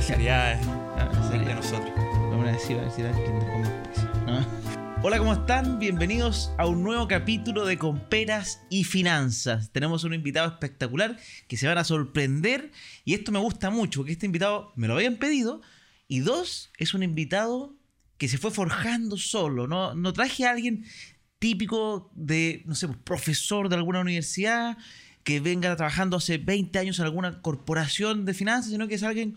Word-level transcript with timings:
Sería 0.00 0.60
Ah, 0.96 1.10
de 1.30 1.54
nosotros. 1.54 1.90
Vamos 1.96 2.46
a 2.46 2.52
decir, 2.52 2.76
a 2.78 2.82
ver 2.82 2.92
si. 2.92 3.02
Hola, 5.02 5.18
¿cómo 5.18 5.32
están? 5.32 5.78
Bienvenidos 5.78 6.52
a 6.58 6.66
un 6.66 6.82
nuevo 6.82 7.08
capítulo 7.08 7.66
de 7.66 7.76
Comperas 7.76 8.60
y 8.70 8.84
Finanzas. 8.84 9.70
Tenemos 9.72 10.04
un 10.04 10.14
invitado 10.14 10.48
espectacular 10.48 11.18
que 11.48 11.56
se 11.56 11.66
van 11.66 11.78
a 11.78 11.84
sorprender 11.84 12.70
y 13.04 13.14
esto 13.14 13.32
me 13.32 13.38
gusta 13.40 13.70
mucho 13.70 14.00
porque 14.00 14.12
este 14.12 14.26
invitado 14.26 14.72
me 14.76 14.86
lo 14.86 14.94
habían 14.94 15.16
pedido 15.16 15.62
y 16.08 16.20
dos, 16.20 16.70
es 16.78 16.94
un 16.94 17.02
invitado 17.02 17.74
que 18.16 18.28
se 18.28 18.38
fue 18.38 18.50
forjando 18.50 19.16
solo. 19.16 19.66
No, 19.66 19.94
no 19.94 20.12
traje 20.12 20.46
a 20.46 20.52
alguien 20.52 20.84
típico 21.38 22.10
de, 22.14 22.62
no 22.64 22.74
sé, 22.74 22.86
pues, 22.86 22.98
profesor 23.04 23.68
de 23.68 23.76
alguna 23.76 24.00
universidad 24.00 24.78
que 25.26 25.40
venga 25.40 25.74
trabajando 25.74 26.18
hace 26.18 26.38
20 26.38 26.78
años 26.78 27.00
en 27.00 27.04
alguna 27.04 27.42
corporación 27.42 28.24
de 28.26 28.32
finanzas, 28.32 28.70
sino 28.70 28.86
que 28.86 28.94
es 28.94 29.02
alguien 29.02 29.34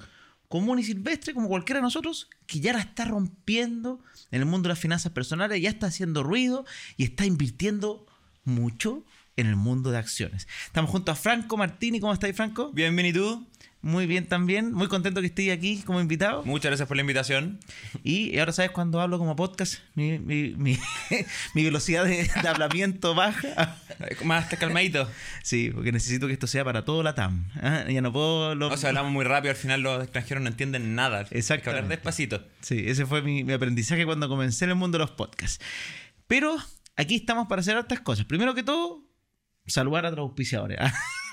común 0.48 0.78
y 0.78 0.84
silvestre, 0.84 1.34
como 1.34 1.48
cualquiera 1.48 1.80
de 1.80 1.82
nosotros, 1.82 2.30
que 2.46 2.60
ya 2.60 2.74
la 2.74 2.80
está 2.80 3.06
rompiendo 3.06 4.00
en 4.30 4.42
el 4.42 4.46
mundo 4.46 4.68
de 4.68 4.74
las 4.74 4.80
finanzas 4.80 5.12
personales, 5.14 5.60
ya 5.60 5.70
está 5.70 5.88
haciendo 5.88 6.22
ruido 6.22 6.64
y 6.96 7.06
está 7.06 7.26
invirtiendo 7.26 8.06
mucho 8.44 9.04
en 9.36 9.48
el 9.48 9.56
mundo 9.56 9.90
de 9.90 9.98
acciones. 9.98 10.48
Estamos 10.68 10.92
junto 10.92 11.12
a 11.12 11.16
Franco 11.16 11.58
Martini. 11.58 12.00
¿Cómo 12.00 12.14
estáis, 12.14 12.36
Franco? 12.36 12.72
Bienvenido. 12.72 13.49
Muy 13.82 14.08
bien 14.08 14.28
también. 14.28 14.74
Muy 14.74 14.90
contento 14.90 15.22
que 15.22 15.28
estéis 15.28 15.54
aquí 15.54 15.82
como 15.84 16.02
invitado. 16.02 16.44
Muchas 16.44 16.70
gracias 16.70 16.86
por 16.88 16.98
la 16.98 17.02
invitación. 17.02 17.60
Y 18.04 18.38
ahora 18.38 18.52
sabes 18.52 18.72
cuando 18.72 19.00
hablo 19.00 19.18
como 19.18 19.38
podcast, 19.38 19.76
mi, 19.96 20.20
mi, 20.20 20.54
mi, 20.58 20.78
mi 21.54 21.64
velocidad 21.64 22.04
de, 22.04 22.24
de 22.42 22.48
hablamiento 22.50 23.16
baja. 23.16 23.78
Más 24.26 24.48
calmadito. 24.56 25.10
Sí, 25.44 25.72
porque 25.74 25.94
necesito 25.94 26.28
que 26.28 26.34
esto 26.34 26.46
sea 26.48 26.66
para 26.66 26.84
todo 26.84 27.04
la 27.04 27.16
TAM. 27.16 27.46
¿ah? 27.62 27.86
Ya 27.90 28.02
no 28.02 28.12
puedo... 28.12 28.54
lo- 28.54 28.68
O 28.68 28.76
sea, 28.76 28.90
hablamos 28.90 29.14
muy 29.14 29.24
rápido, 29.24 29.52
al 29.52 29.58
final 29.58 29.82
los 29.82 30.04
extranjeros 30.04 30.44
no 30.44 30.50
entienden 30.50 30.94
nada. 30.96 31.26
Hay 31.32 31.42
que 31.42 31.70
hablar 31.70 31.88
despacito. 31.88 32.44
Sí, 32.62 32.84
ese 32.86 33.06
fue 33.06 33.22
mi, 33.22 33.46
mi 33.46 33.54
aprendizaje 33.54 34.06
cuando 34.06 34.28
comencé 34.28 34.66
en 34.66 34.72
el 34.72 34.76
mundo 34.76 34.98
de 34.98 35.04
los 35.06 35.12
podcasts. 35.12 35.64
Pero 36.28 36.58
aquí 36.98 37.16
estamos 37.16 37.48
para 37.48 37.62
hacer 37.62 37.78
otras 37.78 38.02
cosas. 38.02 38.26
Primero 38.26 38.54
que 38.56 38.64
todo, 38.64 39.06
saludar 39.68 40.06
a 40.06 40.10
los 40.12 40.20
auspiciadores. 40.20 40.78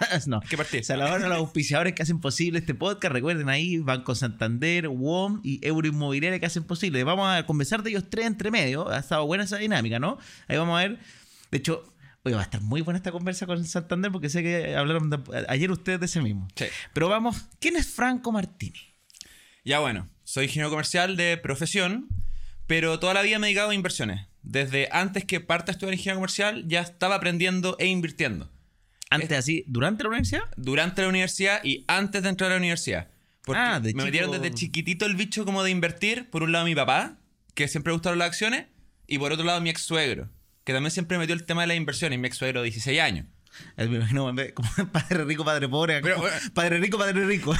no. 0.26 0.40
¿Qué? 0.40 0.82
Saludar 0.82 1.22
a 1.22 1.28
los 1.28 1.38
auspiciadores 1.38 1.94
que 1.94 2.02
hacen 2.02 2.20
posible 2.20 2.58
este 2.58 2.74
podcast. 2.74 3.12
Recuerden 3.12 3.48
ahí, 3.48 3.78
Banco 3.78 4.14
Santander, 4.14 4.88
WOM 4.88 5.40
y 5.42 5.64
Euroinmobiliaria 5.66 6.38
que 6.40 6.46
hacen 6.46 6.64
posible. 6.64 7.02
Vamos 7.04 7.28
a 7.28 7.46
conversar 7.46 7.82
de 7.82 7.90
ellos 7.90 8.04
tres 8.10 8.26
entre 8.26 8.50
medio. 8.50 8.88
Ha 8.90 8.98
estado 8.98 9.26
buena 9.26 9.44
esa 9.44 9.56
dinámica, 9.58 9.98
¿no? 9.98 10.18
Ahí 10.48 10.56
vamos 10.56 10.78
a 10.78 10.82
ver. 10.82 10.98
De 11.50 11.58
hecho, 11.58 11.84
oye, 12.24 12.34
va 12.34 12.40
a 12.42 12.44
estar 12.44 12.60
muy 12.60 12.80
buena 12.82 12.98
esta 12.98 13.12
conversa 13.12 13.46
con 13.46 13.64
Santander 13.64 14.10
porque 14.12 14.28
sé 14.28 14.42
que 14.42 14.76
hablaron 14.76 15.10
de- 15.10 15.46
ayer 15.48 15.70
ustedes 15.70 16.00
de 16.00 16.06
ese 16.06 16.20
mismo. 16.20 16.48
Sí. 16.56 16.66
Pero 16.92 17.08
vamos, 17.08 17.46
¿quién 17.60 17.76
es 17.76 17.86
Franco 17.88 18.32
Martini? 18.32 18.78
Ya 19.64 19.80
bueno, 19.80 20.08
soy 20.24 20.44
ingeniero 20.44 20.70
comercial 20.70 21.16
de 21.16 21.36
profesión, 21.38 22.08
pero 22.66 22.98
toda 22.98 23.14
la 23.14 23.22
vida 23.22 23.38
me 23.38 23.46
he 23.46 23.50
dedicado 23.50 23.70
a 23.70 23.74
inversiones. 23.74 24.26
Desde 24.42 24.88
antes 24.92 25.24
que 25.24 25.40
parte 25.40 25.70
a 25.70 25.72
estudiar 25.72 25.94
ingeniería 25.94 26.14
comercial, 26.16 26.64
ya 26.68 26.80
estaba 26.80 27.16
aprendiendo 27.16 27.76
e 27.80 27.86
invirtiendo. 27.86 28.52
Antes 29.10 29.38
así, 29.38 29.64
durante 29.66 30.02
la 30.02 30.08
universidad. 30.10 30.42
Durante 30.56 31.02
la 31.02 31.08
universidad 31.08 31.60
y 31.64 31.84
antes 31.88 32.22
de 32.22 32.28
entrar 32.28 32.50
a 32.50 32.54
la 32.54 32.58
universidad. 32.58 33.08
Porque 33.44 33.60
Ah, 33.60 33.74
de 33.80 33.88
me 33.88 33.92
chico- 33.92 34.04
metieron 34.04 34.30
desde 34.32 34.52
chiquitito 34.54 35.06
el 35.06 35.14
bicho 35.14 35.44
como 35.44 35.62
de 35.62 35.70
invertir. 35.70 36.28
Por 36.30 36.42
un 36.42 36.50
lado 36.52 36.64
mi 36.64 36.74
papá, 36.74 37.18
que 37.54 37.68
siempre 37.68 37.92
gustaron 37.92 38.18
las 38.18 38.28
acciones, 38.28 38.66
y 39.06 39.18
por 39.18 39.32
otro 39.32 39.44
lado 39.44 39.60
mi 39.60 39.70
ex 39.70 39.82
suegro, 39.82 40.28
que 40.64 40.72
también 40.72 40.90
siempre 40.90 41.16
metió 41.18 41.34
el 41.34 41.44
tema 41.44 41.60
de 41.62 41.68
las 41.68 41.76
inversiones, 41.76 42.18
mi 42.18 42.26
ex 42.26 42.36
suegro 42.36 42.60
de 42.62 42.64
16 42.70 43.00
años. 43.00 43.26
Me 43.76 43.84
imagino 43.84 44.24
como 44.54 44.68
padre 44.92 45.24
rico, 45.24 45.44
padre 45.44 45.68
pobre. 45.68 46.00
Pero, 46.02 46.16
como 46.16 46.28
bueno. 46.28 46.40
padre 46.52 46.78
rico, 46.80 46.98
padre 46.98 47.24
rico. 47.24 47.54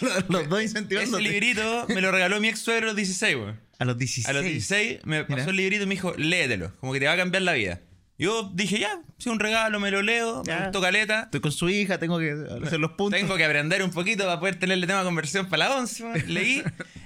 los, 0.00 0.24
los 0.30 0.48
dos 0.48 0.62
incentivando. 0.62 1.18
Ese 1.18 1.28
librito 1.28 1.86
me 1.88 2.00
lo 2.00 2.10
regaló 2.10 2.40
mi 2.40 2.48
ex 2.48 2.60
suegro 2.60 2.86
a 2.86 2.88
los 2.88 2.96
16, 2.96 3.36
güey. 3.36 3.54
A 3.78 3.84
los 3.84 3.98
16. 3.98 4.26
A 4.28 4.32
los 4.32 4.42
16 4.42 5.00
me 5.04 5.24
pasó 5.24 5.34
Mira. 5.36 5.50
el 5.50 5.56
librito 5.56 5.82
y 5.82 5.86
me 5.86 5.94
dijo, 5.96 6.14
léetelo, 6.16 6.72
como 6.80 6.94
que 6.94 7.00
te 7.00 7.06
va 7.06 7.12
a 7.12 7.16
cambiar 7.18 7.42
la 7.42 7.52
vida. 7.52 7.80
Yo 8.18 8.50
dije, 8.54 8.78
ya, 8.78 9.00
si 9.18 9.28
un 9.28 9.38
regalo, 9.38 9.78
me 9.78 9.90
lo 9.90 10.00
leo, 10.02 10.42
Ya. 10.46 10.56
me 10.56 10.62
gustó 10.64 10.80
caleta. 10.80 11.22
Estoy 11.24 11.40
con 11.40 11.52
su 11.52 11.68
hija, 11.68 11.98
tengo 11.98 12.18
que 12.18 12.34
hacer 12.64 12.80
los 12.80 12.92
puntos. 12.92 13.20
Tengo 13.20 13.36
que 13.36 13.44
aprender 13.44 13.82
un 13.82 13.90
poquito 13.90 14.24
para 14.24 14.40
poder 14.40 14.58
tenerle 14.58 14.86
tema 14.86 15.00
de 15.00 15.04
conversión 15.04 15.46
para 15.50 15.68
la 15.68 15.76
11. 15.76 16.02
güey. 16.02 16.22
Leí 16.26 16.62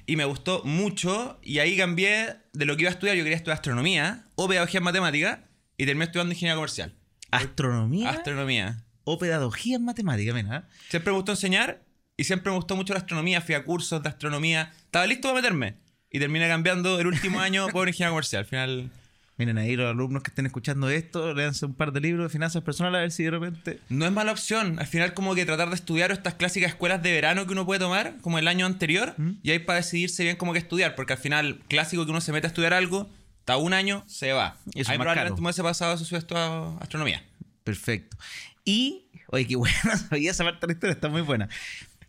y 0.07 0.17
me 0.17 0.25
gustó 0.25 0.63
mucho. 0.65 1.39
Y 1.43 1.59
ahí 1.59 1.77
cambié 1.77 2.37
de 2.53 2.65
lo 2.65 2.77
que 2.77 2.83
iba 2.83 2.91
a 2.91 2.93
estudiar. 2.93 3.17
Yo 3.17 3.25
quería 3.25 3.37
estudiar 3.37 3.57
astronomía 3.57 4.25
o 4.37 4.47
pedagogía 4.49 4.79
en 4.79 4.85
matemática. 4.85 5.45
Y 5.77 5.87
terminé 5.87 6.05
estudiando 6.05 6.33
ingeniería 6.33 6.57
comercial. 6.57 6.95
Astronomía 7.33 8.11
Astronomía. 8.11 8.85
o 9.05 9.19
pedagogía 9.19 9.77
en 9.77 9.85
matemática, 9.85 10.33
mira. 10.35 10.69
Siempre 10.91 11.11
me 11.13 11.17
gustó 11.17 11.33
enseñar 11.33 11.83
y 12.17 12.25
siempre 12.25 12.51
me 12.51 12.57
gustó 12.57 12.77
mucho 12.77 12.93
la 12.93 12.99
astronomía. 13.01 13.41
Fui 13.41 13.55
a 13.55 13.65
cursos 13.65 14.03
de 14.03 14.09
astronomía. 14.09 14.73
Estaba 14.85 15.07
listo 15.07 15.29
para 15.29 15.41
meterme. 15.41 15.77
Y 16.11 16.19
terminé 16.19 16.49
cambiando 16.49 17.01
el 17.01 17.07
último 17.07 17.41
año 17.41 17.69
por 17.69 17.89
ingeniería 17.89 18.11
comercial. 18.11 18.41
Al 18.41 18.47
final 18.47 18.91
Miren 19.41 19.57
ahí 19.57 19.75
los 19.75 19.89
alumnos 19.89 20.23
que 20.23 20.29
estén 20.29 20.45
escuchando 20.45 20.91
esto, 20.91 21.33
léanse 21.33 21.65
un 21.65 21.73
par 21.73 21.93
de 21.93 22.01
libros 22.01 22.27
de 22.27 22.29
finanzas 22.29 22.63
personales 22.63 22.99
a 22.99 23.01
ver 23.01 23.11
si 23.11 23.23
de 23.23 23.31
repente. 23.31 23.81
no 23.89 24.05
es 24.05 24.13
mala 24.13 24.33
opción. 24.33 24.79
Al 24.79 24.87
final 24.87 25.15
como 25.15 25.35
que 25.35 25.47
tratar 25.47 25.71
de 25.71 25.77
estudiar 25.77 26.11
estas 26.11 26.35
clásicas 26.35 26.73
escuelas 26.73 27.03
de 27.03 27.11
verano 27.11 27.47
que 27.47 27.53
uno 27.53 27.65
puede 27.65 27.81
tomar, 27.81 28.19
como 28.21 28.39
el 28.39 28.47
año 28.47 28.67
anterior, 28.67 29.15
y 29.43 29.51
ahí 29.51 29.59
para 29.59 29.79
decidirse 29.79 30.25
bien 30.25 30.37
como 30.37 30.53
que 30.53 30.59
estudiar. 30.59 30.95
Porque 30.95 31.15
al 31.15 31.19
final, 31.19 31.63
clásico 31.69 32.05
que 32.05 32.11
uno 32.11 32.21
se 32.21 32.33
mete 32.33 32.49
a 32.49 32.49
estudiar 32.49 32.75
algo, 32.75 33.09
está 33.39 33.57
un 33.57 33.73
año, 33.73 34.05
se 34.07 34.35
va. 34.35 34.59
Y 34.75 34.81
eso 34.81 34.83
es 34.83 34.89
ahí 34.91 34.99
más 34.99 35.07
probablemente 35.07 35.41
me 35.41 35.47
hubiese 35.47 35.63
pasado 35.63 35.95
eso 35.95 36.03
hubiese 36.03 36.19
estudiado 36.19 36.77
astronomía. 36.79 37.25
Perfecto. 37.65 38.19
Y, 38.67 39.07
oye, 39.29 39.47
qué 39.47 39.57
buena, 39.57 39.97
sabía 40.11 40.33
esa 40.33 40.45
parte 40.45 40.61
de 40.61 40.67
la 40.67 40.73
historia, 40.75 40.93
está 40.93 41.09
muy 41.09 41.23
buena. 41.23 41.49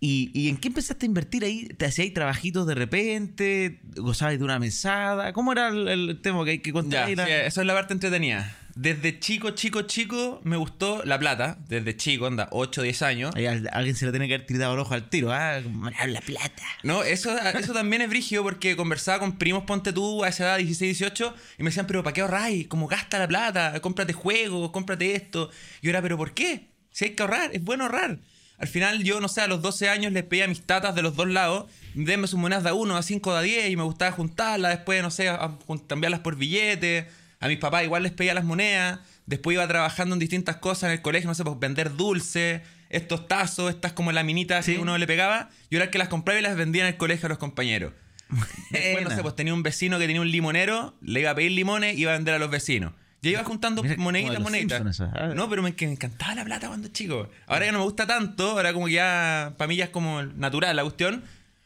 ¿Y, 0.04 0.32
y 0.34 0.50
en 0.50 0.58
qué 0.58 0.70
empezaste 0.70 1.06
a 1.06 1.08
invertir 1.08 1.44
ahí? 1.46 1.68
¿Te 1.78 1.86
hacíais 1.86 2.12
trabajitos 2.12 2.66
de 2.66 2.74
repente? 2.74 3.80
¿Gozabais 3.96 4.40
de 4.40 4.44
una 4.46 4.58
mesada? 4.58 5.32
¿Cómo 5.32 5.52
era 5.52 5.68
el, 5.70 5.88
el 5.88 6.20
tema 6.22 6.44
que 6.44 6.52
hay 6.52 6.60
que 6.60 6.74
contar? 6.74 7.08
Ya, 7.08 7.26
sí, 7.26 7.32
eso 7.32 7.62
es 7.62 7.68
la 7.68 7.74
parte 7.76 7.94
entretenida. 7.94 8.58
Desde 8.74 9.20
chico, 9.20 9.52
chico, 9.52 9.84
chico, 9.84 10.42
me 10.44 10.58
gustó 10.58 11.04
la 11.06 11.20
plata. 11.20 11.60
Desde 11.68 11.96
chico, 11.96 12.26
anda, 12.26 12.48
8, 12.52 12.82
10 12.82 13.02
años. 13.04 13.36
Ahí 13.36 13.46
alguien 13.46 13.96
se 13.96 14.06
le 14.08 14.12
tiene 14.12 14.28
que 14.28 14.34
haber 14.36 14.48
tirado 14.48 14.74
el 14.74 14.80
ojo 14.80 14.96
al 14.96 15.08
tiro. 15.08 15.32
Ah, 15.32 15.62
"Ah, 16.00 16.08
la 16.08 16.22
plata. 16.22 16.64
No, 16.82 17.04
eso, 17.04 17.38
eso 17.38 17.74
también 17.74 18.02
es 18.02 18.10
brígido 18.10 18.42
porque 18.42 18.76
conversaba 18.76 19.20
con 19.20 19.38
primos, 19.38 19.66
ponte 19.66 19.94
tú, 19.94 20.24
a 20.24 20.30
esa 20.30 20.46
edad, 20.46 20.58
16, 20.58 20.98
18, 20.98 21.36
y 21.60 21.64
me 21.64 21.70
decían, 21.70 21.86
pero 21.86 22.02
¿para 22.02 22.14
qué 22.16 22.22
ahorráis? 22.22 22.68
Como 22.68 22.88
gasta 22.88 23.20
la 23.20 23.28
plata, 23.28 23.80
cómprate 23.82 24.14
juegos, 24.14 24.72
cómprate 24.72 25.14
esto. 25.16 25.52
Y 25.82 25.86
yo 25.86 25.90
era, 25.92 26.02
¿pero 26.02 26.18
por 26.18 26.34
qué? 26.34 26.70
Si 26.90 27.06
hay 27.06 27.12
que 27.12 27.22
ahorrar, 27.22 27.52
es 27.54 27.64
bueno 27.64 27.84
ahorrar. 27.84 28.18
Al 28.62 28.68
final 28.68 29.04
yo, 29.04 29.20
no 29.20 29.28
sé, 29.28 29.42
a 29.42 29.48
los 29.48 29.62
12 29.62 29.90
años 29.90 30.14
les 30.14 30.24
pedía 30.24 30.46
a 30.46 30.48
mis 30.48 30.62
tatas 30.62 30.94
de 30.96 31.02
los 31.02 31.16
dos 31.16 31.28
lados, 31.28 31.66
denme 31.96 32.28
sus 32.28 32.40
monedas 32.40 32.64
de 32.64 32.70
a 32.70 32.74
1, 32.76 32.96
a 32.96 33.02
5, 33.02 33.34
de 33.34 33.40
a 33.40 33.42
10, 33.42 33.70
y 33.72 33.76
me 33.76 33.84
gustaba 33.84 34.12
juntarlas, 34.12 34.72
después, 34.76 35.02
no 35.02 35.10
sé, 35.12 35.30
a- 35.30 35.36
a 35.36 35.58
jun- 35.68 35.80
cambiarlas 35.88 36.20
por 36.22 36.36
billetes. 36.36 37.06
A 37.40 37.48
mis 37.48 37.58
papás 37.58 37.84
igual 37.84 38.04
les 38.04 38.12
pedía 38.12 38.36
las 38.36 38.44
monedas. 38.44 39.00
Después 39.26 39.56
iba 39.56 39.68
trabajando 39.68 40.14
en 40.14 40.20
distintas 40.20 40.58
cosas 40.58 40.84
en 40.84 40.92
el 40.92 41.02
colegio, 41.02 41.28
no 41.28 41.34
sé, 41.34 41.44
pues 41.44 41.58
vender 41.60 41.96
dulces, 41.96 42.62
estos 42.90 43.28
tazos, 43.28 43.74
estas 43.74 43.94
como 43.94 44.12
laminitas 44.12 44.64
Sí. 44.64 44.76
que 44.76 44.80
uno 44.80 44.96
le 45.00 45.08
pegaba. 45.08 45.50
Yo 45.72 45.78
era 45.80 45.86
el 45.86 45.90
que 45.92 45.98
las 45.98 46.08
compraba 46.10 46.40
y 46.40 46.44
las 46.44 46.56
vendía 46.56 46.84
en 46.84 46.90
el 46.90 46.98
colegio 46.98 47.26
a 47.26 47.30
los 47.30 47.40
compañeros. 47.40 47.94
Después, 48.70 49.04
no 49.04 49.10
sé, 49.10 49.22
pues 49.24 49.36
tenía 49.36 49.54
un 49.56 49.64
vecino 49.64 49.98
que 49.98 50.06
tenía 50.06 50.22
un 50.22 50.30
limonero, 50.30 50.94
le 51.02 51.22
iba 51.22 51.32
a 51.32 51.36
pedir 51.36 51.52
limones 51.54 51.98
y 51.98 52.02
iba 52.02 52.12
a 52.12 52.16
vender 52.16 52.36
a 52.36 52.40
los 52.40 52.52
vecinos. 52.52 52.94
Yo 53.24 53.30
iba 53.32 53.44
juntando 53.44 53.84
Mira, 53.84 53.98
moneditas, 53.98 54.40
moneditas. 54.40 55.00
Ah. 55.02 55.32
No, 55.36 55.48
pero 55.50 55.62
me, 55.62 55.76
que 55.76 55.86
me 55.86 55.92
encantaba 55.94 56.34
la 56.36 56.44
plata 56.44 56.68
cuando 56.68 56.88
chico. 56.88 57.30
Ahora 57.46 57.66
ya 57.68 57.72
no 57.72 57.78
me 57.80 57.84
gusta 57.84 58.08
tanto, 58.08 58.52
ahora 58.52 58.74
como 58.74 58.88
que 58.88 58.94
ya, 58.94 59.54
para 59.58 59.68
mí 59.68 59.76
ya 59.76 59.86
es 59.86 59.90
como 59.92 60.24
natural 60.24 60.76
la 60.76 60.82
cuestión. 60.84 61.24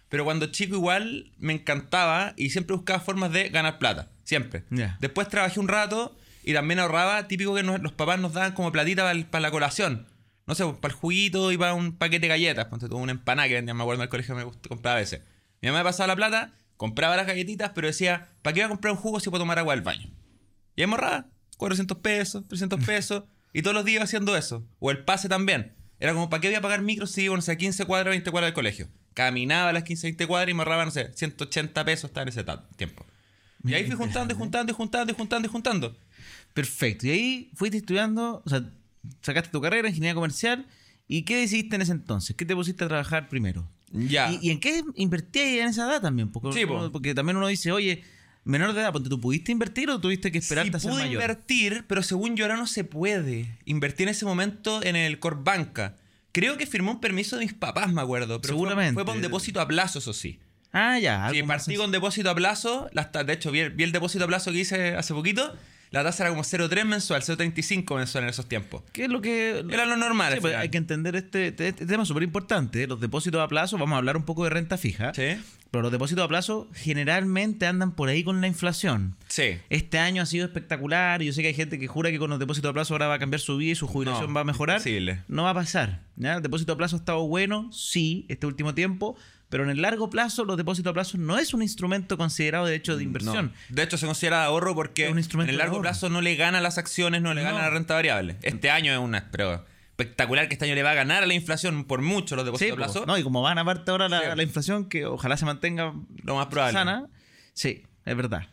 Pero 0.09 0.23
cuando 0.25 0.47
chico 0.47 0.75
igual 0.75 1.31
me 1.39 1.53
encantaba 1.53 2.33
y 2.37 2.49
siempre 2.49 2.75
buscaba 2.75 2.99
formas 2.99 3.31
de 3.31 3.49
ganar 3.49 3.79
plata. 3.79 4.09
Siempre. 4.23 4.63
Después 4.99 5.29
trabajé 5.29 5.59
un 5.59 5.67
rato 5.67 6.17
y 6.43 6.53
también 6.53 6.79
ahorraba, 6.79 7.27
típico 7.27 7.55
que 7.55 7.63
nos- 7.63 7.81
los 7.81 7.91
papás 7.93 8.19
nos 8.19 8.33
daban 8.33 8.51
como 8.53 8.71
platita 8.71 9.11
para 9.31 9.41
la 9.41 9.51
colación. 9.51 10.07
No 10.47 10.55
sé, 10.55 10.65
para 10.81 10.93
el 10.93 10.99
juguito 10.99 11.51
y 11.51 11.57
para 11.57 11.73
un 11.73 11.93
paquete 11.93 12.21
de 12.21 12.27
galletas. 12.27 12.65
Ponte 12.65 12.87
tú 12.89 12.97
una 12.97 13.13
empanada 13.13 13.47
que 13.47 13.55
vendían, 13.55 13.77
me 13.77 13.83
acuerdo 13.83 14.01
en 14.01 14.07
el 14.07 14.09
colegio 14.09 14.35
me 14.35 14.43
gust- 14.43 14.67
compraba 14.67 14.97
a 14.97 14.99
veces. 14.99 15.21
Mi 15.61 15.69
mamá 15.69 15.79
me 15.79 15.85
pasaba 15.85 16.07
la 16.07 16.15
plata, 16.15 16.51
compraba 16.77 17.15
las 17.15 17.25
galletitas, 17.25 17.71
pero 17.73 17.87
decía, 17.87 18.27
¿para 18.43 18.53
qué 18.53 18.59
iba 18.59 18.65
a 18.67 18.69
comprar 18.69 18.91
un 18.93 18.99
jugo 18.99 19.19
si 19.19 19.29
puedo 19.29 19.41
tomar 19.41 19.57
agua 19.57 19.73
del 19.73 19.83
baño? 19.83 20.09
Y 20.75 20.81
ahí 20.81 20.87
me 20.87 20.93
ahorraba 20.93 21.25
400 21.57 21.97
pesos, 21.99 22.47
300 22.47 22.79
pesos, 22.85 23.23
y 23.53 23.61
todos 23.61 23.73
los 23.73 23.85
días 23.85 23.95
iba 23.95 24.03
haciendo 24.03 24.35
eso. 24.35 24.65
O 24.79 24.91
el 24.91 25.03
pase 25.05 25.29
también. 25.29 25.73
Era 25.99 26.13
como, 26.13 26.29
¿para 26.29 26.41
qué 26.41 26.47
voy 26.49 26.55
a 26.55 26.61
pagar 26.61 26.81
micro 26.81 27.07
si 27.07 27.23
iba, 27.23 27.35
no 27.35 27.41
sé, 27.41 27.53
a 27.53 27.55
15 27.57 27.85
cuadras, 27.85 28.11
20 28.11 28.29
cuadras 28.31 28.49
del 28.49 28.53
colegio? 28.53 28.89
Caminaba 29.13 29.69
a 29.69 29.73
las 29.73 29.83
15, 29.83 30.07
20 30.07 30.27
cuadras 30.27 30.51
y 30.51 30.53
me 30.53 30.59
ahorraba, 30.61 30.83
no 30.85 30.91
sé, 30.91 31.11
180 31.13 31.85
pesos, 31.85 32.09
estaba 32.09 32.23
en 32.23 32.29
ese 32.29 32.43
tiempo. 32.75 33.05
Y 33.63 33.73
ahí 33.73 33.85
fui 33.85 33.95
juntando 33.95 34.33
y 34.33 34.37
juntando 34.37 34.71
y 34.71 34.75
juntando 34.75 35.11
y 35.11 35.15
juntando 35.15 35.47
y 35.47 35.51
juntando. 35.51 35.97
Perfecto. 36.53 37.07
Y 37.07 37.11
ahí 37.11 37.51
fuiste 37.55 37.77
estudiando, 37.77 38.41
o 38.45 38.49
sea, 38.49 38.69
sacaste 39.21 39.49
tu 39.49 39.61
carrera, 39.61 39.87
ingeniería 39.87 40.15
comercial. 40.15 40.67
¿Y 41.07 41.23
qué 41.23 41.37
decidiste 41.37 41.75
en 41.75 41.81
ese 41.81 41.91
entonces? 41.93 42.35
¿Qué 42.35 42.45
te 42.45 42.55
pusiste 42.55 42.83
a 42.83 42.87
trabajar 42.87 43.29
primero? 43.29 43.69
Ya. 43.91 44.31
¿Y, 44.31 44.39
y 44.41 44.51
en 44.51 44.59
qué 44.59 44.83
invertías 44.95 45.47
en 45.63 45.67
esa 45.69 45.89
edad 45.89 46.01
también? 46.01 46.31
Porque, 46.31 46.51
Sí, 46.51 46.65
po. 46.65 46.91
porque 46.91 47.13
también 47.15 47.37
uno 47.37 47.47
dice, 47.47 47.71
oye, 47.71 48.03
menor 48.45 48.73
de 48.73 48.81
edad, 48.81 48.93
ponte, 48.93 49.09
¿tú 49.09 49.19
pudiste 49.19 49.51
invertir 49.51 49.89
o 49.89 49.99
tuviste 49.99 50.31
que 50.31 50.37
esperarte 50.37 50.69
sí 50.71 50.75
a 50.77 50.79
ser 50.79 50.91
pude 50.91 51.01
mayor? 51.03 51.21
invertir, 51.21 51.83
pero 51.87 52.01
según 52.03 52.35
yo 52.37 52.45
ahora 52.45 52.55
no 52.57 52.67
se 52.67 52.83
puede. 52.85 53.57
Invertí 53.65 54.03
en 54.03 54.09
ese 54.09 54.23
momento 54.25 54.81
en 54.83 54.95
el 54.95 55.19
Core 55.19 55.37
Banca, 55.41 55.97
Creo 56.31 56.57
que 56.57 56.65
firmó 56.67 56.91
un 56.91 56.99
permiso 56.99 57.37
de 57.37 57.45
mis 57.45 57.53
papás, 57.53 57.93
me 57.93 58.01
acuerdo. 58.01 58.41
Pero 58.41 58.53
fue- 58.55 58.57
Seguramente. 58.57 58.93
Fue, 58.95 59.05
por 59.05 59.15
un 59.15 59.21
depósito 59.21 59.61
a 59.61 59.67
plazo, 59.69 59.99
eso 59.99 60.11
sí. 60.11 60.39
Ah, 60.73 60.99
ya. 60.99 61.29
Sí, 61.31 61.41
partí 61.43 61.77
con 61.77 61.91
depósito 61.91 62.29
a 62.29 62.35
plazo. 62.35 62.89
de 63.25 63.31
hecho, 63.33 63.51
vi, 63.51 63.69
vi 63.69 63.85
el 63.85 63.93
depósito 63.93 64.25
a 64.25 64.27
plazo 64.27 64.51
que 64.51 64.59
hice 64.59 64.95
hace 64.95 65.13
poquito. 65.13 65.55
La 65.91 66.03
tasa 66.03 66.23
era 66.23 66.31
como 66.31 66.43
0,3 66.43 66.83
mensual, 66.83 67.21
0,35 67.21 67.95
mensual 67.95 68.25
en 68.25 68.31
esos 68.31 68.49
tiempos. 68.49 68.83
¿Qué 68.91 69.05
es 69.05 69.09
lo 69.09 69.21
que.? 69.21 69.63
Era 69.71 69.85
lo 69.85 69.95
normal. 69.95 70.33
Sí, 70.33 70.39
pues, 70.41 70.55
hay 70.55 70.67
que 70.67 70.77
entender 70.77 71.15
este, 71.15 71.47
este- 71.47 71.69
este 71.69 71.85
tema 71.85 72.03
súper 72.03 72.23
importante. 72.23 72.83
¿eh? 72.83 72.87
Los 72.87 72.99
depósitos 72.99 73.39
a 73.41 73.47
plazo, 73.47 73.77
vamos 73.77 73.93
a 73.95 73.99
hablar 73.99 74.17
un 74.17 74.25
poco 74.25 74.43
de 74.43 74.49
renta 74.49 74.77
fija. 74.77 75.13
Sí. 75.13 75.37
Pero 75.75 75.81
los 75.83 75.91
depósitos 75.91 76.23
a 76.23 76.27
plazo 76.29 76.69
generalmente 76.73 77.67
andan 77.67 77.91
por 77.91 78.07
ahí 78.07 78.23
con 78.23 78.39
la 78.39 78.47
inflación. 78.47 79.17
Sí. 79.27 79.57
Este 79.69 79.99
año 79.99 80.21
ha 80.21 80.25
sido 80.25 80.45
espectacular. 80.45 81.21
y 81.21 81.25
Yo 81.25 81.33
sé 81.33 81.41
que 81.41 81.49
hay 81.49 81.53
gente 81.53 81.77
que 81.77 81.87
jura 81.87 82.11
que 82.11 82.17
con 82.17 82.29
los 82.29 82.39
depósitos 82.39 82.69
a 82.69 82.73
plazo 82.73 82.93
ahora 82.93 83.07
va 83.07 83.15
a 83.15 83.19
cambiar 83.19 83.41
su 83.41 83.57
vida 83.57 83.73
y 83.73 83.75
su 83.75 83.85
jubilación 83.85 84.27
No, 84.27 84.33
va 84.33 84.41
a 84.41 84.43
mejorar. 84.45 84.77
imposible. 84.77 85.23
No 85.27 85.43
va 85.43 85.49
a 85.49 85.53
pasar. 85.53 85.99
¿ya? 86.15 86.35
El 86.35 86.41
depósito 86.41 86.71
a 86.71 86.77
plazo 86.77 86.95
ha 86.95 86.99
estado 86.99 87.27
bueno, 87.27 87.69
sí, 87.73 88.25
este 88.29 88.47
último 88.47 88.73
tiempo. 88.73 89.17
Pero 89.49 89.65
en 89.65 89.69
el 89.69 89.81
largo 89.81 90.09
plazo, 90.09 90.45
los 90.45 90.55
depósitos 90.55 90.91
a 90.91 90.93
plazo 90.93 91.17
no 91.17 91.37
es 91.37 91.53
un 91.53 91.61
instrumento 91.61 92.17
considerado 92.17 92.65
de 92.67 92.75
hecho 92.75 92.95
de 92.95 93.03
inversión. 93.03 93.47
No. 93.69 93.75
De 93.75 93.83
hecho, 93.83 93.97
se 93.97 94.05
considera 94.05 94.45
ahorro 94.45 94.73
porque 94.75 95.09
un 95.09 95.19
en 95.19 95.49
el 95.49 95.57
largo 95.57 95.81
plazo 95.81 96.09
no 96.09 96.21
le 96.21 96.37
gana 96.37 96.61
las 96.61 96.77
acciones, 96.77 97.21
no 97.21 97.33
le 97.33 97.41
No. 97.43 97.49
gana 97.49 97.63
la 97.63 97.69
renta 97.69 97.95
variable. 97.95 98.37
Este 98.43 98.69
año 98.71 98.93
es 98.93 98.99
una 98.99 99.27
pero 99.29 99.65
espectacular 99.97 100.47
que 100.49 100.55
este 100.55 100.65
año 100.65 100.75
le 100.75 100.83
va 100.83 100.91
a 100.91 100.95
ganar 100.95 101.23
a 101.23 101.25
la 101.25 101.33
inflación 101.33 101.85
por 101.85 102.01
mucho 102.01 102.35
los 102.35 102.43
Sí, 102.43 102.65
depósitos 102.65 102.73
a 102.73 102.75
po. 102.87 102.93
plazo. 102.93 103.05
no, 103.05 103.17
y 103.17 103.23
como 103.23 103.41
van 103.41 103.57
aparte 103.57 103.91
ahora 103.91 104.09
la, 104.09 104.19
Sí. 104.19 104.25
la 104.35 104.43
inflación, 104.43 104.89
que 104.89 105.05
ojalá 105.05 105.37
se 105.37 105.45
mantenga 105.45 105.93
Lo 106.23 106.35
más 106.35 106.47
probable. 106.47 106.73
sana. 106.73 107.07
Sí, 107.53 107.83
es 108.05 108.15
verdad. 108.17 108.49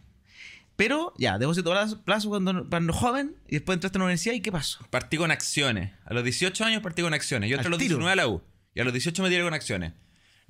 Pero 0.77 1.13
ya, 1.19 1.39
depósito 1.39 1.71
a 1.73 1.75
plazo, 1.75 2.03
plazo 2.03 2.29
cuando, 2.29 2.69
cuando 2.69 2.93
joven 2.93 3.37
y 3.49 3.57
después 3.57 3.77
entraste 3.77 3.99
a 3.99 4.01
la 4.01 4.05
universidad 4.07 4.35
y 4.35 4.41
¿qué 4.41 4.51
pasó? 4.53 4.87
Partí 4.91 5.17
con 5.17 5.31
acciones. 5.31 5.93
A 6.07 6.15
los 6.15 6.25
18 6.25 6.65
años 6.65 6.83
partí 6.83 7.03
con 7.03 7.13
acciones. 7.13 7.51
Yo 7.51 7.57
entré 7.57 7.67
a 7.69 7.71
los 7.71 7.79
tiro. 7.79 7.97
19 7.99 8.13
a 8.13 8.17
la 8.17 8.29
U. 8.29 8.43
Y 8.75 8.81
a 8.81 8.85
los 8.85 8.93
18 8.93 9.23
me 9.23 9.29
tiré 9.29 9.43
con 9.43 9.53
acciones. 9.53 9.93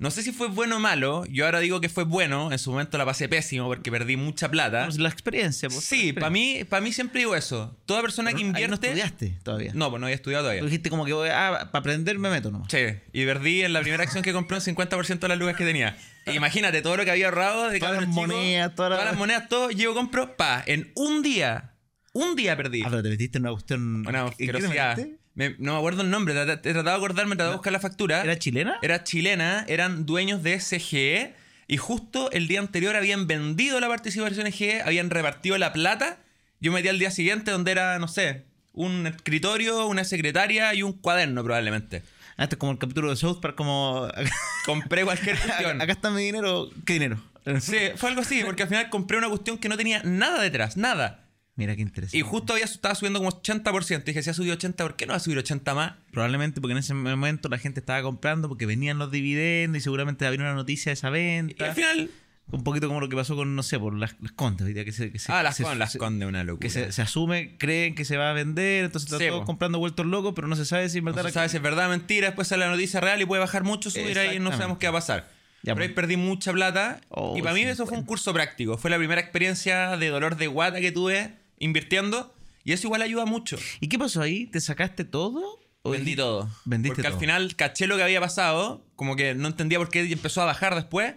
No 0.03 0.11
sé 0.11 0.21
si 0.21 0.33
fue 0.33 0.49
bueno 0.49 0.75
o 0.75 0.79
malo. 0.79 1.23
Yo 1.29 1.45
ahora 1.45 1.61
digo 1.61 1.79
que 1.79 1.87
fue 1.87 2.03
bueno. 2.03 2.51
En 2.51 2.59
su 2.59 2.71
momento 2.71 2.97
la 2.97 3.05
pasé 3.05 3.29
pésimo 3.29 3.67
porque 3.67 3.89
perdí 3.89 4.17
mucha 4.17 4.51
plata. 4.51 4.83
Pues 4.83 4.97
la 4.99 5.07
experiencia. 5.07 5.69
pues, 5.69 5.85
Sí, 5.85 6.11
para 6.11 6.29
mí, 6.29 6.65
para 6.67 6.81
mí 6.81 6.91
siempre 6.91 7.19
digo 7.19 7.35
eso. 7.37 7.75
Toda 7.85 8.01
persona 8.01 8.33
que 8.33 8.41
invierte. 8.41 8.67
no 8.67 8.73
estudiaste 8.75 9.39
todavía. 9.43 9.71
No, 9.73 9.89
pues 9.89 10.01
no 10.01 10.07
había 10.07 10.15
estudiado 10.15 10.43
todavía. 10.43 10.59
Tú 10.59 10.65
dijiste 10.67 10.89
como 10.89 11.05
que 11.05 11.13
voy 11.13 11.29
a, 11.29 11.69
para 11.71 11.79
aprender 11.79 12.19
me 12.19 12.29
meto, 12.29 12.51
¿no? 12.51 12.67
Sí, 12.69 12.79
y 13.13 13.25
perdí 13.25 13.61
en 13.63 13.71
la 13.71 13.79
primera 13.79 14.03
acción 14.03 14.23
que 14.23 14.33
compré 14.33 14.57
un 14.57 14.63
50% 14.63 15.19
de 15.19 15.27
las 15.29 15.37
lucas 15.37 15.55
que 15.55 15.63
tenía. 15.63 15.95
Imagínate 16.25 16.81
todo 16.81 16.97
lo 16.97 17.05
que 17.05 17.11
había 17.11 17.27
ahorrado 17.27 17.69
de 17.69 17.79
Todas 17.79 17.95
las 17.95 18.01
chico, 18.09 18.11
monedas, 18.27 18.75
todas 18.75 18.89
las- 18.91 18.99
todas 18.99 19.11
las 19.13 19.17
monedas, 19.17 19.47
todo. 19.47 19.69
Llevo, 19.69 19.93
compro, 19.93 20.35
pa, 20.35 20.63
en 20.65 20.91
un 20.95 21.21
día, 21.23 21.75
un 22.11 22.35
día 22.35 22.57
perdí. 22.57 22.81
Ah, 22.83 22.87
pero 22.89 23.03
te 23.03 23.09
metiste 23.09 23.37
en 23.37 23.43
una 23.45 23.51
cuestión. 23.53 24.05
Una 24.05 24.25
¿en 24.27 24.31
qué 24.31 24.47
te 24.47 24.67
metiste? 24.67 25.17
Me- 25.35 25.55
no 25.59 25.73
me 25.73 25.77
acuerdo 25.79 26.01
el 26.03 26.09
nombre, 26.09 26.33
he 26.33 26.45
tratado 26.55 26.83
de 26.83 26.91
acordarme, 26.95 27.33
he 27.33 27.37
tratado 27.37 27.51
de 27.51 27.55
buscar 27.57 27.73
la 27.73 27.79
factura. 27.79 28.21
¿Era 28.21 28.37
chilena? 28.37 28.77
Era 28.81 29.03
chilena, 29.03 29.65
eran 29.67 30.05
dueños 30.05 30.43
de 30.43 30.59
SGE 30.59 31.33
y 31.67 31.77
justo 31.77 32.29
el 32.31 32.47
día 32.47 32.59
anterior 32.59 32.95
habían 32.95 33.25
vendido 33.25 33.79
la 33.79 33.87
participación 33.87 34.45
en 34.45 34.53
SGE, 34.53 34.81
habían 34.83 35.09
repartido 35.09 35.57
la 35.57 35.73
plata. 35.73 36.19
Yo 36.59 36.71
metí 36.71 36.87
al 36.87 36.99
día 36.99 37.09
siguiente 37.11 37.51
donde 37.51 37.71
era, 37.71 37.97
no 37.99 38.07
sé, 38.07 38.45
un 38.73 39.07
escritorio, 39.07 39.87
una 39.87 40.03
secretaria 40.03 40.73
y 40.73 40.83
un 40.83 40.93
cuaderno 40.93 41.43
probablemente. 41.43 42.03
Ah, 42.37 42.43
esto 42.43 42.55
es 42.55 42.59
como 42.59 42.71
el 42.71 42.77
capítulo 42.79 43.09
de 43.09 43.15
South 43.15 43.39
Park, 43.41 43.55
como. 43.55 44.07
Compré 44.65 45.03
cualquier 45.03 45.37
cuestión. 45.39 45.81
Acá 45.81 45.91
está 45.91 46.09
mi 46.09 46.23
dinero. 46.23 46.69
¿Qué 46.85 46.93
dinero? 46.93 47.21
Sí, 47.59 47.77
fue 47.97 48.09
algo 48.09 48.21
así, 48.21 48.41
porque 48.45 48.63
al 48.63 48.69
final 48.69 48.89
compré 48.89 49.17
una 49.17 49.27
cuestión 49.29 49.57
que 49.57 49.67
no 49.67 49.75
tenía 49.77 50.01
nada 50.03 50.41
detrás, 50.41 50.77
nada. 50.77 51.22
Mira 51.55 51.75
qué 51.75 51.83
interesante. 51.83 52.17
Y 52.17 52.21
justo 52.21 52.53
había 52.53 52.65
estaba 52.65 52.95
subiendo 52.95 53.19
como 53.19 53.29
80%. 53.31 54.03
Dije, 54.05 54.23
si 54.23 54.29
ha 54.29 54.33
subido 54.33 54.53
80, 54.55 54.83
¿por 54.83 54.95
qué 54.95 55.05
no 55.05 55.11
va 55.11 55.17
a 55.17 55.19
subir 55.19 55.37
80 55.37 55.73
más? 55.75 55.93
Probablemente 56.11 56.59
porque 56.61 56.71
en 56.71 56.79
ese 56.79 56.93
momento 56.95 57.47
la 57.49 57.59
gente 57.59 57.79
estaba 57.79 58.01
comprando 58.01 58.47
porque 58.49 58.65
venían 58.65 58.97
los 58.97 59.11
dividendos 59.11 59.77
y 59.79 59.81
seguramente 59.83 60.25
había 60.25 60.39
una 60.39 60.55
noticia 60.55 60.89
de 60.89 60.93
esa 60.93 61.09
Y 61.09 61.11
venta. 61.11 61.65
al 61.65 61.75
final. 61.75 62.09
Un 62.51 62.63
poquito 62.63 62.87
como 62.87 62.99
lo 62.99 63.07
que 63.07 63.15
pasó 63.15 63.35
con, 63.35 63.55
no 63.55 63.63
sé, 63.63 63.79
por 63.79 63.93
las, 63.95 64.15
las 64.19 64.31
condes. 64.33 64.67
hoy 64.67 64.73
día, 64.73 64.83
Que 64.83 64.91
se, 64.91 65.11
que 65.11 65.17
se- 65.19 65.31
ah, 65.31 65.43
las 65.43 65.55
se- 65.55 65.63
con, 65.63 65.79
las 65.79 65.93
se- 65.93 65.97
con 65.99 66.19
de 66.19 66.25
una 66.25 66.43
locura. 66.43 66.59
Que 66.61 66.69
se, 66.69 66.91
se 66.91 67.01
asume, 67.01 67.55
creen 67.57 67.95
que 67.95 68.03
se 68.03 68.17
va 68.17 68.31
a 68.31 68.33
vender, 68.33 68.83
entonces 68.85 69.07
están 69.07 69.19
Sí, 69.21 69.27
todos 69.27 69.41
po. 69.41 69.45
comprando 69.45 69.79
vueltos 69.79 70.05
locos, 70.05 70.33
pero 70.35 70.47
no 70.47 70.55
se 70.55 70.65
sabe 70.65 70.89
si 70.89 70.99
No 70.99 71.05
verdad. 71.13 71.23
se 71.23 71.31
sabe 71.31 71.49
si 71.49 71.57
es 71.57 71.63
verdad 71.63 71.85
o 71.87 71.89
mentira, 71.91 72.27
después 72.27 72.47
sale 72.47 72.65
la 72.65 72.71
noticia 72.71 72.99
real 72.99 73.21
y 73.21 73.25
puede 73.25 73.39
bajar 73.39 73.63
mucho, 73.63 73.89
subir 73.91 74.17
ahí 74.19 74.37
y 74.37 74.39
no 74.39 74.51
sabemos 74.51 74.77
qué 74.79 74.87
va 74.87 74.97
a 74.97 75.01
pasar. 75.01 75.29
Ya, 75.63 75.73
Pero 75.73 75.83
ahí 75.83 75.89
pues. 75.89 75.95
perdí 75.95 76.17
mucha 76.17 76.51
plata. 76.51 76.99
Oh, 77.07 77.35
y 77.37 77.41
para 77.41 77.55
mí 77.55 77.61
eso 77.61 77.85
fue 77.87 77.97
un 77.97 78.03
curso 78.03 78.33
práctico. 78.33 78.77
Fue 78.77 78.91
la 78.91 78.97
primera 78.97 79.21
experiencia 79.21 79.95
de 79.95 80.09
dolor 80.09 80.35
de 80.35 80.47
guata 80.47 80.81
que 80.81 80.91
tuve 80.91 81.35
invirtiendo. 81.63 82.33
Y 82.63 82.71
eso 82.71 82.87
igual 82.87 83.01
ayuda 83.01 83.25
mucho. 83.25 83.57
¿Y 83.81 83.87
qué 83.89 83.99
pasó 83.99 84.21
ahí? 84.21 84.45
¿Te 84.47 84.61
sacaste 84.61 85.03
todo? 85.03 85.59
¿O 85.81 85.91
Vendí 85.91 86.15
todo. 86.15 86.49
Vendiste 86.63 86.95
Porque 86.95 87.01
todo. 87.09 87.13
al 87.15 87.19
final 87.19 87.55
caché 87.57 87.87
lo 87.87 87.97
que 87.97 88.03
había 88.03 88.21
pasado, 88.21 88.85
como 88.95 89.15
que 89.17 89.33
no 89.35 89.49
entendía 89.49 89.79
por 89.79 89.89
qué 89.89 89.99
empezó 90.11 90.41
a 90.41 90.45
bajar 90.45 90.75
después. 90.75 91.15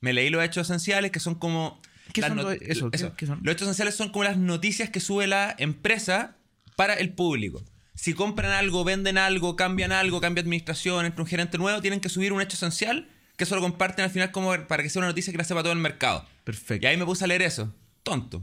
Me 0.00 0.12
leí 0.12 0.28
los 0.30 0.42
hechos 0.42 0.66
esenciales, 0.68 1.10
que 1.12 1.20
son 1.20 1.34
como. 1.36 1.80
¿Qué 2.12 2.22
son 2.22 2.36
los- 2.36 2.54
eso, 2.62 2.90
qué- 2.90 3.12
qué 3.16 3.26
son? 3.26 3.40
Los 3.42 3.52
hechos 3.52 3.66
esenciales 3.68 3.94
son 3.94 4.10
como 4.10 4.24
las 4.24 4.36
noticias 4.38 4.90
que 4.90 4.98
sube 4.98 5.26
la 5.28 5.54
empresa 5.58 6.36
para 6.74 6.94
el 6.94 7.12
público. 7.12 7.62
Si 7.94 8.14
compran 8.14 8.50
algo, 8.52 8.82
venden 8.84 9.18
algo, 9.18 9.54
cambian 9.56 9.92
algo, 9.92 10.20
cambia 10.20 10.40
administración, 10.42 11.04
entra 11.04 11.22
un 11.22 11.28
gerente 11.28 11.58
nuevo, 11.58 11.80
tienen 11.80 12.00
que 12.00 12.08
subir 12.08 12.32
un 12.32 12.40
hecho 12.40 12.56
esencial 12.56 13.08
que 13.36 13.44
eso 13.44 13.54
lo 13.54 13.60
comparten 13.60 14.04
al 14.04 14.10
final 14.10 14.32
como 14.32 14.50
para 14.66 14.82
que 14.82 14.88
sea 14.90 14.98
una 15.00 15.08
noticia 15.08 15.32
que 15.32 15.36
la 15.38 15.44
sepa 15.44 15.62
todo 15.62 15.72
el 15.72 15.78
mercado. 15.78 16.24
Perfecto. 16.44 16.84
Y 16.84 16.88
ahí 16.90 16.96
me 16.96 17.04
puse 17.04 17.22
a 17.24 17.28
leer 17.28 17.42
eso. 17.42 17.72
Tonto. 18.02 18.40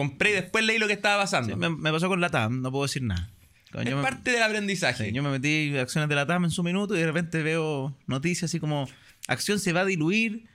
Compré 0.00 0.30
y 0.30 0.32
después 0.34 0.64
leí 0.64 0.78
lo 0.78 0.86
que 0.86 0.92
estaba 0.94 1.22
pasando. 1.22 1.50
Sí, 1.52 1.56
me, 1.58 1.68
me 1.68 1.92
pasó 1.92 2.08
con 2.08 2.20
la 2.20 2.30
TAM, 2.30 2.62
no 2.62 2.70
puedo 2.70 2.84
decir 2.84 3.02
nada. 3.02 3.30
es 3.74 3.84
Yo 3.88 3.96
me- 3.98 4.02
parte 4.02 4.30
del 4.32 4.42
aprendizaje. 4.42 5.06
Sí, 5.08 5.12
yo 5.12 5.22
me 5.22 5.30
metí 5.30 5.76
acciones 5.76 6.08
de 6.08 6.14
la 6.14 6.26
TAM 6.26 6.44
en 6.44 6.50
su 6.50 6.62
minuto 6.62 6.94
y 6.96 7.00
de 7.00 7.06
repente 7.06 7.42
veo 7.42 7.96
noticias 8.06 8.50
así 8.50 8.58
como 8.60 8.88
acción 9.28 9.58
se 9.58 9.72
va 9.72 9.80
a 9.80 9.84
diluir 9.84 10.48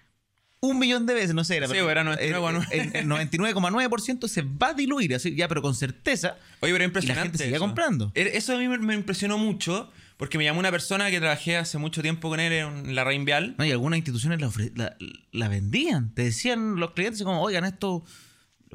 un 0.62 0.80
millón 0.80 1.06
de 1.06 1.14
veces, 1.14 1.36
no 1.36 1.44
sé. 1.44 1.58
Era, 1.58 1.68
Sí, 1.68 1.74
pero- 1.74 1.92
era 1.92 2.04
99,9. 2.04 2.68
el- 2.72 2.96
el 2.96 3.08
99,9% 3.08 4.28
se 4.28 4.42
va 4.42 4.70
a 4.70 4.74
diluir, 4.74 5.14
así 5.14 5.36
ya, 5.36 5.48
pero 5.48 5.62
con 5.62 5.76
certeza. 5.76 6.38
Oye, 6.62 6.72
pero 6.74 6.84
Y 6.84 6.88
impresionante. 6.88 7.20
la 7.20 7.24
gente 7.26 7.38
seguía 7.38 7.56
eso. 7.58 7.66
comprando. 7.66 8.12
E- 8.16 8.32
Eso 8.34 8.56
a 8.56 8.58
mí 8.58 8.68
me, 8.68 8.78
me 8.80 8.96
impresionó 8.96 9.38
mucho 9.38 9.92
porque 10.18 10.38
me 10.38 10.44
llamó 10.44 10.60
una 10.60 10.72
persona 10.72 11.12
que 11.12 11.20
trabajé 11.20 11.58
hace 11.58 11.78
mucho 11.78 12.02
tiempo 12.02 12.30
con 12.30 12.40
él 12.40 12.52
en 12.54 12.96
la 12.96 13.04
Rain 13.04 13.26
Vial. 13.26 13.54
No, 13.58 13.66
y 13.66 13.72
algunas 13.72 13.98
instituciones 13.98 14.42
la, 14.42 14.50
la, 14.76 14.96
la 15.32 15.48
vendían. 15.50 16.14
Te 16.16 16.24
decían 16.24 16.78
los 16.78 16.92
clientes 16.92 17.22
como, 17.24 17.42
oigan, 17.42 17.66
esto 17.66 18.04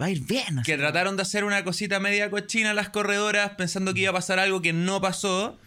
va 0.00 0.06
a 0.06 0.10
ir 0.10 0.20
bien. 0.20 0.58
así. 0.60 0.66
Que 0.70 0.76
trataron 0.78 1.16
de 1.16 1.22
hacer 1.22 1.44
una 1.44 1.62
cosita 1.64 2.00
media 2.00 2.30
cochina 2.30 2.70
a 2.70 2.74
las 2.74 2.88
corredoras 2.88 3.50
pensando 3.58 3.92
que 3.94 4.00
iba 4.00 4.10
a 4.10 4.14
pasar 4.14 4.38
algo 4.38 4.62
que 4.62 4.72
no 4.72 5.00
pasó. 5.00 5.58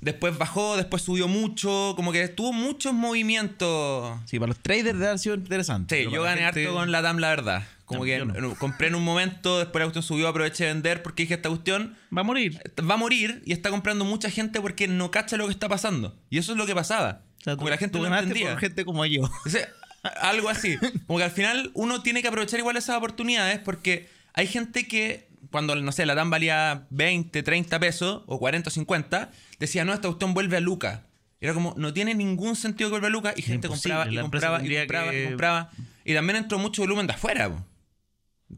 Después 0.00 0.36
bajó, 0.36 0.76
después 0.76 1.02
subió 1.02 1.26
mucho. 1.28 1.94
Como 1.96 2.12
que 2.12 2.28
tuvo 2.28 2.52
muchos 2.52 2.92
movimientos. 2.92 4.18
Sí, 4.26 4.38
para 4.38 4.48
los 4.48 4.58
traders 4.58 4.94
debe 4.94 5.06
haber 5.06 5.18
sido 5.18 5.34
interesante. 5.36 6.04
Sí, 6.04 6.10
yo 6.10 6.22
gané 6.22 6.42
gente- 6.42 6.66
harto 6.66 6.74
con 6.78 6.92
la 6.92 7.02
TAM, 7.02 7.18
la 7.18 7.28
verdad. 7.28 7.64
Como 7.84 8.00
No, 8.00 8.04
que 8.04 8.18
no. 8.40 8.54
compré 8.56 8.88
en 8.88 8.96
un 8.96 9.04
momento, 9.04 9.58
después 9.60 9.80
la 9.80 9.86
cuestión 9.86 10.02
subió, 10.02 10.26
aproveché 10.28 10.64
de 10.64 10.72
vender 10.72 11.02
porque 11.04 11.22
dije 11.22 11.34
esta 11.34 11.48
cuestión 11.48 11.96
Va 12.14 12.22
a 12.22 12.24
morir. 12.24 12.60
va 12.88 12.94
a 12.94 12.96
morir 12.96 13.42
y 13.46 13.52
está 13.52 13.70
comprando 13.70 14.04
mucha 14.04 14.28
gente 14.28 14.60
porque 14.60 14.88
no 14.88 15.12
cacha 15.12 15.36
lo 15.36 15.46
que 15.46 15.52
está 15.52 15.68
pasando. 15.68 16.16
Y 16.28 16.38
eso 16.38 16.52
es 16.52 16.58
lo 16.58 16.66
que 16.66 16.74
pasaba. 16.74 17.20
O 17.40 17.44
sea, 17.44 17.54
como 17.54 17.66
tú- 17.66 17.70
la 17.70 17.76
gente 17.78 17.98
tú 17.98 18.04
no 18.08 18.18
entendía. 18.18 18.50
por 18.50 18.58
gente 18.60 18.84
como 18.84 19.06
yo. 19.06 19.22
O 19.46 19.48
sea, 19.48 19.68
algo 20.06 20.48
así. 20.48 20.76
Como 21.06 21.18
que 21.18 21.24
al 21.24 21.30
final 21.30 21.70
uno 21.74 22.02
tiene 22.02 22.22
que 22.22 22.28
aprovechar 22.28 22.60
igual 22.60 22.76
esas 22.76 22.96
oportunidades 22.96 23.58
porque 23.58 24.08
hay 24.32 24.46
gente 24.46 24.86
que 24.86 25.28
cuando, 25.50 25.74
no 25.76 25.92
sé, 25.92 26.06
la 26.06 26.14
TAM 26.14 26.30
valía 26.30 26.86
20, 26.90 27.42
30 27.42 27.78
pesos 27.80 28.22
o 28.26 28.38
40 28.38 28.68
o 28.68 28.72
50, 28.72 29.30
decía, 29.58 29.84
no, 29.84 29.92
esta 29.92 30.08
cuestión 30.08 30.34
vuelve 30.34 30.56
a 30.56 30.60
Luca. 30.60 31.06
Era 31.40 31.54
como, 31.54 31.74
no 31.76 31.92
tiene 31.92 32.14
ningún 32.14 32.56
sentido 32.56 32.88
que 32.88 32.92
vuelva 32.92 33.08
a 33.08 33.10
Luca 33.10 33.34
y 33.36 33.42
gente 33.42 33.68
compraba 33.68 34.10
y 34.10 34.16
compraba 34.16 34.64
y 34.64 34.76
compraba 34.76 35.14
y 35.14 35.24
compraba. 35.26 35.70
Y 36.04 36.14
también 36.14 36.36
entró 36.36 36.58
mucho 36.58 36.82
volumen 36.82 37.06
de 37.06 37.12
afuera. 37.12 37.50
po. 37.50 37.64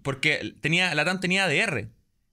Porque 0.02 0.55
tenía, 0.61 0.95
la 0.95 1.05
TAM 1.05 1.21
tenía 1.21 1.45
ADR. 1.45 1.88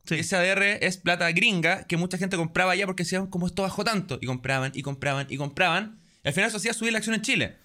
Sí. 0.05 0.15
Y 0.15 0.19
ese 0.19 0.35
ADR 0.35 0.63
es 0.81 0.97
plata 0.97 1.31
gringa 1.31 1.85
que 1.87 1.97
mucha 1.97 2.17
gente 2.17 2.37
compraba 2.37 2.73
allá 2.73 2.85
porque 2.85 3.03
decían, 3.03 3.27
como 3.27 3.47
esto 3.47 3.63
bajó 3.63 3.83
tanto? 3.83 4.19
Y 4.21 4.27
compraban, 4.27 4.71
y 4.75 4.81
compraban, 4.83 5.27
y 5.29 5.37
compraban. 5.37 5.99
Y 6.23 6.27
al 6.27 6.33
final 6.33 6.49
eso 6.49 6.57
hacía 6.57 6.73
subir 6.73 6.91
la 6.91 6.99
acción 6.99 7.15
en 7.15 7.21
Chile. 7.21 7.57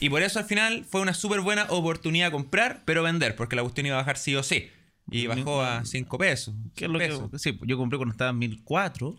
Y 0.00 0.10
por 0.10 0.22
eso 0.22 0.38
al 0.38 0.44
final 0.44 0.84
fue 0.84 1.00
una 1.00 1.14
súper 1.14 1.40
buena 1.40 1.66
oportunidad 1.70 2.30
comprar, 2.30 2.82
pero 2.84 3.02
vender, 3.02 3.36
porque 3.36 3.56
la 3.56 3.62
cuestión 3.62 3.86
iba 3.86 3.96
a 3.96 3.98
bajar 3.98 4.16
sí 4.16 4.34
o 4.36 4.42
sí. 4.42 4.68
Y 5.10 5.26
bajó 5.26 5.62
a 5.62 5.84
5 5.84 6.18
pesos. 6.18 6.54
¿Qué 6.74 6.84
es 6.84 6.90
lo 6.90 6.98
pesos. 6.98 7.30
que, 7.30 7.38
sí, 7.38 7.58
yo 7.62 7.78
compré 7.78 7.96
cuando 7.96 8.12
estaba 8.12 8.30
en 8.30 8.38
1004. 8.38 9.16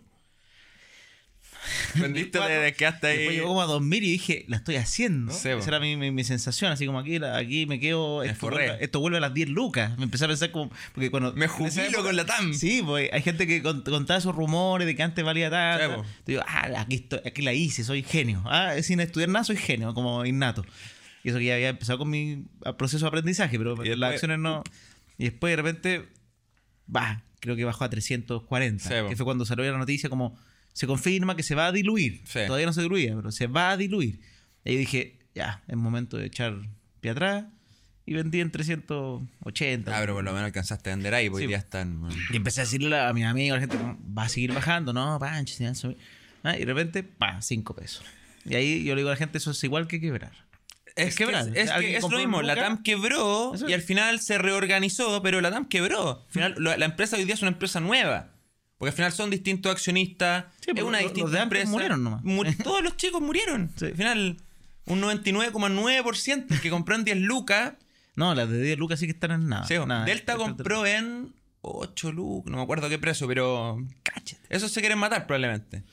Vendiste 1.96 2.40
desde 2.40 2.74
que 2.74 2.86
hasta 2.86 3.08
Después 3.08 3.30
ahí. 3.30 3.36
llegó 3.36 3.48
como 3.50 3.62
a 3.62 3.66
2000 3.66 4.04
y 4.04 4.12
dije, 4.12 4.46
la 4.48 4.58
estoy 4.58 4.76
haciendo. 4.78 5.32
Sí, 5.34 5.50
Esa 5.50 5.68
era 5.70 5.80
mi, 5.80 5.96
mi- 5.98 6.12
mi 6.12 6.24
sensación, 6.24 6.72
así 6.72 6.86
como 6.86 7.00
aquí, 7.00 7.20
la- 7.20 7.38
aquí 7.38 7.66
me 7.66 7.80
quedo. 7.80 8.20
Me 8.20 8.28
Esto 8.28 8.40
forré. 8.40 8.68
vuelve, 8.70 8.84
esto 8.86 9.00
vuelve 9.00 9.18
a 9.18 9.22
las 9.22 9.34
10 9.34 9.50
lucas. 9.50 9.98
Me 9.98 10.04
empecé 10.06 10.26
a 10.26 10.28
pensar 10.28 10.52
como. 10.52 10.72
Porque 10.94 11.12
cuando, 11.12 11.34
Me 11.34 11.48
jubilo 11.48 11.82
época- 11.84 12.04
con 12.04 12.16
la 12.16 12.26
TAM. 12.26 12.54
Sí, 12.54 12.82
pues 12.86 13.10
hay 13.12 13.22
gente 13.22 13.46
que 13.48 13.62
cont- 13.64 13.84
contaba 13.90 14.18
esos 14.20 14.36
rumores 14.36 14.88
de 14.88 14.96
que 14.96 15.04
antes 15.04 15.24
valía 15.26 15.50
tanto. 15.50 16.04
Sí, 16.04 16.10
digo, 16.28 16.42
ah, 16.48 16.70
aquí, 16.78 16.96
estoy- 16.96 17.22
aquí 17.26 17.42
la 17.42 17.54
hice, 17.54 17.84
soy 17.84 18.04
genio. 18.04 18.42
Ah, 18.46 18.74
sin 18.82 19.00
estudiar 19.00 19.30
nada, 19.30 19.44
soy 19.44 19.58
genio, 19.58 19.94
como 19.94 20.26
innato. 20.26 20.64
Y 21.24 21.30
eso 21.30 21.38
que 21.38 21.46
ya 21.46 21.56
había 21.56 21.70
empezado 21.70 22.00
con 22.00 22.10
mi 22.10 22.46
proceso 22.78 23.06
de 23.06 23.08
aprendizaje, 23.10 23.58
pero 23.58 23.72
después- 23.76 23.98
las 23.98 24.14
acciones 24.14 24.40
no. 24.40 24.64
Y 25.18 25.26
después 25.26 25.52
de 25.52 25.56
repente, 25.58 26.06
va, 26.96 27.24
creo 27.42 27.56
que 27.58 27.66
bajó 27.66 27.84
a 27.84 27.90
340. 27.90 28.88
Sí, 28.88 28.94
bo. 29.02 29.10
que 29.10 29.16
fue 29.18 29.26
cuando 29.26 29.46
salió 29.46 29.70
la 29.70 29.78
noticia 29.78 30.10
como 30.10 30.38
se 30.80 30.88
confirma 30.88 31.36
que 31.36 31.44
se 31.44 31.56
va 31.56 31.68
a 31.68 31.72
diluir. 31.74 32.22
Sí. 32.24 32.40
Todavía 32.48 32.66
no 32.66 32.72
se 32.72 32.82
diluía, 32.82 33.14
pero 33.18 33.34
se 33.34 33.48
va 33.48 33.72
a 33.72 33.76
diluir. 33.78 34.22
Y 34.64 34.72
yo 34.74 34.80
dije, 34.80 35.20
ya, 35.36 35.62
es 35.68 35.76
momento 35.76 36.16
de 36.16 36.28
echar 36.28 36.56
pie 37.02 37.12
atrás. 37.12 37.44
Y 38.06 38.14
vendí 38.14 38.40
en 38.40 38.50
380. 38.50 39.92
Ah, 39.96 40.00
pero 40.00 40.14
por 40.16 40.24
lo 40.24 40.32
menos 40.32 40.46
alcanzaste 40.46 40.90
a 40.90 40.96
vender 40.96 41.14
ahí, 41.14 41.30
porque 41.30 41.46
Sí. 41.48 41.52
ya 41.52 41.58
están. 41.58 42.00
bueno. 42.00 42.16
Y 42.32 42.38
empecé 42.38 42.62
a 42.62 42.64
decirle 42.64 42.98
a 42.98 43.12
mis 43.14 43.26
amigos, 43.26 43.58
a 43.58 43.62
la 43.62 43.68
gente, 43.68 43.78
va 44.18 44.24
a 44.24 44.30
seguir 44.30 44.54
bajando, 44.54 44.94
no, 44.94 45.20
pancho, 45.20 45.54
si 45.54 45.64
no 45.66 45.76
sube". 45.76 45.98
Ah, 46.44 46.56
y 46.56 46.60
de 46.62 46.66
repente, 46.66 47.04
pa, 47.04 47.42
5 47.42 47.76
pesos. 47.76 48.04
Y 48.46 48.56
ahí 48.56 48.84
yo 48.86 48.96
le 48.96 49.02
digo 49.02 49.10
a 49.10 49.14
la 49.14 49.18
gente, 49.18 49.38
eso 49.38 49.52
es 49.52 49.62
igual 49.66 49.86
que 49.88 50.00
quebrar. 50.00 50.32
Es, 50.96 51.10
Es 51.10 51.16
que, 51.16 51.26
quebrar. 51.26 51.50
es, 51.56 51.70
Alguien 51.70 51.92
que 51.92 51.98
es 51.98 52.10
lo 52.10 52.18
mismo, 52.18 52.42
la. 52.42 52.56
TAM 52.56 52.82
quebró 52.84 53.54
Eso 53.54 53.68
y 53.70 53.74
es. 53.74 53.76
al 53.76 53.82
final 53.84 54.20
se 54.22 54.38
reorganizó, 54.38 55.22
pero 55.22 55.40
la 55.42 55.52
TAM 55.52 55.68
quebró. 55.68 56.24
Al 56.26 56.32
final, 56.34 56.56
lo- 56.58 56.76
la 56.76 56.86
empresa 56.86 57.16
hoy 57.18 57.26
día 57.26 57.36
es 57.36 57.42
una 57.42 57.52
empresa 57.52 57.80
nueva. 57.80 58.32
Porque 58.80 58.90
al 58.90 58.96
final 58.96 59.12
son 59.12 59.30
distintos 59.30 59.72
accionistas. 59.72 60.46
Sí, 60.62 60.72
es 60.74 60.82
una 60.84 60.94
los- 61.00 61.04
los 61.04 61.14
distinta 61.14 61.32
de 61.32 61.40
antes 61.40 61.60
empresa. 61.60 61.72
murieron 61.72 62.04
nomás. 62.04 62.58
Todos 62.64 62.82
los 62.82 62.98
chicos 62.98 63.22
murieron. 63.22 63.70
Sí. 63.76 63.86
Al 63.86 63.96
final, 63.96 64.38
un 64.86 65.02
99,9% 65.02 66.46
el 66.50 66.62
que 66.62 66.70
compró 66.70 66.96
en 66.96 67.04
10 67.04 67.18
lucas. 67.18 67.74
No, 68.16 68.34
las 68.36 68.50
de 68.50 68.62
10 68.62 68.78
lucas 68.80 69.00
sí 69.00 69.06
que 69.06 69.12
están 69.12 69.32
en 69.32 69.48
nada. 69.50 69.66
sí, 69.68 69.76
nada. 69.86 70.06
Delta 70.06 70.36
compró 70.36 70.86
en 70.86 71.34
8 71.62 72.12
lucas, 72.12 72.50
no 72.52 72.58
me 72.58 72.64
acuerdo 72.64 72.90
qué 72.90 72.98
precio, 73.00 73.28
pero. 73.28 73.86
Cáchate. 74.04 74.42
Esos 74.50 74.72
se 74.72 74.80
quieren 74.82 74.98
matar 74.98 75.28
probablemente. 75.28 75.84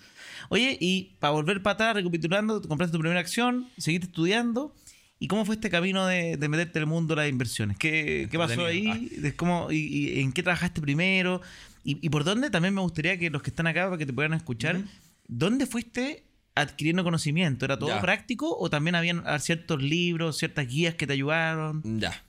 Oye, 0.48 0.76
y 0.80 1.16
para 1.18 1.32
volver 1.32 1.62
para 1.62 1.74
atrás, 1.74 1.94
recapitulando, 1.96 2.62
compraste 2.62 2.92
tu 2.96 3.00
primera 3.00 3.18
acción, 3.20 3.68
seguiste 3.78 4.06
estudiando. 4.06 4.74
¿Y 5.18 5.28
cómo 5.28 5.44
fue 5.46 5.54
este 5.54 5.70
camino 5.70 6.06
de, 6.06 6.36
de 6.36 6.48
meterte 6.48 6.78
en 6.78 6.82
el 6.82 6.86
mundo 6.88 7.14
de 7.14 7.22
las 7.22 7.30
inversiones? 7.30 7.78
¿Qué, 7.78 8.28
qué 8.30 8.38
pasó 8.38 8.66
ahí? 8.66 9.08
¿De 9.16 9.34
cómo, 9.34 9.72
y, 9.72 9.76
y 9.78 10.20
en 10.20 10.30
qué 10.32 10.42
trabajaste 10.42 10.80
primero? 10.82 11.40
Y, 11.86 12.04
y 12.04 12.10
por 12.10 12.24
dónde? 12.24 12.50
También 12.50 12.74
me 12.74 12.80
gustaría 12.80 13.16
que 13.18 13.30
los 13.30 13.42
que 13.42 13.50
están 13.50 13.66
acá, 13.66 13.84
para 13.84 13.96
que 13.96 14.06
te 14.06 14.12
puedan 14.12 14.34
escuchar, 14.34 14.80
¿dónde 15.28 15.66
fuiste 15.66 16.24
adquiriendo 16.54 17.04
conocimiento? 17.04 17.64
¿Era 17.64 17.78
todo 17.78 17.90
Ya. 17.90 18.00
práctico 18.00 18.56
o 18.58 18.68
también 18.70 18.94
habían 18.96 19.22
ah, 19.26 19.38
ciertos 19.38 19.80
libros, 19.82 20.36
ciertas 20.38 20.66
guías 20.66 20.94
que 20.94 21.06
te 21.06 21.12
ayudaron? 21.12 21.82
Ya. 22.00 22.22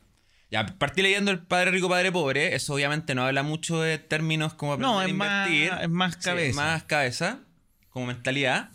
Ya, 0.52 0.66
partí 0.78 1.02
leyendo 1.02 1.32
El 1.32 1.40
Padre 1.40 1.72
Rico, 1.72 1.90
Padre 1.90 2.12
Pobre. 2.12 2.56
Eso 2.56 2.74
obviamente 2.76 3.16
no 3.16 3.24
habla 3.26 3.44
mucho 3.44 3.82
de 3.82 3.98
términos 3.98 4.54
como 4.54 4.78
No, 4.78 5.00
aprender 5.00 5.10
es 5.10 5.14
a 5.16 5.18
más- 5.18 5.50
invertir. 5.50 5.84
es 5.84 5.90
más 5.90 6.14
Sí, 6.14 6.20
cabeza. 6.22 6.56
más 6.62 6.84
cabeza, 6.84 7.40
como 7.90 8.06
mentalidad. 8.06 8.70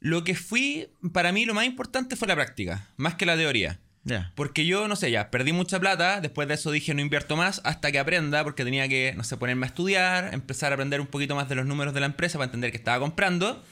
Lo 0.00 0.22
que 0.24 0.34
fui, 0.34 0.88
para 1.12 1.32
mí 1.32 1.44
lo 1.46 1.54
más 1.54 1.64
importante 1.66 2.14
fue 2.16 2.28
la 2.28 2.34
práctica, 2.36 2.88
más 2.96 3.14
que 3.16 3.26
la 3.26 3.36
teoría. 3.36 3.80
Ya. 4.02 4.32
Porque 4.34 4.64
yo, 4.64 4.88
no 4.88 4.96
sé, 4.96 5.10
ya 5.10 5.30
perdí 5.30 5.52
mucha 5.52 5.78
plata, 5.78 6.20
después 6.20 6.48
de 6.48 6.54
eso 6.54 6.70
dije 6.70 6.94
no 6.94 7.02
invierto 7.02 7.36
más 7.36 7.60
hasta 7.64 7.92
que 7.92 7.98
aprenda, 7.98 8.42
porque 8.44 8.64
tenía 8.64 8.88
que, 8.88 9.12
no 9.16 9.24
sé, 9.24 9.36
ponerme 9.36 9.66
a 9.66 9.68
estudiar, 9.68 10.32
empezar 10.32 10.72
a 10.72 10.74
aprender 10.74 11.00
un 11.00 11.06
poquito 11.06 11.34
más 11.34 11.48
de 11.48 11.54
los 11.54 11.66
números 11.66 11.92
de 11.92 12.00
la 12.00 12.06
empresa 12.06 12.38
para 12.38 12.46
entender 12.46 12.70
que 12.70 12.78
estaba 12.78 12.98
comprando. 12.98 13.62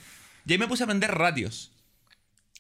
Y 0.47 0.53
ahí 0.53 0.59
me 0.59 0.69
puse 0.69 0.83
a 0.83 0.87
aprender 0.87 1.11
ratios. 1.13 1.73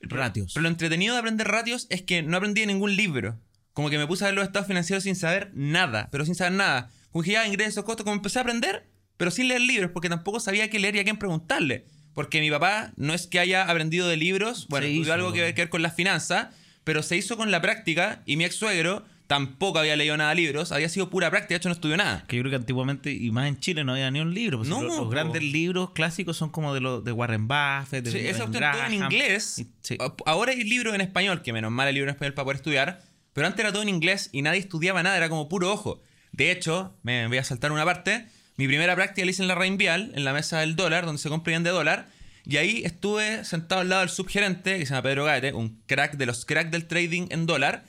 Ratios. 0.00 0.52
Pero 0.54 0.62
lo 0.62 0.68
entretenido 0.68 1.14
de 1.14 1.20
aprender 1.20 1.48
ratios 1.48 1.86
es 1.90 2.02
que 2.02 2.22
no 2.22 2.36
aprendí 2.36 2.64
ningún 2.66 2.96
libro. 2.96 3.38
Como 3.72 3.90
que 3.90 3.98
me 3.98 4.06
puse 4.06 4.24
a 4.24 4.28
ver 4.28 4.34
los 4.34 4.44
estados 4.44 4.66
financieros 4.66 5.04
sin 5.04 5.16
saber 5.16 5.50
nada, 5.54 6.08
pero 6.10 6.24
sin 6.24 6.34
saber 6.34 6.54
nada. 6.54 6.90
Como 7.12 7.22
que 7.22 7.32
ya 7.32 7.46
ingresos, 7.46 7.84
costos, 7.84 8.04
como 8.04 8.16
empecé 8.16 8.38
a 8.38 8.42
aprender, 8.42 8.88
pero 9.16 9.30
sin 9.30 9.48
leer 9.48 9.60
libros, 9.60 9.90
porque 9.92 10.08
tampoco 10.08 10.40
sabía 10.40 10.70
qué 10.70 10.78
leer 10.78 10.96
y 10.96 11.00
a 11.00 11.04
quién 11.04 11.18
preguntarle. 11.18 11.86
Porque 12.14 12.40
mi 12.40 12.50
papá 12.50 12.92
no 12.96 13.14
es 13.14 13.26
que 13.26 13.38
haya 13.38 13.70
aprendido 13.70 14.08
de 14.08 14.16
libros, 14.16 14.66
bueno, 14.68 14.86
estudió 14.86 15.02
hizo. 15.02 15.12
algo 15.12 15.32
que 15.32 15.40
ver, 15.42 15.54
que 15.54 15.62
ver 15.62 15.68
con 15.68 15.82
las 15.82 15.94
finanzas, 15.94 16.48
pero 16.88 17.02
se 17.02 17.18
hizo 17.18 17.36
con 17.36 17.50
la 17.50 17.60
práctica 17.60 18.22
y 18.24 18.36
mi 18.38 18.44
ex 18.46 18.54
suegro 18.56 19.04
tampoco 19.26 19.78
había 19.78 19.94
leído 19.94 20.16
nada 20.16 20.30
de 20.30 20.36
libros, 20.36 20.72
había 20.72 20.88
sido 20.88 21.10
pura 21.10 21.28
práctica, 21.28 21.50
de 21.52 21.56
hecho 21.58 21.68
no 21.68 21.74
estudió 21.74 21.98
nada. 21.98 22.24
Que 22.26 22.36
yo 22.36 22.42
creo 22.42 22.50
que 22.50 22.56
antiguamente, 22.56 23.12
y 23.12 23.30
más 23.30 23.46
en 23.46 23.60
Chile, 23.60 23.84
no 23.84 23.92
había 23.92 24.10
ni 24.10 24.20
un 24.20 24.32
libro. 24.32 24.56
pues, 24.56 24.70
No, 24.70 24.82
los, 24.82 24.96
los 24.96 25.10
grandes 25.10 25.42
libros 25.42 25.90
clásicos 25.90 26.38
son 26.38 26.48
como 26.48 26.72
de, 26.72 26.80
los 26.80 27.04
de 27.04 27.12
Warren 27.12 27.46
Buffett, 27.46 28.04
de 28.06 28.10
Sí, 28.10 28.16
Ben 28.22 28.36
cuestión 28.36 28.52
todo 28.72 28.84
en 28.86 28.94
inglés. 28.94 29.58
Y- 29.58 29.66
sí. 29.82 29.98
A- 30.00 30.14
Ahora 30.24 30.52
hay 30.52 30.64
libros 30.64 30.94
en 30.94 31.02
español, 31.02 31.42
que 31.42 31.52
menos 31.52 31.70
mal 31.70 31.86
hay 31.88 31.92
libros 31.92 32.08
en 32.12 32.14
español 32.14 32.32
para 32.32 32.44
poder 32.46 32.56
estudiar. 32.56 33.02
Pero 33.34 33.46
antes 33.46 33.60
era 33.60 33.70
todo 33.70 33.82
en 33.82 33.90
inglés 33.90 34.30
y 34.32 34.40
nadie 34.40 34.60
estudiaba 34.60 35.02
nada, 35.02 35.18
era 35.18 35.28
como 35.28 35.46
puro 35.50 35.70
ojo. 35.70 36.00
De 36.32 36.50
hecho, 36.50 36.96
me 37.02 37.26
voy 37.28 37.36
a 37.36 37.44
saltar 37.44 37.70
una 37.70 37.84
parte. 37.84 38.26
Mi 38.56 38.66
primera 38.66 38.94
práctica 38.96 39.26
la 39.26 39.30
hice 39.30 39.42
en 39.42 39.48
la 39.48 39.54
Reinvial, 39.56 40.10
en 40.14 40.24
la 40.24 40.32
mesa 40.32 40.60
del 40.60 40.74
dólar, 40.74 41.04
donde 41.04 41.20
se 41.20 41.28
compra 41.28 41.52
y 41.52 41.56
vende 41.56 41.68
dólar. 41.68 42.08
Y 42.48 42.56
ahí 42.56 42.80
estuve 42.82 43.44
sentado 43.44 43.82
al 43.82 43.90
lado 43.90 44.00
del 44.00 44.08
subgerente, 44.08 44.78
que 44.78 44.86
se 44.86 44.94
llama 44.94 45.02
Pedro 45.02 45.26
Gaete, 45.26 45.52
un 45.52 45.82
crack 45.84 46.16
de 46.16 46.24
los 46.24 46.46
crack 46.46 46.70
del 46.70 46.86
trading 46.86 47.26
en 47.28 47.44
dólar. 47.44 47.84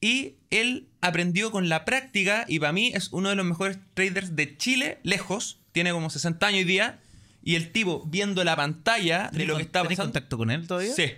Y 0.00 0.36
él 0.50 0.86
aprendió 1.00 1.50
con 1.50 1.68
la 1.68 1.84
práctica 1.84 2.44
y 2.46 2.60
para 2.60 2.70
mí 2.70 2.92
es 2.94 3.08
uno 3.12 3.30
de 3.30 3.34
los 3.34 3.44
mejores 3.44 3.78
traders 3.94 4.36
de 4.36 4.56
Chile, 4.56 5.00
lejos. 5.02 5.58
Tiene 5.72 5.90
como 5.90 6.10
60 6.10 6.46
años 6.46 6.58
hoy 6.58 6.64
día. 6.64 7.00
Y 7.42 7.56
el 7.56 7.72
tipo 7.72 8.04
viendo 8.06 8.44
la 8.44 8.54
pantalla 8.54 9.24
de 9.24 9.30
¿Tenés 9.30 9.48
lo 9.48 9.56
que 9.56 9.62
está 9.62 9.82
pasando. 9.82 10.04
contacto 10.04 10.38
con 10.38 10.52
él 10.52 10.68
todavía? 10.68 10.94
Sí. 10.94 11.10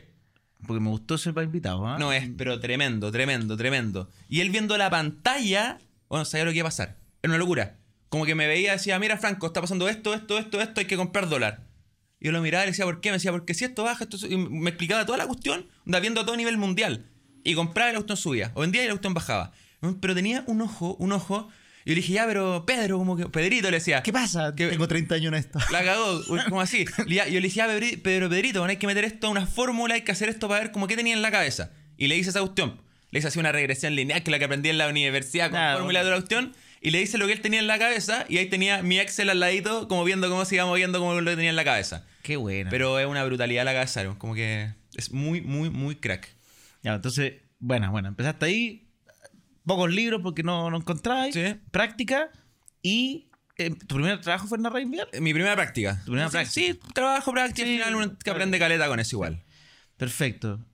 Porque 0.66 0.80
me 0.80 0.88
gustó 0.88 1.18
ser 1.18 1.34
invitado. 1.36 1.86
¿ah? 1.86 1.98
No 1.98 2.14
es, 2.14 2.30
pero 2.38 2.58
tremendo, 2.60 3.12
tremendo, 3.12 3.58
tremendo. 3.58 4.08
Y 4.30 4.40
él 4.40 4.48
viendo 4.48 4.78
la 4.78 4.88
pantalla, 4.88 5.76
bueno, 6.08 6.24
sabía 6.24 6.46
lo 6.46 6.52
que 6.52 6.58
iba 6.58 6.68
a 6.68 6.70
pasar. 6.70 6.96
Era 7.22 7.32
una 7.32 7.38
locura. 7.38 7.76
Como 8.08 8.24
que 8.24 8.34
me 8.34 8.46
veía 8.46 8.70
y 8.70 8.76
decía, 8.76 8.98
mira 8.98 9.18
Franco, 9.18 9.48
está 9.48 9.60
pasando 9.60 9.86
esto, 9.86 10.14
esto, 10.14 10.38
esto, 10.38 10.62
esto, 10.62 10.80
hay 10.80 10.86
que 10.86 10.96
comprar 10.96 11.28
dólar. 11.28 11.65
Yo 12.26 12.33
lo 12.33 12.40
miraba 12.42 12.64
y 12.64 12.66
le 12.66 12.73
decía, 12.73 12.85
¿por 12.85 13.00
qué? 13.00 13.11
Me 13.11 13.14
decía, 13.18 13.30
porque 13.33 13.54
si 13.54 13.64
esto 13.64 13.85
baja, 13.85 14.04
esto 14.04 14.18
sube". 14.18 14.33
y 14.35 14.37
me 14.37 14.71
explicaba 14.71 15.06
toda 15.06 15.16
la 15.18 15.26
cuestión, 15.26 15.66
viendo 15.85 16.21
a 16.21 16.26
todo 16.26 16.37
nivel 16.37 16.56
mundial. 16.59 17.06
Y 17.45 17.54
compraba 17.54 17.90
y 17.90 17.92
la 17.92 17.99
cuestión 18.00 18.16
subía. 18.16 18.50
O 18.54 18.62
vendía 18.62 18.83
y 18.83 18.87
la 18.87 18.92
cuestión 18.92 19.14
bajaba. 19.14 19.52
Pero 20.00 20.14
tenía 20.14 20.42
un 20.49 20.61
ojo, 20.62 20.97
un 20.99 21.12
ojo. 21.12 21.49
Y 21.85 21.90
yo 21.90 21.95
le 21.95 22.00
dije, 22.00 22.12
ya, 22.14 22.26
pero 22.26 22.64
Pedro, 22.66 22.99
como 22.99 23.16
que. 23.16 23.26
Pedrito 23.26 23.71
le 23.71 23.76
decía. 23.76 24.02
¿Qué 24.02 24.12
pasa? 24.12 24.52
Que- 24.56 24.66
Tengo 24.66 24.88
30 24.88 25.14
años 25.14 25.28
en 25.28 25.35
esto. 25.38 25.61
La 25.71 25.85
cagó, 25.85 26.21
como 26.49 26.61
así. 26.61 26.85
Y 27.06 27.14
ya- 27.14 27.28
yo 27.28 27.35
le 27.40 27.47
decía, 27.47 27.66
"Ah, 27.66 27.68
Pedri- 27.68 28.02
Pedro 28.02 28.28
Pedrito, 28.28 28.59
bueno, 28.59 28.71
hay 28.73 28.78
que 28.78 28.88
meter 28.88 29.04
esto 29.04 29.28
a 29.28 29.30
una 29.30 29.47
fórmula, 29.47 29.95
hay 29.95 30.00
que 30.02 30.11
hacer 30.11 30.28
esto 30.28 30.49
para 30.49 30.61
ver 30.62 30.73
cómo 30.73 30.88
qué 30.88 30.97
tenía 30.97 31.14
en 31.14 31.23
la 31.23 31.30
cabeza. 31.30 31.71
Y 31.97 32.09
le 32.09 32.16
hice 32.16 32.30
esa 32.30 32.40
cuestión. 32.40 32.80
Le 33.12 33.21
hice 33.21 33.28
así 33.28 33.38
una 33.38 33.52
regresión 33.52 33.95
lineal 33.95 34.25
que 34.25 34.33
la 34.33 34.40
que 34.40 34.47
aprendí 34.47 34.68
en 34.68 34.78
la 34.78 34.88
universidad 34.88 35.45
con 35.47 35.52
Claro. 35.61 35.78
fórmula 35.78 36.02
de 36.02 36.11
la 36.11 36.16
cuestión. 36.16 36.52
Y 36.86 36.92
le 36.92 37.02
hice 37.02 37.18
lo 37.18 37.26
que 37.26 37.32
él 37.32 37.40
tenía 37.40 37.58
en 37.58 37.66
la 37.66 37.80
cabeza. 37.80 38.26
Y 38.28 38.38
ahí 38.38 38.46
tenía 38.48 38.80
mi 38.80 39.00
Excel 39.00 39.28
al 39.28 39.40
ladito, 39.40 39.88
como 39.88 40.04
viendo 40.04 40.30
cómo 40.30 40.44
se 40.44 40.54
iba 40.54 40.66
moviendo, 40.66 41.00
como 41.00 41.20
lo 41.20 41.30
que 41.32 41.34
tenía 41.34 41.50
en 41.50 41.56
la 41.56 41.64
cabeza. 41.64 42.06
Qué 42.22 42.36
buena. 42.36 42.70
Pero 42.70 43.00
es 43.00 43.08
una 43.08 43.24
brutalidad 43.24 43.64
la 43.64 43.72
cabeza, 43.72 44.04
¿no? 44.04 44.16
como 44.20 44.36
que 44.36 44.72
es 44.94 45.10
muy, 45.10 45.40
muy, 45.40 45.68
muy 45.68 45.96
crack. 45.96 46.28
Ya, 46.84 46.94
entonces, 46.94 47.42
bueno, 47.58 47.90
bueno, 47.90 48.06
empezaste 48.06 48.46
ahí. 48.46 48.88
Pocos 49.64 49.92
libros 49.92 50.20
porque 50.22 50.44
no, 50.44 50.70
no 50.70 50.76
encontráis. 50.76 51.34
Sí. 51.34 51.56
Práctica. 51.72 52.30
Y 52.82 53.30
eh, 53.58 53.70
tu 53.70 53.96
primer 53.96 54.20
trabajo 54.20 54.46
fue 54.46 54.56
en 54.56 54.62
la 54.62 54.70
Reinvial. 54.70 55.08
Mi 55.20 55.34
primera 55.34 55.56
práctica. 55.56 55.98
Tu 56.04 56.12
primera 56.12 56.28
Sí, 56.28 56.32
práctica. 56.34 56.52
Sí, 56.54 56.80
trabajo, 56.94 57.32
práctica. 57.32 57.66
Sí, 57.66 57.80
al 57.82 57.88
final 57.88 57.94
uno 57.96 58.16
que 58.16 58.30
aprende 58.30 58.60
caleta 58.60 58.86
con 58.86 59.00
eso 59.00 59.16
igual. 59.16 59.42
Perfecto. 59.96 60.64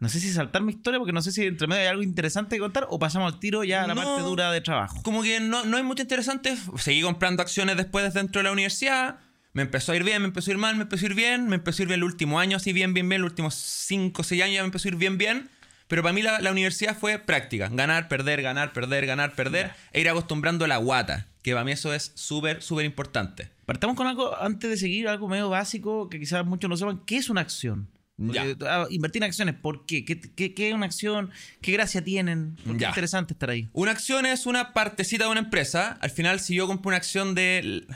No 0.00 0.08
sé 0.08 0.18
si 0.18 0.32
saltar 0.32 0.62
mi 0.62 0.72
historia 0.72 0.98
porque 0.98 1.12
no 1.12 1.20
sé 1.22 1.30
si 1.30 1.44
entre 1.44 1.66
medio 1.66 1.82
hay 1.82 1.88
algo 1.88 2.02
interesante 2.02 2.56
que 2.56 2.60
contar 2.60 2.86
o 2.88 2.98
pasamos 2.98 3.32
al 3.32 3.38
tiro 3.38 3.64
ya 3.64 3.84
a 3.84 3.86
la 3.86 3.94
No. 3.94 4.02
parte 4.02 4.22
dura 4.22 4.50
de 4.50 4.60
trabajo. 4.62 5.02
como 5.02 5.22
que 5.22 5.40
no, 5.40 5.64
no 5.64 5.76
hay 5.76 5.82
mucho 5.82 6.02
interesante. 6.02 6.56
Seguí 6.78 7.02
comprando 7.02 7.42
acciones 7.42 7.76
después 7.76 8.12
dentro 8.14 8.40
de 8.40 8.44
la 8.44 8.52
universidad. 8.52 9.18
Me 9.52 9.62
empezó 9.62 9.92
a 9.92 9.96
ir 9.96 10.04
bien, 10.04 10.22
me 10.22 10.28
empezó 10.28 10.50
a 10.50 10.54
ir 10.54 10.58
mal, 10.58 10.76
me 10.76 10.82
empezó 10.82 11.04
a 11.04 11.08
ir 11.10 11.14
bien. 11.14 11.48
Me 11.48 11.56
empezó 11.56 11.82
a 11.82 11.84
ir 11.84 11.88
bien 11.88 11.98
el 12.00 12.04
último 12.04 12.40
año, 12.40 12.56
así 12.56 12.72
bien, 12.72 12.94
bien, 12.94 13.08
bien. 13.08 13.20
Los 13.20 13.30
últimos 13.32 13.54
5 13.54 14.22
o 14.22 14.24
6 14.24 14.42
años 14.42 14.54
ya 14.54 14.62
me 14.62 14.66
empezó 14.66 14.88
a 14.88 14.90
ir 14.92 14.96
bien, 14.96 15.18
bien. 15.18 15.50
Pero 15.88 16.02
para 16.02 16.12
mí 16.12 16.22
la, 16.22 16.40
la 16.40 16.50
universidad 16.52 16.96
fue 16.96 17.18
práctica. 17.18 17.68
Ganar, 17.70 18.06
perder, 18.08 18.40
ganar, 18.42 18.72
perder, 18.72 19.06
ganar, 19.06 19.34
perder. 19.34 19.72
E 19.92 20.00
ir 20.00 20.08
acostumbrando 20.08 20.66
la 20.68 20.76
guata. 20.78 21.26
Que 21.42 21.52
para 21.52 21.64
mí 21.64 21.72
eso 21.72 21.92
es 21.92 22.12
súper, 22.14 22.62
súper 22.62 22.84
importante. 22.86 23.50
Partamos 23.66 23.96
con 23.96 24.06
algo, 24.06 24.40
antes 24.40 24.70
de 24.70 24.76
seguir, 24.76 25.08
algo 25.08 25.28
medio 25.28 25.50
básico 25.50 26.08
que 26.08 26.18
quizás 26.20 26.46
muchos 26.46 26.70
no 26.70 26.76
sepan. 26.76 27.02
¿Qué 27.04 27.16
es 27.16 27.28
una 27.28 27.40
acción? 27.40 27.88
Porque, 28.24 28.56
ah, 28.66 28.86
invertir 28.90 29.22
en 29.22 29.28
acciones, 29.28 29.54
¿por 29.54 29.86
qué? 29.86 30.04
¿Qué, 30.04 30.20
qué, 30.20 30.52
qué 30.52 30.68
es 30.68 30.74
una 30.74 30.86
acción? 30.86 31.30
¿Qué 31.62 31.72
gracia 31.72 32.04
tienen? 32.04 32.56
¿Por 32.66 32.76
qué 32.76 32.84
es 32.84 32.90
interesante 32.90 33.32
estar 33.32 33.48
ahí? 33.50 33.68
Una 33.72 33.92
acción 33.92 34.26
es 34.26 34.46
una 34.46 34.72
partecita 34.72 35.24
de 35.24 35.30
una 35.30 35.40
empresa. 35.40 35.98
Al 36.02 36.10
final, 36.10 36.40
si 36.40 36.54
yo 36.54 36.66
compro 36.66 36.88
una 36.88 36.98
acción 36.98 37.34
de... 37.34 37.86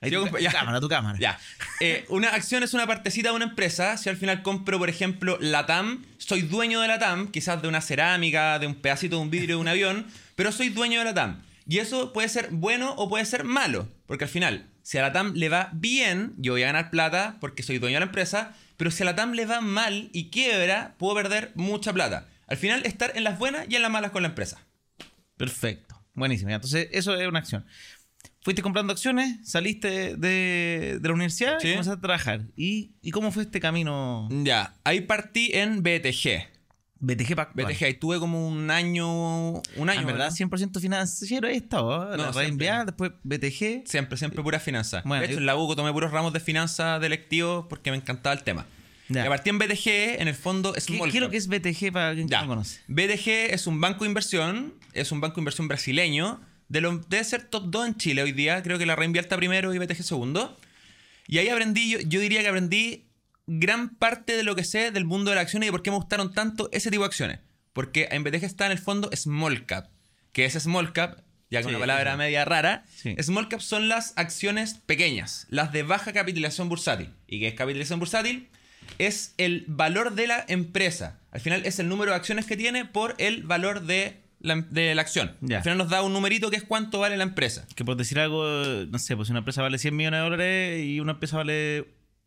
Ahí 0.00 0.10
si 0.10 0.16
tu, 0.16 0.24
compro- 0.26 0.44
tu 0.44 0.52
cámara, 0.52 0.80
tu 0.80 0.88
cámara. 0.88 1.18
Ya. 1.18 1.38
Eh, 1.80 2.04
una 2.08 2.28
acción 2.28 2.62
es 2.62 2.74
una 2.74 2.86
partecita 2.86 3.30
de 3.30 3.36
una 3.36 3.46
empresa. 3.46 3.96
Si 3.96 4.08
al 4.08 4.16
final 4.16 4.42
compro, 4.42 4.78
por 4.78 4.88
ejemplo, 4.88 5.38
la 5.40 5.66
TAM, 5.66 6.04
soy 6.18 6.42
dueño 6.42 6.80
de 6.80 6.88
la 6.88 6.98
TAM, 6.98 7.30
quizás 7.30 7.62
de 7.62 7.68
una 7.68 7.80
cerámica, 7.80 8.58
de 8.58 8.66
un 8.66 8.74
pedacito 8.74 9.16
de 9.16 9.22
un 9.22 9.30
vidrio 9.30 9.56
de 9.56 9.60
un 9.62 9.68
avión, 9.68 10.06
pero 10.36 10.52
soy 10.52 10.68
dueño 10.68 10.98
de 10.98 11.06
la 11.06 11.14
TAM. 11.14 11.42
Y 11.66 11.78
eso 11.78 12.12
puede 12.12 12.28
ser 12.28 12.48
bueno 12.50 12.92
o 12.96 13.08
puede 13.08 13.24
ser 13.24 13.44
malo, 13.44 13.88
porque 14.06 14.24
al 14.24 14.30
final, 14.30 14.66
si 14.82 14.98
a 14.98 15.02
la 15.02 15.12
TAM 15.12 15.32
le 15.34 15.48
va 15.48 15.70
bien, 15.72 16.34
yo 16.36 16.52
voy 16.52 16.62
a 16.62 16.66
ganar 16.66 16.90
plata 16.90 17.38
porque 17.40 17.62
soy 17.62 17.78
dueño 17.78 17.96
de 17.96 18.00
la 18.00 18.06
empresa, 18.06 18.54
pero 18.76 18.90
si 18.90 19.02
a 19.02 19.06
la 19.06 19.14
TAM 19.16 19.32
le 19.32 19.46
va 19.46 19.60
mal 19.60 20.10
y 20.12 20.30
quiebra, 20.30 20.94
puedo 20.98 21.14
perder 21.14 21.52
mucha 21.54 21.92
plata. 21.92 22.28
Al 22.46 22.56
final, 22.56 22.84
estar 22.84 23.12
en 23.16 23.24
las 23.24 23.38
buenas 23.38 23.66
y 23.68 23.76
en 23.76 23.82
las 23.82 23.90
malas 23.90 24.10
con 24.10 24.22
la 24.22 24.28
empresa. 24.28 24.64
Perfecto. 25.36 26.00
Buenísimo. 26.14 26.50
Entonces, 26.50 26.88
eso 26.92 27.14
es 27.16 27.26
una 27.26 27.38
acción. 27.40 27.64
Fuiste 28.42 28.62
comprando 28.62 28.92
acciones, 28.92 29.38
saliste 29.48 30.16
de, 30.16 30.98
de 31.00 31.08
la 31.08 31.14
universidad 31.14 31.58
Sí. 31.60 31.68
y 31.68 31.70
comenzaste 31.72 31.98
a 31.98 32.00
trabajar. 32.02 32.42
¿Y, 32.56 32.92
y 33.00 33.10
cómo 33.10 33.32
fue 33.32 33.44
este 33.44 33.58
camino? 33.58 34.28
Ya, 34.30 34.74
ahí 34.84 35.00
partí 35.00 35.50
en 35.54 35.82
BTG. 35.82 36.53
BTG 37.00 37.34
Pactual. 37.36 37.66
BTG, 37.66 37.84
ahí 37.84 37.94
tuve 37.94 38.18
como 38.18 38.48
un 38.48 38.70
año. 38.70 39.52
Un 39.76 39.88
Ah, 39.88 39.92
año, 39.92 40.00
en 40.02 40.06
verdad, 40.06 40.30
¿verdad? 40.30 40.36
100% 40.36 40.80
financiero 40.80 41.48
ahí 41.48 41.56
estaba. 41.56 42.16
No, 42.16 42.30
la 42.32 42.84
después 42.84 43.12
BTG. 43.22 43.82
Siempre, 43.86 44.16
siempre 44.16 44.42
pura 44.42 44.58
finanzas. 44.60 45.04
Bueno, 45.04 45.20
de 45.20 45.26
hecho, 45.26 45.34
yo- 45.34 45.40
en 45.40 45.46
la 45.46 45.56
UCO 45.56 45.76
tomé 45.76 45.92
puros 45.92 46.10
ramos 46.12 46.32
de 46.32 46.40
finanzas 46.40 47.00
de 47.00 47.06
electivos 47.08 47.66
porque 47.68 47.90
me 47.90 47.96
encantaba 47.96 48.32
el 48.34 48.42
tema. 48.42 48.66
Ya. 49.10 49.24
Y 49.24 49.26
a 49.26 49.28
partir 49.28 49.50
en 49.52 49.58
BTG, 49.58 50.20
en 50.22 50.28
el 50.28 50.34
fondo, 50.34 50.74
es 50.74 50.86
¿Qué, 50.86 50.96
Small 50.96 51.10
qué 51.10 51.18
es 51.18 51.20
lo 51.20 51.26
Cap. 51.26 51.32
que 51.32 51.36
es 51.36 51.48
BTG 51.48 51.92
para 51.92 52.14
quien 52.14 52.26
Ya. 52.28 52.40
no 52.42 52.48
conoce? 52.48 52.80
BTG 52.88 53.52
es 53.52 53.66
un 53.66 53.78
banco 53.80 54.04
de 54.04 54.08
inversión, 54.08 54.72
es 54.94 55.12
un 55.12 55.20
banco 55.20 55.36
de 55.36 55.40
inversión 55.42 55.68
brasileño, 55.68 56.40
de 56.70 56.80
lo, 56.80 56.96
debe 57.10 57.22
ser 57.24 57.42
top 57.44 57.64
2 57.66 57.86
en 57.86 57.96
Chile 57.98 58.22
hoy 58.22 58.32
día, 58.32 58.62
creo 58.62 58.78
que 58.78 58.86
la 58.86 58.96
Reinvial 58.96 59.24
está 59.26 59.36
primero 59.36 59.74
y 59.74 59.78
BTG 59.78 60.02
segundo. 60.02 60.56
Y 61.26 61.36
ahí 61.36 61.48
aprendí, 61.50 61.90
yo, 61.90 62.00
yo 62.00 62.18
diría 62.20 62.40
que 62.40 62.48
aprendí 62.48 63.04
gran 63.46 63.90
parte 63.90 64.36
de 64.36 64.42
lo 64.42 64.54
que 64.54 64.64
sé 64.64 64.90
del 64.90 65.04
mundo 65.04 65.30
de 65.30 65.36
la 65.36 65.42
acción 65.42 65.62
y 65.62 65.70
por 65.70 65.82
qué 65.82 65.90
me 65.90 65.96
gustaron 65.96 66.32
tanto 66.32 66.68
ese 66.72 66.90
tipo 66.90 67.02
de 67.02 67.08
acciones. 67.08 67.40
Porque 67.72 68.08
en 68.10 68.22
BTG 68.24 68.44
está 68.44 68.66
en 68.66 68.72
el 68.72 68.78
fondo 68.78 69.10
Small 69.14 69.66
Cap, 69.66 69.88
que 70.32 70.44
es 70.44 70.54
Small 70.54 70.92
Cap, 70.92 71.20
ya 71.50 71.60
que 71.60 71.64
Sí, 71.64 71.70
una 71.70 71.80
palabra 71.80 72.16
media 72.16 72.44
rara. 72.44 72.84
Sí. 72.94 73.14
Small 73.20 73.48
Cap 73.48 73.60
son 73.60 73.88
las 73.88 74.12
acciones 74.16 74.74
pequeñas, 74.86 75.46
las 75.50 75.72
de 75.72 75.82
baja 75.82 76.12
capitalización 76.12 76.68
bursátil. 76.68 77.10
¿Y 77.26 77.40
qué 77.40 77.48
es 77.48 77.54
capitalización 77.54 77.98
bursátil? 77.98 78.48
Es 78.98 79.34
el 79.38 79.64
valor 79.66 80.14
de 80.14 80.26
la 80.26 80.44
empresa. 80.46 81.18
Al 81.32 81.40
final 81.40 81.66
es 81.66 81.78
el 81.78 81.88
número 81.88 82.12
de 82.12 82.16
acciones 82.16 82.46
que 82.46 82.56
tiene 82.56 82.84
por 82.84 83.14
el 83.18 83.42
valor 83.42 83.82
de 83.82 84.20
la, 84.40 84.56
de 84.56 84.94
la 84.94 85.02
acción. 85.02 85.36
Ya. 85.40 85.58
Al 85.58 85.62
final 85.64 85.78
nos 85.78 85.88
da 85.88 86.02
un 86.02 86.12
numerito 86.12 86.50
que 86.50 86.56
es 86.56 86.62
cuánto 86.62 87.00
vale 87.00 87.16
la 87.16 87.24
empresa. 87.24 87.66
Que 87.74 87.84
por 87.84 87.96
decir 87.96 88.20
algo, 88.20 88.44
no 88.44 88.98
sé, 88.98 89.16
pues 89.16 89.28
si 89.28 89.32
una 89.32 89.38
empresa 89.38 89.62
vale 89.62 89.78
100 89.78 89.96
millones 89.96 90.18
de 90.18 90.22
dólares 90.22 90.84
y 90.84 91.00
una 91.00 91.12
empresa 91.12 91.38
vale 91.38 91.86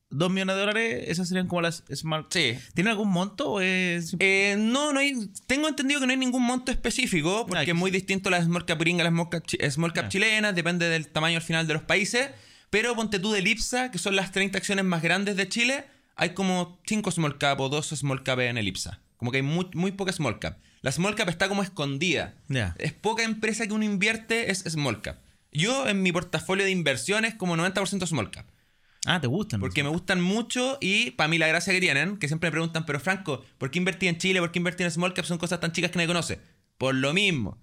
2 0.10 0.32
millones 0.32 0.56
de 0.56 0.60
dólares, 0.62 1.04
esas 1.08 1.28
serían 1.28 1.48
como 1.48 1.62
las 1.62 1.84
Smart. 1.94 2.28
Sí. 2.32 2.58
¿Tiene 2.74 2.90
algún 2.92 3.10
monto 3.10 3.52
o 3.52 3.62
es.? 3.62 4.16
Eh, 4.20 4.56
no, 4.58 4.94
no 4.94 5.00
hay. 5.00 5.14
Tengo 5.48 5.68
entendido 5.68 6.00
que 6.00 6.06
no 6.08 6.12
hay 6.12 6.18
ningún 6.18 6.44
monto 6.44 6.72
específico, 6.72 7.46
porque 7.48 7.62
Ah, 7.62 7.66
que 7.66 7.72
es 7.72 7.78
muy 7.78 7.92
sí. 7.92 7.98
distinto 7.98 8.30
las 8.30 8.46
small 8.46 8.66
cap 8.66 8.80
gringas, 8.80 9.04
las 9.06 9.14
small 9.14 9.30
cap, 9.30 9.44
chi- 9.46 9.58
small 9.72 9.94
cap 9.94 10.06
Ya. 10.06 10.10
chilenas, 10.10 10.56
depende 10.56 10.88
del 10.90 11.08
tamaño 11.08 11.38
al 11.38 11.44
final 11.44 11.68
de 11.68 11.74
los 11.74 11.84
países. 11.84 12.30
Pero 12.70 12.96
ponte 12.96 13.20
tú 13.20 13.32
del 13.32 13.48
IPSA, 13.48 13.92
que 13.92 13.98
son 13.98 14.16
las 14.16 14.32
30 14.32 14.58
acciones 14.58 14.84
más 14.86 15.02
grandes 15.02 15.36
de 15.38 15.48
Chile, 15.48 15.86
hay 16.16 16.32
como 16.32 16.80
5 16.86 17.12
small 17.12 17.38
cap 17.38 17.60
o 17.62 17.70
2 17.70 17.88
small 17.90 18.24
cap 18.24 18.40
en 18.40 18.58
el 18.58 18.68
IPSA. 18.68 19.00
Como 19.18 19.32
que 19.32 19.38
hay 19.38 19.44
muy, 19.44 19.68
muy 19.74 19.92
poca 19.92 20.12
small 20.12 20.40
cap. 20.40 20.58
La 20.82 20.92
small 20.92 21.16
cap 21.16 21.28
está 21.30 21.48
como 21.50 21.64
escondida. 21.64 22.36
Es 22.78 22.94
poca 22.94 23.24
empresa 23.24 23.66
que 23.68 23.74
uno 23.74 23.84
invierte, 23.86 24.52
es 24.52 24.60
small 24.60 25.02
cap. 25.02 25.18
Yo 25.52 25.88
en 25.88 26.02
mi 26.04 26.12
portafolio 26.12 26.66
de 26.66 26.72
inversiones 26.72 27.34
como 27.36 27.56
90% 27.58 28.06
small 28.06 28.32
cap. 28.32 28.46
Ah, 29.08 29.22
¿te 29.22 29.28
gustan? 29.28 29.62
Porque 29.62 29.84
me 29.84 29.90
gustan 29.90 30.20
mucho 30.20 30.78
y 30.82 31.12
para 31.12 31.30
mí 31.30 31.38
la 31.38 31.48
gracia 31.48 31.72
que 31.72 31.80
tienen, 31.80 32.18
que 32.18 32.28
siempre 32.28 32.50
me 32.50 32.52
preguntan, 32.52 32.86
pero 32.86 33.00
Franco, 33.00 33.42
¿por 33.58 33.72
qué 33.72 33.80
invertí 33.80 34.08
en 34.10 34.18
Chile? 34.18 34.42
¿Por 34.42 34.52
qué 34.52 34.60
invertí 34.60 34.84
en 34.84 34.92
Small 34.92 35.14
Cap? 35.14 35.24
Son 35.24 35.38
cosas 35.38 35.62
tan 35.62 35.72
chicas 35.72 35.92
que 35.92 35.98
nadie 35.98 36.08
conoce. 36.08 36.42
Por 36.78 36.94
lo 36.94 37.14
mismo. 37.14 37.58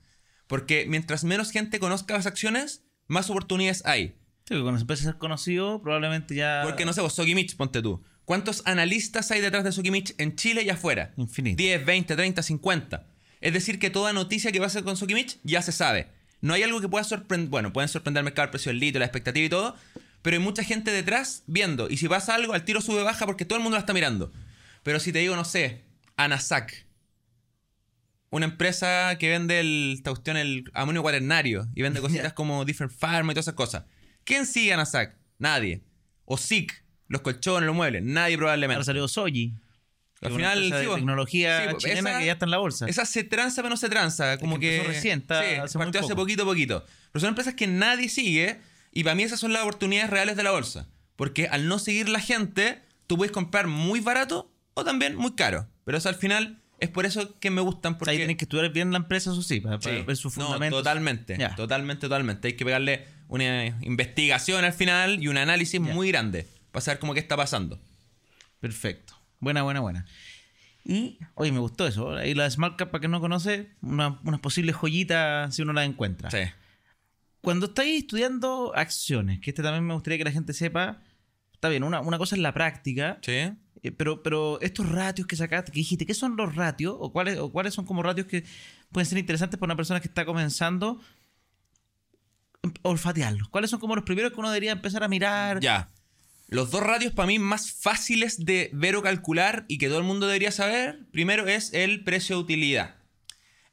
Porque 0.46 0.86
mientras 0.88 1.22
menos 1.22 1.50
gente 1.50 1.78
conozca 1.78 2.14
las 2.14 2.24
acciones, 2.24 2.84
más 3.08 3.28
oportunidades 3.28 3.84
hay. 3.84 4.16
Sí, 4.48 4.54
cuando 4.60 4.78
se 4.78 4.82
empieza 4.84 5.02
a 5.02 5.12
ser 5.12 5.18
conocido, 5.18 5.82
probablemente 5.82 6.34
ya. 6.34 6.62
Porque 6.64 6.86
no 6.86 6.94
sé, 6.94 7.02
vos, 7.02 7.12
Sokimich, 7.12 7.56
ponte 7.56 7.82
tú. 7.82 8.02
¿Cuántos 8.24 8.62
analistas 8.66 9.30
hay 9.30 9.42
detrás 9.42 9.64
de 9.64 9.72
Sokimich 9.72 10.14
en 10.16 10.36
Chile 10.36 10.62
y 10.62 10.70
afuera? 10.70 11.12
Infinito. 11.18 11.58
10, 11.58 11.84
20, 11.84 12.16
30, 12.16 12.42
50. 12.42 13.06
Es 13.42 13.52
decir, 13.52 13.78
que 13.78 13.90
toda 13.90 14.14
noticia 14.14 14.50
que 14.50 14.60
va 14.60 14.66
a 14.66 14.70
ser 14.70 14.82
con 14.82 14.96
Sokimich 14.96 15.38
ya 15.42 15.60
se 15.60 15.72
sabe. 15.72 16.08
No 16.40 16.54
hay 16.54 16.62
algo 16.62 16.80
que 16.80 16.88
pueda 16.88 17.04
sorprender. 17.04 17.48
Bueno, 17.50 17.72
pueden 17.72 17.88
sorprender 17.88 18.20
el 18.20 18.24
mercado, 18.24 18.44
el 18.44 18.50
precio 18.50 18.70
del 18.70 18.78
litro, 18.78 18.98
la 18.98 19.06
expectativa 19.06 19.46
y 19.46 19.48
todo. 19.48 19.76
Pero 20.24 20.38
hay 20.38 20.42
mucha 20.42 20.64
gente 20.64 20.90
detrás 20.90 21.42
viendo. 21.46 21.90
Y 21.90 21.98
si 21.98 22.08
pasa 22.08 22.34
algo, 22.34 22.54
al 22.54 22.64
tiro 22.64 22.80
sube 22.80 23.02
baja 23.02 23.26
porque 23.26 23.44
todo 23.44 23.58
el 23.58 23.62
mundo 23.62 23.76
la 23.76 23.80
está 23.80 23.92
mirando. 23.92 24.32
Pero 24.82 24.98
si 24.98 25.12
te 25.12 25.18
digo, 25.18 25.36
no 25.36 25.44
sé, 25.44 25.84
Anasac. 26.16 26.86
Una 28.30 28.46
empresa 28.46 29.18
que 29.18 29.28
vende 29.28 29.60
el, 29.60 29.92
esta 29.98 30.10
cuestión, 30.12 30.38
el 30.38 30.64
amonio 30.72 31.02
cuaternario. 31.02 31.68
Y 31.74 31.82
vende 31.82 32.00
cositas 32.00 32.32
como 32.32 32.64
Different 32.64 32.90
Farm 32.94 33.26
y 33.30 33.34
todas 33.34 33.44
esas 33.44 33.54
cosas. 33.54 33.84
¿Quién 34.24 34.46
sigue 34.46 34.72
Anasac? 34.72 35.14
Nadie. 35.38 35.82
O 36.24 36.38
SIC, 36.38 36.72
los 37.08 37.20
colchones, 37.20 37.66
los 37.66 37.76
muebles. 37.76 38.02
Nadie 38.02 38.38
probablemente. 38.38 38.76
Ahora 38.76 38.84
salió 38.86 39.06
Soji. 39.06 39.52
Al 40.22 40.32
final, 40.32 40.58
sí, 40.64 40.70
de 40.70 40.86
tecnología 40.86 41.70
Sí, 41.72 41.76
chilena 41.76 42.10
esa- 42.12 42.18
que 42.20 42.24
ya 42.26 42.32
está 42.32 42.46
en 42.46 42.50
la 42.50 42.56
bolsa. 42.56 42.86
Esa 42.88 43.04
se 43.04 43.24
tranza, 43.24 43.60
pero 43.60 43.68
no 43.68 43.76
se 43.76 43.90
tranza. 43.90 44.38
Como 44.38 44.58
que 44.58 44.80
que. 44.80 44.88
recién, 44.88 45.18
está 45.20 45.42
sí, 45.42 45.54
hace 45.56 45.76
muy 45.76 45.84
partió 45.88 46.00
hace 46.00 46.08
poco. 46.14 46.22
poquito, 46.22 46.44
poquito. 46.46 46.87
Pero 47.12 47.20
son 47.20 47.28
empresas 47.28 47.52
que 47.52 47.66
nadie 47.66 48.08
sigue. 48.08 48.58
Y 48.94 49.04
para 49.04 49.14
mí 49.16 49.22
esas 49.24 49.40
son 49.40 49.52
las 49.52 49.62
oportunidades 49.62 50.09
reales 50.11 50.37
de 50.37 50.42
la 50.44 50.52
bolsa. 50.52 50.87
Porque 51.16 51.48
al 51.48 51.68
no 51.68 51.78
seguir 51.78 52.09
la 52.09 52.20
gente, 52.20 52.80
tú 53.07 53.16
puedes 53.16 53.33
comprar 53.33 53.66
muy 53.66 54.00
barato 54.00 54.50
o 54.74 54.85
también 54.85 55.16
muy 55.16 55.33
caro. 55.35 55.66
Pero 55.85 55.98
eso 55.98 56.09
al 56.09 56.14
final 56.14 56.61
es 56.80 56.88
por 56.88 57.04
eso 57.07 57.38
que 57.40 57.50
me 57.50 57.61
gustan. 57.61 57.98
Porque 57.98 58.11
Ahí 58.12 58.18
tenés 58.18 58.37
que 58.37 58.44
estudiar 58.44 58.70
bien 58.72 58.90
la 58.92 58.98
empresa, 58.98 59.33
eso 59.33 59.42
sí, 59.42 59.61
para, 59.61 59.78
para 59.78 59.96
Sí. 59.96 60.02
ver 60.02 60.16
sus 60.16 60.37
No, 60.37 60.44
fundamentos. 60.46 60.78
totalmente. 60.80 61.37
Ya. 61.38 61.54
Totalmente, 61.57 62.02
totalmente. 62.07 62.48
Hay 62.48 62.54
que 62.54 62.64
pegarle 62.64 63.07
una 63.28 63.66
investigación 63.83 64.64
al 64.64 64.72
final 64.72 65.22
y 65.22 65.28
un 65.28 65.37
análisis 65.38 65.80
muy 65.80 66.09
grande 66.09 66.46
para 66.72 66.83
saber 66.83 66.98
cómo 67.00 67.14
qué 67.14 67.20
está 67.20 67.37
pasando. 67.37 67.80
Perfecto. 68.61 69.14
Buena, 69.40 69.62
buena, 69.62 69.80
buena. 69.80 70.07
Y, 70.85 71.18
oye, 71.35 71.50
me 71.52 71.59
gustó 71.61 71.87
eso. 71.87 72.22
Y 72.24 72.35
la 72.35 72.50
Smart 72.50 72.76
Cap, 72.76 72.90
para 72.90 73.00
quien 73.00 73.11
no 73.11 73.20
conoce, 73.20 73.70
una- 73.80 74.18
unas 74.24 74.40
posibles 74.40 74.74
joyitas 74.76 75.54
si 75.54 75.62
uno 75.62 75.72
las 75.72 75.87
encuentra. 75.87 76.30
Sí. 76.30 76.38
Cuando 77.44 77.66
estáis 77.66 78.00
estudiando 78.02 78.72
acciones, 78.74 79.38
que 79.40 79.50
este 79.50 79.62
también 79.62 79.87
me 79.87 79.94
gustaría 79.94 80.18
que 80.18 80.24
la 80.24 80.33
gente 80.33 80.52
sepa, 80.52 81.00
está 81.52 81.68
bien, 81.68 81.85
una, 81.85 82.00
una 82.00 82.18
cosa 82.18 82.35
es 82.35 82.42
la 82.42 82.52
práctica, 82.52 83.18
Sí. 83.22 83.33
eh, 83.33 83.92
pero, 83.96 84.22
pero 84.22 84.61
estos 84.61 84.88
ratios 84.88 85.26
que 85.28 85.37
sacaste, 85.37 85.70
que 85.70 85.78
dijiste, 85.78 86.07
¿qué 86.07 86.14
son 86.14 86.37
los 86.37 86.54
ratios? 86.57 86.96
¿O 86.98 87.12
cuáles, 87.12 87.38
¿O 87.38 87.52
cuáles 87.52 87.74
son 87.74 87.85
como 87.87 88.02
ratios 88.02 88.26
que 88.26 88.44
pueden 88.90 89.07
ser 89.07 89.18
interesantes 89.18 89.59
para 89.61 89.68
una 89.68 89.76
persona 89.76 90.00
que 90.00 90.09
está 90.09 90.24
comenzando? 90.24 91.00
Olfatearlos. 92.83 93.48
¿Cuáles 93.48 93.70
son 93.70 93.78
como 93.78 93.94
los 93.94 94.04
primeros 94.04 94.33
que 94.33 94.40
uno 94.40 94.48
debería 94.50 94.72
empezar 94.72 95.04
a 95.04 95.09
mirar? 95.09 95.61
Ya. 95.61 95.90
Los 96.48 96.70
dos 96.70 96.83
ratios 96.83 97.12
para 97.12 97.26
mí 97.26 97.38
más 97.38 97.70
fáciles 97.72 98.44
de 98.44 98.70
ver 98.72 98.96
o 98.96 99.02
calcular 99.02 99.64
y 99.68 99.78
que 99.78 99.88
todo 99.88 99.98
el 99.98 100.04
mundo 100.04 100.26
debería 100.26 100.50
saber, 100.50 101.04
primero 101.11 101.46
es 101.46 101.72
el 101.74 102.04
precio 102.04 102.37
de 102.37 102.42
utilidad. 102.42 102.96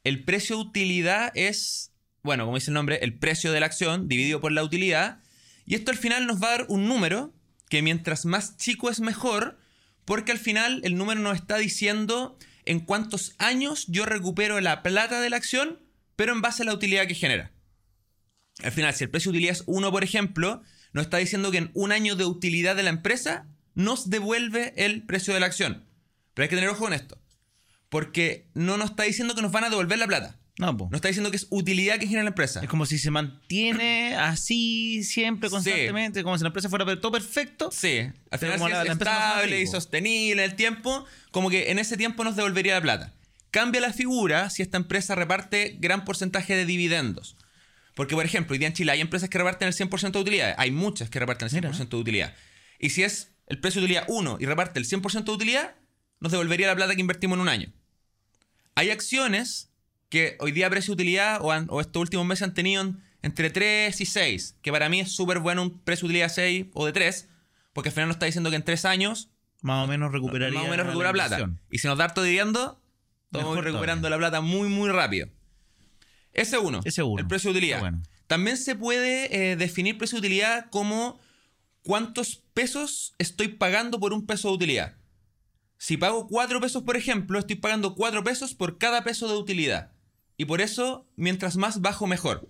El 0.03 0.23
precio 0.23 0.55
de 0.57 0.63
utilidad 0.63 1.31
es, 1.35 1.90
bueno, 2.23 2.45
como 2.45 2.57
dice 2.57 2.71
el 2.71 2.75
nombre, 2.75 2.99
el 3.01 3.17
precio 3.17 3.51
de 3.51 3.59
la 3.59 3.65
acción 3.65 4.07
dividido 4.07 4.41
por 4.41 4.51
la 4.51 4.63
utilidad. 4.63 5.19
Y 5.65 5.75
esto 5.75 5.91
al 5.91 5.97
final 5.97 6.27
nos 6.27 6.41
va 6.41 6.47
a 6.47 6.57
dar 6.57 6.65
un 6.69 6.87
número 6.87 7.33
que 7.69 7.81
mientras 7.81 8.25
más 8.25 8.57
chico 8.57 8.89
es 8.89 8.99
mejor, 8.99 9.57
porque 10.05 10.31
al 10.31 10.39
final 10.39 10.81
el 10.83 10.97
número 10.97 11.21
nos 11.21 11.37
está 11.37 11.57
diciendo 11.57 12.37
en 12.65 12.79
cuántos 12.81 13.35
años 13.37 13.85
yo 13.87 14.05
recupero 14.05 14.59
la 14.59 14.83
plata 14.83 15.21
de 15.21 15.29
la 15.29 15.37
acción, 15.37 15.79
pero 16.15 16.33
en 16.33 16.41
base 16.41 16.63
a 16.63 16.65
la 16.65 16.73
utilidad 16.73 17.07
que 17.07 17.15
genera. 17.15 17.51
Al 18.61 18.71
final, 18.71 18.93
si 18.93 19.05
el 19.05 19.09
precio 19.09 19.31
de 19.31 19.37
utilidad 19.37 19.55
es 19.55 19.63
1, 19.65 19.91
por 19.91 20.03
ejemplo, 20.03 20.61
nos 20.93 21.05
está 21.05 21.17
diciendo 21.17 21.51
que 21.51 21.57
en 21.57 21.71
un 21.73 21.91
año 21.91 22.15
de 22.15 22.25
utilidad 22.25 22.75
de 22.75 22.83
la 22.83 22.89
empresa 22.89 23.47
nos 23.73 24.09
devuelve 24.09 24.73
el 24.75 25.05
precio 25.05 25.33
de 25.33 25.39
la 25.39 25.45
acción. 25.45 25.85
Pero 26.33 26.43
hay 26.43 26.49
que 26.49 26.55
tener 26.55 26.69
ojo 26.69 26.83
con 26.83 26.93
esto. 26.93 27.17
Porque 27.89 28.49
no 28.53 28.77
nos 28.77 28.91
está 28.91 29.03
diciendo 29.03 29.33
que 29.33 29.41
nos 29.41 29.51
van 29.51 29.63
a 29.63 29.69
devolver 29.69 29.97
la 29.97 30.07
plata. 30.07 30.40
No, 30.57 30.75
po. 30.77 30.85
Nos 30.91 30.97
está 30.97 31.07
diciendo 31.07 31.31
que 31.31 31.37
es 31.37 31.47
utilidad 31.49 31.97
que 31.97 32.05
genera 32.05 32.23
la 32.23 32.29
empresa. 32.29 32.61
Es 32.61 32.69
como 32.69 32.85
si 32.85 32.99
se 32.99 33.09
mantiene 33.09 34.15
así 34.15 35.03
siempre, 35.03 35.49
Sí. 35.49 35.53
constantemente, 35.55 36.23
como 36.23 36.37
si 36.37 36.43
la 36.43 36.49
empresa 36.49 36.69
fuera 36.69 36.85
todo 36.99 37.11
perfecto. 37.11 37.71
Sí, 37.71 37.99
al 38.29 38.39
final 38.39 38.59
si 38.59 38.63
la- 38.63 38.69
es 38.69 38.71
la 38.71 38.83
no 38.83 38.91
estable 38.93 39.61
y 39.61 39.67
sostenible 39.67 40.43
en 40.43 40.49
el 40.51 40.55
tiempo, 40.55 41.05
como 41.31 41.49
que 41.49 41.71
en 41.71 41.79
ese 41.79 41.97
tiempo 41.97 42.23
nos 42.23 42.35
devolvería 42.35 42.73
la 42.75 42.81
plata. 42.81 43.13
Cambia 43.49 43.81
la 43.81 43.91
figura 43.93 44.49
si 44.49 44.61
esta 44.61 44.77
empresa 44.77 45.15
reparte 45.15 45.77
gran 45.79 46.05
porcentaje 46.05 46.55
de 46.55 46.65
dividendos. 46.65 47.37
Porque, 47.95 48.15
por 48.15 48.25
ejemplo, 48.25 48.53
hoy 48.53 48.59
día 48.59 48.67
en 48.69 48.73
Chile 48.73 48.91
hay 48.91 49.01
empresas 49.01 49.29
que 49.29 49.37
reparten 49.37 49.67
el 49.67 49.73
100% 49.73 50.19
de 50.19 50.23
utilidad. 50.23 50.55
Hay 50.57 50.71
muchas 50.71 51.09
que 51.09 51.19
reparten 51.19 51.47
el 51.47 51.51
100% 51.51 51.97
de 51.97 52.01
utilidad. 52.01 52.35
Y 52.79 52.91
si 52.91 53.03
es 53.03 53.31
el 53.47 53.59
precio 53.59 53.81
de 53.81 53.85
utilidad 53.85 54.05
1 54.07 54.37
y 54.39 54.45
reparte 54.45 54.79
el 54.79 54.85
100% 54.85 55.31
de 55.31 55.35
utilidad, 55.35 55.75
nos 56.21 56.31
devolvería 56.31 56.67
la 56.67 56.75
plata 56.75 56.93
que 56.95 57.01
invertimos 57.01 57.35
en 57.35 57.41
un 57.41 57.49
año. 57.49 57.73
Hay 58.75 58.89
acciones 58.91 59.70
que 60.11 60.35
hoy 60.39 60.51
día 60.51 60.69
precio 60.69 60.91
de 60.91 61.01
utilidad 61.01 61.39
o, 61.41 61.51
han- 61.51 61.65
o 61.69 61.81
estos 61.81 61.99
últimos 62.01 62.25
meses 62.27 62.43
han 62.43 62.53
tenido 62.53 62.83
en- 62.83 63.01
entre 63.23 63.49
3 63.49 63.99
y 64.01 64.05
6, 64.05 64.57
que 64.61 64.71
para 64.71 64.89
mí 64.89 64.99
es 64.99 65.11
súper 65.11 65.39
bueno 65.39 65.63
un 65.63 65.79
precio 65.79 66.01
de 66.07 66.11
utilidad 66.11 66.29
6 66.29 66.67
o 66.73 66.85
de 66.85 66.91
3, 66.91 67.29
porque 67.73 67.89
al 67.89 67.93
final 67.93 68.09
nos 68.09 68.15
está 68.17 68.25
diciendo 68.27 68.49
que 68.51 68.57
en 68.57 68.63
3 68.63 68.85
años 68.85 69.29
Más 69.61 69.83
o 69.83 69.87
menos 69.87 70.11
recuperaría. 70.11 70.59
más 70.59 70.67
o 70.67 70.71
menos 70.71 70.85
la 70.85 70.91
recupera 70.91 71.13
plata. 71.13 71.35
inversión. 71.39 71.61
Y 71.71 71.77
si 71.79 71.87
nos 71.87 71.97
da 71.97 72.03
harto 72.05 72.21
dividendo, 72.23 72.81
estamos 73.31 73.63
recuperando 73.63 74.07
todavía. 74.07 74.09
la 74.27 74.29
plata 74.29 74.41
muy, 74.41 74.67
muy 74.69 74.89
rápido. 74.89 75.29
Ese 76.33 76.57
uno. 76.57 76.81
Ese 76.83 77.03
uno. 77.03 77.19
El 77.21 77.27
precio 77.27 77.51
de 77.51 77.57
utilidad. 77.57 77.79
Bueno. 77.79 78.01
También 78.27 78.57
se 78.57 78.75
puede 78.75 79.51
eh, 79.51 79.55
definir 79.55 79.97
precio 79.97 80.17
de 80.17 80.27
utilidad 80.27 80.65
como 80.71 81.19
cuántos 81.83 82.43
pesos 82.53 83.13
estoy 83.17 83.49
pagando 83.49 83.99
por 83.99 84.13
un 84.13 84.25
peso 84.25 84.49
de 84.49 84.53
utilidad. 84.55 84.97
Si 85.77 85.97
pago 85.97 86.27
4 86.27 86.59
pesos, 86.61 86.83
por 86.83 86.95
ejemplo, 86.95 87.39
estoy 87.39 87.55
pagando 87.55 87.95
4 87.95 88.23
pesos 88.23 88.53
por 88.53 88.77
cada 88.77 89.03
peso 89.03 89.27
de 89.27 89.35
utilidad. 89.37 89.90
Y 90.41 90.45
por 90.45 90.59
eso, 90.59 91.05
mientras 91.17 91.55
más 91.55 91.81
bajo, 91.81 92.07
mejor. 92.07 92.49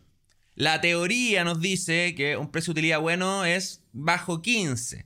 La 0.56 0.80
teoría 0.80 1.44
nos 1.44 1.60
dice 1.60 2.16
que 2.16 2.38
un 2.38 2.50
precio 2.50 2.74
de 2.74 2.80
utilidad 2.80 3.02
bueno 3.02 3.44
es 3.44 3.84
bajo 3.92 4.42
15. 4.42 5.06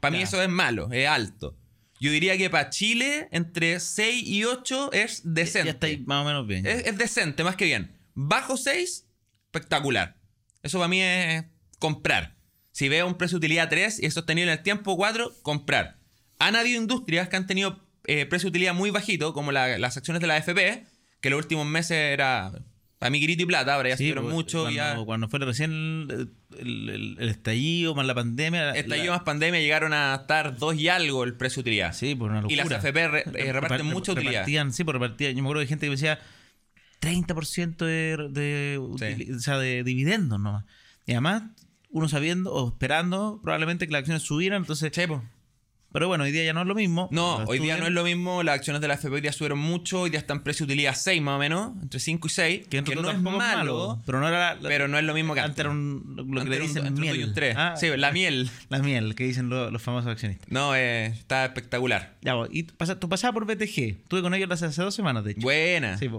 Para 0.00 0.16
mí 0.16 0.20
eso 0.20 0.42
es 0.42 0.48
malo, 0.48 0.90
es 0.90 1.06
alto. 1.06 1.56
Yo 2.00 2.10
diría 2.10 2.36
que 2.36 2.50
para 2.50 2.70
Chile, 2.70 3.28
entre 3.30 3.78
6 3.78 4.20
y 4.26 4.42
8 4.42 4.90
es 4.92 5.20
decente. 5.24 5.66
Ya 5.66 5.70
está 5.74 5.86
ahí 5.86 5.98
más 6.04 6.24
o 6.24 6.26
menos 6.26 6.44
bien. 6.44 6.66
Es, 6.66 6.84
es 6.88 6.98
decente, 6.98 7.44
más 7.44 7.54
que 7.54 7.66
bien. 7.66 7.96
Bajo 8.14 8.56
6, 8.56 9.06
espectacular. 9.46 10.16
Eso 10.64 10.78
para 10.78 10.88
mí 10.88 11.00
es 11.00 11.44
comprar. 11.78 12.34
Si 12.72 12.88
veo 12.88 13.06
un 13.06 13.14
precio 13.14 13.36
de 13.38 13.46
utilidad 13.46 13.68
3 13.68 14.00
y 14.02 14.06
es 14.06 14.14
sostenible 14.14 14.50
en 14.52 14.58
el 14.58 14.64
tiempo 14.64 14.96
4, 14.96 15.32
comprar. 15.42 16.00
Han 16.40 16.56
habido 16.56 16.80
industrias 16.82 17.28
que 17.28 17.36
han 17.36 17.46
tenido 17.46 17.80
eh, 18.08 18.26
precio 18.26 18.46
de 18.46 18.50
utilidad 18.50 18.74
muy 18.74 18.90
bajito, 18.90 19.32
como 19.34 19.52
la- 19.52 19.78
las 19.78 19.96
acciones 19.96 20.20
de 20.20 20.26
la 20.26 20.34
AFP, 20.34 20.84
que 21.22 21.30
los 21.30 21.38
últimos 21.38 21.66
meses 21.66 21.92
era 21.96 22.52
para 22.98 23.10
mí 23.10 23.18
grito 23.18 23.42
y 23.42 23.46
plata, 23.46 23.74
ahora 23.74 23.88
ya 23.88 23.96
Sí, 23.96 24.04
subieron 24.04 24.24
pues, 24.26 24.34
mucho. 24.34 24.60
Cuando, 24.62 24.76
ya 24.76 24.96
cuando 25.04 25.28
fue 25.28 25.40
recién 25.40 25.72
el, 26.10 26.30
el- 26.58 26.88
el- 26.90 27.16
el 27.18 27.28
estallido 27.30 27.94
más 27.96 28.06
la 28.06 28.14
pandemia. 28.14 28.70
estallido 28.72 29.06
la- 29.12 29.16
más 29.18 29.22
pandemia 29.24 29.58
llegaron 29.60 29.92
a 29.92 30.14
estar 30.14 30.56
2 30.56 30.76
y 30.76 30.88
algo 30.88 31.24
el 31.24 31.34
precio 31.34 31.56
de 31.62 31.70
utilidad. 31.70 31.94
Sí, 31.94 32.14
por 32.14 32.30
una 32.30 32.40
y 32.40 32.42
locura. 32.54 32.76
las 32.76 32.84
AFP 32.84 33.08
re- 33.08 33.24
eh, 33.34 33.52
reparten 33.52 33.86
Repart- 33.86 33.92
mucha 33.92 34.12
utilidad. 34.12 34.32
Repartían, 34.32 34.72
sí, 34.72 34.84
pues 34.84 34.92
repartían. 34.92 35.32
Yo 35.34 35.42
me 35.42 35.48
acuerdo 35.48 35.60
de 35.62 35.66
gente 35.66 35.86
que 35.86 35.90
decía 35.90 36.20
30% 37.00 37.84
de, 37.84 38.28
de, 38.30 38.78
utili- 38.80 39.34
o 39.36 39.40
sea, 39.40 39.58
de 39.58 39.82
dividendos 39.82 40.38
nomás. 40.38 40.64
Y 41.06 41.12
además, 41.12 41.42
uno 41.90 42.08
sabiendo 42.08 42.52
o 42.52 42.68
esperando 42.68 43.40
probablemente 43.42 43.86
que 43.86 43.92
las 43.92 44.00
acciones 44.00 44.22
subieran, 44.22 44.62
entonces... 44.62 44.92
Sí, 44.94 45.06
po. 45.06 45.22
Pero 45.92 46.08
bueno, 46.08 46.24
hoy 46.24 46.32
día 46.32 46.44
ya 46.44 46.52
no 46.54 46.62
es 46.62 46.66
lo 46.66 46.74
mismo. 46.74 47.08
No, 47.12 47.36
hoy 47.46 47.58
día 47.58 47.76
no 47.76 47.86
es 47.86 47.92
lo 47.92 48.04
mismo. 48.04 48.42
Las 48.42 48.56
acciones 48.56 48.80
de 48.80 48.88
la 48.88 48.94
AFP 48.94 49.08
hoy 49.14 49.20
día 49.20 49.32
subieron 49.32 49.58
mucho. 49.58 50.00
Hoy 50.02 50.10
día 50.10 50.18
están 50.18 50.42
precio 50.42 50.64
de 50.66 50.72
utilidad 50.72 50.94
6 50.96 51.20
más 51.22 51.36
o 51.36 51.38
menos, 51.38 51.72
entre 51.82 52.00
5 52.00 52.26
y 52.26 52.30
6. 52.30 52.68
Que, 52.68 52.82
no 52.82 53.10
es 53.10 53.20
malo, 53.20 54.00
pero 54.06 54.20
no 54.20 54.28
era... 54.28 54.54
la- 54.54 54.68
pero 54.68 54.88
no 54.88 54.98
es 54.98 55.04
lo 55.04 55.14
mismo 55.14 55.34
que 55.34 55.40
antes. 55.40 55.58
era 55.58 55.70
un, 55.70 56.14
lo 56.16 56.24
que 56.24 56.40
Antes 56.40 56.48
le 56.48 56.58
dicen 56.60 56.86
un 56.86 56.94
dos 56.94 57.04
y 57.04 57.08
miel. 57.08 57.28
un 57.28 57.34
tres. 57.34 57.54
Ah, 57.58 57.74
Sí, 57.76 57.88
la 57.96 58.10
miel. 58.12 58.50
La 58.70 58.78
miel, 58.78 59.14
que 59.14 59.24
dicen 59.24 59.48
lo- 59.48 59.70
los 59.70 59.82
famosos 59.82 60.10
accionistas. 60.10 60.48
No, 60.50 60.74
eh, 60.74 61.06
está 61.06 61.44
espectacular. 61.44 62.16
Ya, 62.22 62.34
vos, 62.34 62.48
y 62.50 62.62
pasa- 62.64 62.98
tú 62.98 63.08
pasabas 63.08 63.34
por 63.34 63.44
BTG. 63.46 64.02
Estuve 64.02 64.22
con 64.22 64.32
ellos 64.34 64.50
hace, 64.50 64.66
hace 64.66 64.82
dos 64.82 64.94
semanas, 64.94 65.24
de 65.24 65.32
hecho. 65.32 65.40
Buena. 65.42 65.98
Sí, 65.98 66.08
po. 66.08 66.18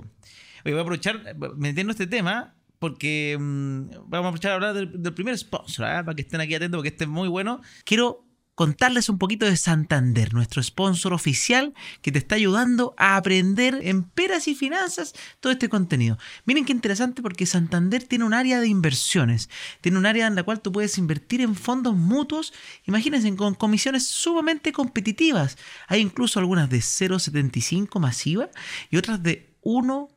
Oye, 0.65 0.73
voy 0.73 0.77
a 0.77 0.81
aprovechar, 0.81 1.21
eh, 1.25 1.33
metiendo 1.57 1.91
este 1.91 2.07
tema, 2.07 2.53
porque 2.79 3.37
mm, 3.39 3.81
vamos 4.07 4.25
a 4.25 4.27
aprovechar 4.29 4.51
a 4.51 4.55
hablar 4.55 4.73
del, 4.73 5.01
del 5.01 5.13
primer 5.13 5.37
sponsor, 5.37 5.85
¿ah? 5.85 6.03
para 6.05 6.15
que 6.15 6.21
estén 6.21 6.41
aquí 6.41 6.53
atentos, 6.53 6.77
porque 6.77 6.89
este 6.89 7.05
es 7.05 7.09
muy 7.09 7.27
bueno. 7.27 7.61
Quiero 7.85 8.25
contarles 8.55 9.09
un 9.09 9.17
poquito 9.17 9.45
de 9.45 9.57
Santander, 9.57 10.33
nuestro 10.33 10.61
sponsor 10.61 11.13
oficial 11.13 11.73
que 12.01 12.11
te 12.11 12.19
está 12.19 12.35
ayudando 12.35 12.93
a 12.97 13.15
aprender 13.15 13.79
en 13.81 14.03
peras 14.03 14.47
y 14.47 14.55
finanzas 14.55 15.13
todo 15.39 15.51
este 15.51 15.69
contenido. 15.69 16.17
Miren 16.45 16.65
qué 16.65 16.71
interesante 16.71 17.21
porque 17.21 17.45
Santander 17.45 18.03
tiene 18.03 18.25
un 18.25 18.33
área 18.33 18.59
de 18.59 18.67
inversiones, 18.67 19.49
tiene 19.81 19.97
un 19.97 20.05
área 20.05 20.27
en 20.27 20.35
la 20.35 20.43
cual 20.43 20.61
tú 20.61 20.71
puedes 20.71 20.97
invertir 20.97 21.41
en 21.41 21.55
fondos 21.55 21.95
mutuos, 21.95 22.53
imagínense, 22.85 23.35
con 23.35 23.55
comisiones 23.55 24.05
sumamente 24.05 24.71
competitivas. 24.71 25.57
Hay 25.87 26.01
incluso 26.01 26.39
algunas 26.39 26.69
de 26.69 26.77
0,75 26.77 27.99
masiva 27.99 28.49
y 28.91 28.97
otras 28.97 29.23
de 29.23 29.55
1% 29.63 30.12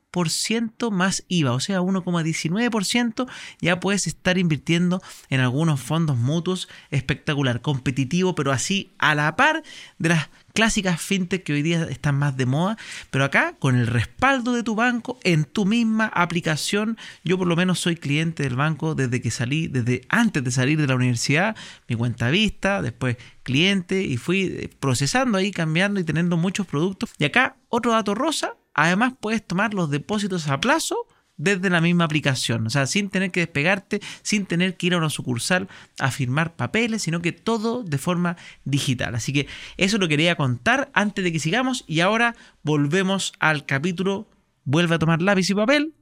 más 0.91 1.25
IVA, 1.29 1.53
o 1.53 1.61
sea, 1.61 1.81
1,19% 1.81 3.27
ya 3.61 3.81
puedes 3.81 4.07
estar 4.07 4.39
invirtiendo 4.39 5.03
en 5.29 5.41
algunos 5.41 5.81
fondos 5.81 6.17
mutuos 6.17 6.69
espectacular, 6.91 7.61
competitivo, 7.61 8.35
pero 8.35 8.51
así 8.51 8.93
a 8.99 9.15
la 9.15 9.37
par 9.37 9.63
de 9.99 10.09
las 10.09 10.31
clásicas 10.55 11.03
fintech 11.03 11.45
que 11.45 11.53
hoy 11.53 11.61
día 11.61 11.83
están 11.91 12.19
más 12.19 12.35
de 12.39 12.47
moda, 12.47 12.79
pero 13.11 13.25
acá 13.25 13.57
con 13.59 13.77
el 13.77 13.87
respaldo 13.87 14.55
de 14.55 14.63
tu 14.63 14.75
banco 14.75 15.19
en 15.23 15.45
tu 15.45 15.67
misma 15.67 16.07
aplicación, 16.07 16.97
yo 17.23 17.37
por 17.37 17.47
lo 17.47 17.57
menos 17.57 17.79
soy 17.79 17.97
cliente 17.97 18.43
del 18.43 18.57
banco 18.57 18.95
desde 18.95 19.21
que 19.21 19.31
salí, 19.31 19.69
desde 19.69 20.01
antes 20.09 20.43
de 20.43 20.51
salir 20.51 20.81
de 20.81 20.87
la 20.87 20.95
universidad, 20.95 21.57
mi 21.89 21.97
cuenta 21.97 22.31
vista, 22.31 22.81
después 22.81 23.19
cliente 23.43 24.03
y 24.03 24.17
fui 24.17 24.45
eh, 24.45 24.71
procesando 24.81 25.37
ahí, 25.37 25.51
cambiando 25.51 26.01
y 26.01 26.05
teniendo 26.05 26.39
muchos 26.39 26.67
productos. 26.67 27.13
Y 27.19 27.25
acá 27.27 27.57
otro 27.69 27.93
dato 27.93 28.15
rosa, 28.15 28.57
además 28.77 29.15
puedes 29.19 29.45
tomar 29.45 29.75
los 29.75 29.91
depósitos 29.91 30.47
a 30.49 30.61
plazo 30.61 31.09
desde 31.39 31.69
la 31.69 31.81
misma 31.81 32.05
aplicación, 32.05 32.67
o 32.67 32.71
sea, 32.71 32.87
sin 32.87 33.11
tener 33.11 33.31
que 33.31 33.41
despegarte, 33.41 34.01
sin 34.23 34.47
tener 34.47 34.77
que 34.77 34.87
ir 34.87 34.95
a 34.95 34.99
una 34.99 35.11
sucursal 35.11 35.69
a 35.99 36.11
firmar 36.11 36.57
papeles, 36.57 37.03
sino 37.03 37.21
que 37.21 37.33
todo 37.33 37.83
de 37.83 37.99
forma 37.99 38.37
digital. 38.65 39.15
Así 39.15 39.33
que 39.33 39.47
eso 39.77 39.99
lo 39.99 40.09
quería 40.09 40.37
contar 40.37 40.91
antes 40.95 41.25
de 41.25 41.33
que 41.33 41.39
sigamos 41.39 41.85
y 41.87 42.01
ahora 42.01 42.37
volvemos 42.63 43.33
al 43.39 43.67
capítulo, 43.67 44.29
vuelve 44.65 44.95
a 44.95 44.99
tomar 44.99 45.21
lápiz 45.21 45.51
y 45.51 45.55
papel, 45.55 45.95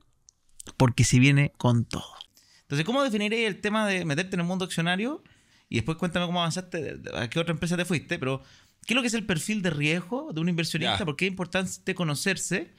porque 0.76 1.04
se 1.04 1.18
viene 1.18 1.52
con 1.56 1.84
todo. 1.84 2.14
Entonces, 2.62 2.84
¿cómo 2.84 3.02
definiréis 3.02 3.46
el 3.46 3.60
tema 3.60 3.86
de 3.86 4.04
meterte 4.04 4.36
en 4.36 4.40
el 4.40 4.46
mundo 4.46 4.64
accionario? 4.64 5.22
Y 5.68 5.76
después 5.76 5.98
cuéntame 5.98 6.26
cómo 6.26 6.40
avanzaste, 6.40 7.00
a 7.14 7.28
qué 7.28 7.40
otra 7.40 7.52
empresa 7.52 7.76
te 7.76 7.84
fuiste, 7.84 8.18
pero 8.18 8.42
¿qué 8.84 8.94
es 8.94 8.96
lo 8.96 9.02
que 9.02 9.08
es 9.08 9.14
el 9.14 9.26
perfil 9.26 9.62
de 9.62 9.70
riesgo 9.70 10.32
de 10.32 10.40
un 10.40 10.48
inversionista? 10.48 10.98
Ya. 10.98 11.04
¿Por 11.04 11.16
qué 11.16 11.26
es 11.26 11.30
importante 11.30 11.94
conocerse? 11.94 12.74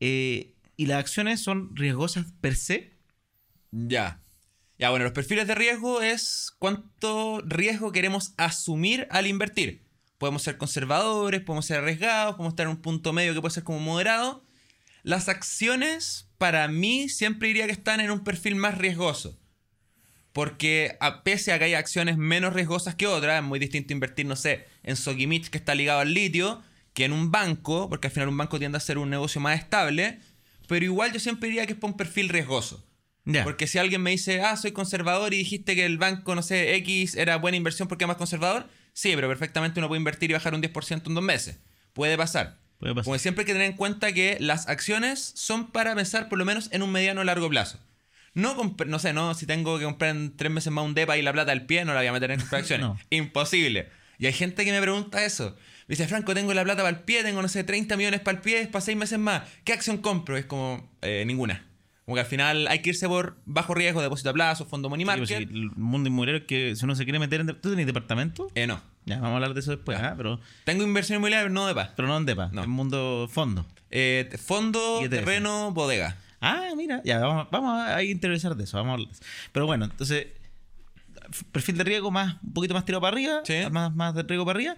Eh, 0.00 0.54
y 0.76 0.86
las 0.86 0.98
acciones 0.98 1.40
son 1.40 1.74
riesgosas 1.76 2.26
per 2.40 2.56
se. 2.56 2.92
Ya. 3.70 4.22
Ya, 4.78 4.90
bueno, 4.90 5.04
los 5.04 5.12
perfiles 5.12 5.46
de 5.46 5.54
riesgo 5.54 6.02
es 6.02 6.52
cuánto 6.58 7.40
riesgo 7.46 7.92
queremos 7.92 8.34
asumir 8.36 9.06
al 9.10 9.26
invertir. 9.26 9.84
Podemos 10.18 10.42
ser 10.42 10.56
conservadores, 10.56 11.40
podemos 11.40 11.66
ser 11.66 11.78
arriesgados, 11.78 12.34
podemos 12.36 12.52
estar 12.52 12.66
en 12.66 12.72
un 12.72 12.82
punto 12.82 13.12
medio 13.12 13.34
que 13.34 13.40
puede 13.40 13.54
ser 13.54 13.64
como 13.64 13.78
moderado. 13.78 14.44
Las 15.02 15.28
acciones, 15.28 16.30
para 16.38 16.66
mí, 16.68 17.08
siempre 17.08 17.48
diría 17.48 17.66
que 17.66 17.72
están 17.72 18.00
en 18.00 18.10
un 18.10 18.24
perfil 18.24 18.56
más 18.56 18.78
riesgoso. 18.78 19.38
Porque 20.32 20.96
a 21.00 21.22
pese 21.22 21.52
a 21.52 21.58
que 21.58 21.64
hay 21.64 21.74
acciones 21.74 22.16
menos 22.16 22.52
riesgosas 22.52 22.94
que 22.94 23.06
otras, 23.06 23.38
es 23.38 23.46
muy 23.46 23.58
distinto 23.58 23.92
invertir, 23.92 24.26
no 24.26 24.36
sé, 24.36 24.66
en 24.82 24.96
Sokimich 24.96 25.50
que 25.50 25.58
está 25.58 25.74
ligado 25.74 26.00
al 26.00 26.14
litio, 26.14 26.62
que 26.94 27.04
en 27.04 27.12
un 27.12 27.30
banco, 27.30 27.88
porque 27.88 28.08
al 28.08 28.12
final 28.12 28.28
un 28.28 28.36
banco 28.36 28.58
tiende 28.58 28.78
a 28.78 28.80
ser 28.80 28.98
un 28.98 29.10
negocio 29.10 29.40
más 29.40 29.58
estable. 29.58 30.20
Pero 30.68 30.84
igual 30.84 31.12
yo 31.12 31.20
siempre 31.20 31.48
diría 31.48 31.66
que 31.66 31.74
es 31.74 31.78
para 31.78 31.90
un 31.92 31.96
perfil 31.96 32.28
riesgoso. 32.28 32.86
Porque 33.44 33.66
si 33.66 33.78
alguien 33.78 34.02
me 34.02 34.10
dice, 34.10 34.40
ah, 34.40 34.56
soy 34.56 34.72
conservador 34.72 35.32
y 35.32 35.38
dijiste 35.38 35.76
que 35.76 35.84
el 35.84 35.96
banco, 35.96 36.34
no 36.34 36.42
sé, 36.42 36.74
X 36.76 37.14
era 37.14 37.36
buena 37.36 37.56
inversión 37.56 37.86
porque 37.86 38.04
es 38.04 38.08
más 38.08 38.16
conservador, 38.16 38.68
sí, 38.94 39.12
pero 39.14 39.28
perfectamente 39.28 39.78
uno 39.78 39.88
puede 39.88 39.98
invertir 39.98 40.30
y 40.30 40.34
bajar 40.34 40.54
un 40.54 40.62
10% 40.62 41.06
en 41.06 41.14
dos 41.14 41.22
meses. 41.22 41.58
Puede 41.92 42.16
pasar. 42.16 42.58
Puede 42.78 42.94
pasar. 42.94 43.04
Como 43.04 43.18
siempre 43.18 43.42
hay 43.42 43.46
que 43.46 43.52
tener 43.52 43.70
en 43.70 43.76
cuenta 43.76 44.12
que 44.12 44.38
las 44.40 44.68
acciones 44.68 45.32
son 45.36 45.70
para 45.70 45.94
pensar 45.94 46.28
por 46.28 46.38
lo 46.38 46.44
menos 46.44 46.68
en 46.72 46.82
un 46.82 46.90
mediano 46.90 47.20
o 47.20 47.24
largo 47.24 47.48
plazo. 47.48 47.78
No, 48.34 48.74
no 48.86 48.98
sé, 48.98 49.12
no, 49.12 49.34
si 49.34 49.44
tengo 49.46 49.78
que 49.78 49.84
comprar 49.84 50.10
en 50.16 50.36
tres 50.36 50.50
meses 50.50 50.72
más 50.72 50.84
un 50.84 50.94
DEPA 50.94 51.18
y 51.18 51.22
la 51.22 51.32
plata 51.32 51.52
al 51.52 51.66
pie, 51.66 51.84
no 51.84 51.92
la 51.92 52.00
voy 52.00 52.06
a 52.06 52.12
meter 52.12 52.30
en 52.30 52.40
comprar 52.40 52.60
acciones. 52.62 52.86
No. 52.86 52.98
Imposible. 53.10 53.88
Y 54.18 54.26
hay 54.26 54.32
gente 54.32 54.64
que 54.64 54.72
me 54.72 54.80
pregunta 54.80 55.24
eso. 55.24 55.56
Me 55.88 55.94
dice, 55.96 56.06
Franco, 56.08 56.32
tengo 56.34 56.54
la 56.54 56.62
plata 56.64 56.82
para 56.82 56.96
el 56.96 57.02
pie, 57.04 57.22
tengo, 57.24 57.42
no 57.42 57.48
sé, 57.48 57.64
30 57.64 57.96
millones 57.96 58.20
para 58.20 58.36
el 58.38 58.42
pie, 58.42 58.60
es 58.62 58.68
para 58.68 58.80
seis 58.82 58.96
meses 58.96 59.18
más. 59.18 59.42
¿Qué 59.64 59.72
acción 59.72 59.98
compro? 59.98 60.36
Es 60.36 60.46
como, 60.46 60.88
eh, 61.02 61.24
ninguna. 61.26 61.66
Como 62.04 62.14
que 62.16 62.20
al 62.20 62.26
final 62.26 62.66
hay 62.68 62.80
que 62.80 62.90
irse 62.90 63.06
por 63.08 63.36
bajo 63.44 63.74
riesgo, 63.74 64.00
depósito 64.02 64.30
a 64.30 64.32
plazo, 64.32 64.64
fondo 64.66 64.88
money 64.88 65.04
Sí, 65.04 65.06
market. 65.06 65.26
pues, 65.28 65.48
sí, 65.48 65.54
el 65.54 65.70
mundo 65.76 66.08
inmobiliario 66.08 66.40
es 66.42 66.46
que 66.46 66.74
si 66.76 66.84
uno 66.84 66.94
se 66.96 67.04
quiere 67.04 67.18
meter 67.18 67.40
en... 67.42 67.46
¿Tú 67.60 67.70
tenés 67.70 67.86
departamento? 67.86 68.48
Eh, 68.54 68.66
no. 68.66 68.80
Ya, 69.04 69.16
vamos 69.16 69.32
a 69.32 69.34
hablar 69.36 69.54
de 69.54 69.60
eso 69.60 69.70
después, 69.72 69.98
¿ah? 70.00 70.14
pero, 70.16 70.40
Tengo 70.64 70.84
inversión 70.84 71.16
inmobiliaria, 71.16 71.44
pero 71.44 71.54
no 71.54 71.66
de 71.66 71.74
paz. 71.74 71.90
pero 71.96 72.08
no 72.08 72.16
en 72.16 72.24
DEPA, 72.26 72.50
No. 72.52 72.62
en 72.64 72.70
mundo 72.70 73.28
fondo. 73.30 73.66
Eh, 73.90 74.30
fondo, 74.44 75.00
ETF. 75.00 75.10
terreno, 75.10 75.72
bodega. 75.72 76.16
Ah, 76.42 76.70
mira, 76.76 77.00
ya, 77.04 77.18
vamos, 77.20 77.48
vamos 77.50 77.80
a 77.80 78.02
interesar 78.02 78.54
de 78.56 78.64
eso, 78.64 78.76
vamos 78.76 78.90
a 78.90 78.92
hablar 78.94 79.08
de 79.08 79.14
eso. 79.14 79.22
Pero 79.52 79.66
bueno, 79.66 79.84
entonces, 79.86 80.26
perfil 81.52 81.78
de 81.78 81.84
riesgo 81.84 82.10
más, 82.10 82.36
un 82.42 82.52
poquito 82.52 82.74
más 82.74 82.84
tirado 82.84 83.00
para 83.00 83.14
arriba, 83.14 83.40
Sí. 83.44 83.54
más, 83.70 83.94
más 83.94 84.14
de 84.14 84.22
riesgo 84.24 84.44
para 84.44 84.56
arriba. 84.58 84.76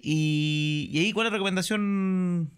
Y, 0.00 0.88
y 0.92 0.98
ahí, 1.00 1.12
¿cuál 1.12 1.26
es 1.26 1.32
la 1.32 1.36
recomendación 1.36 2.50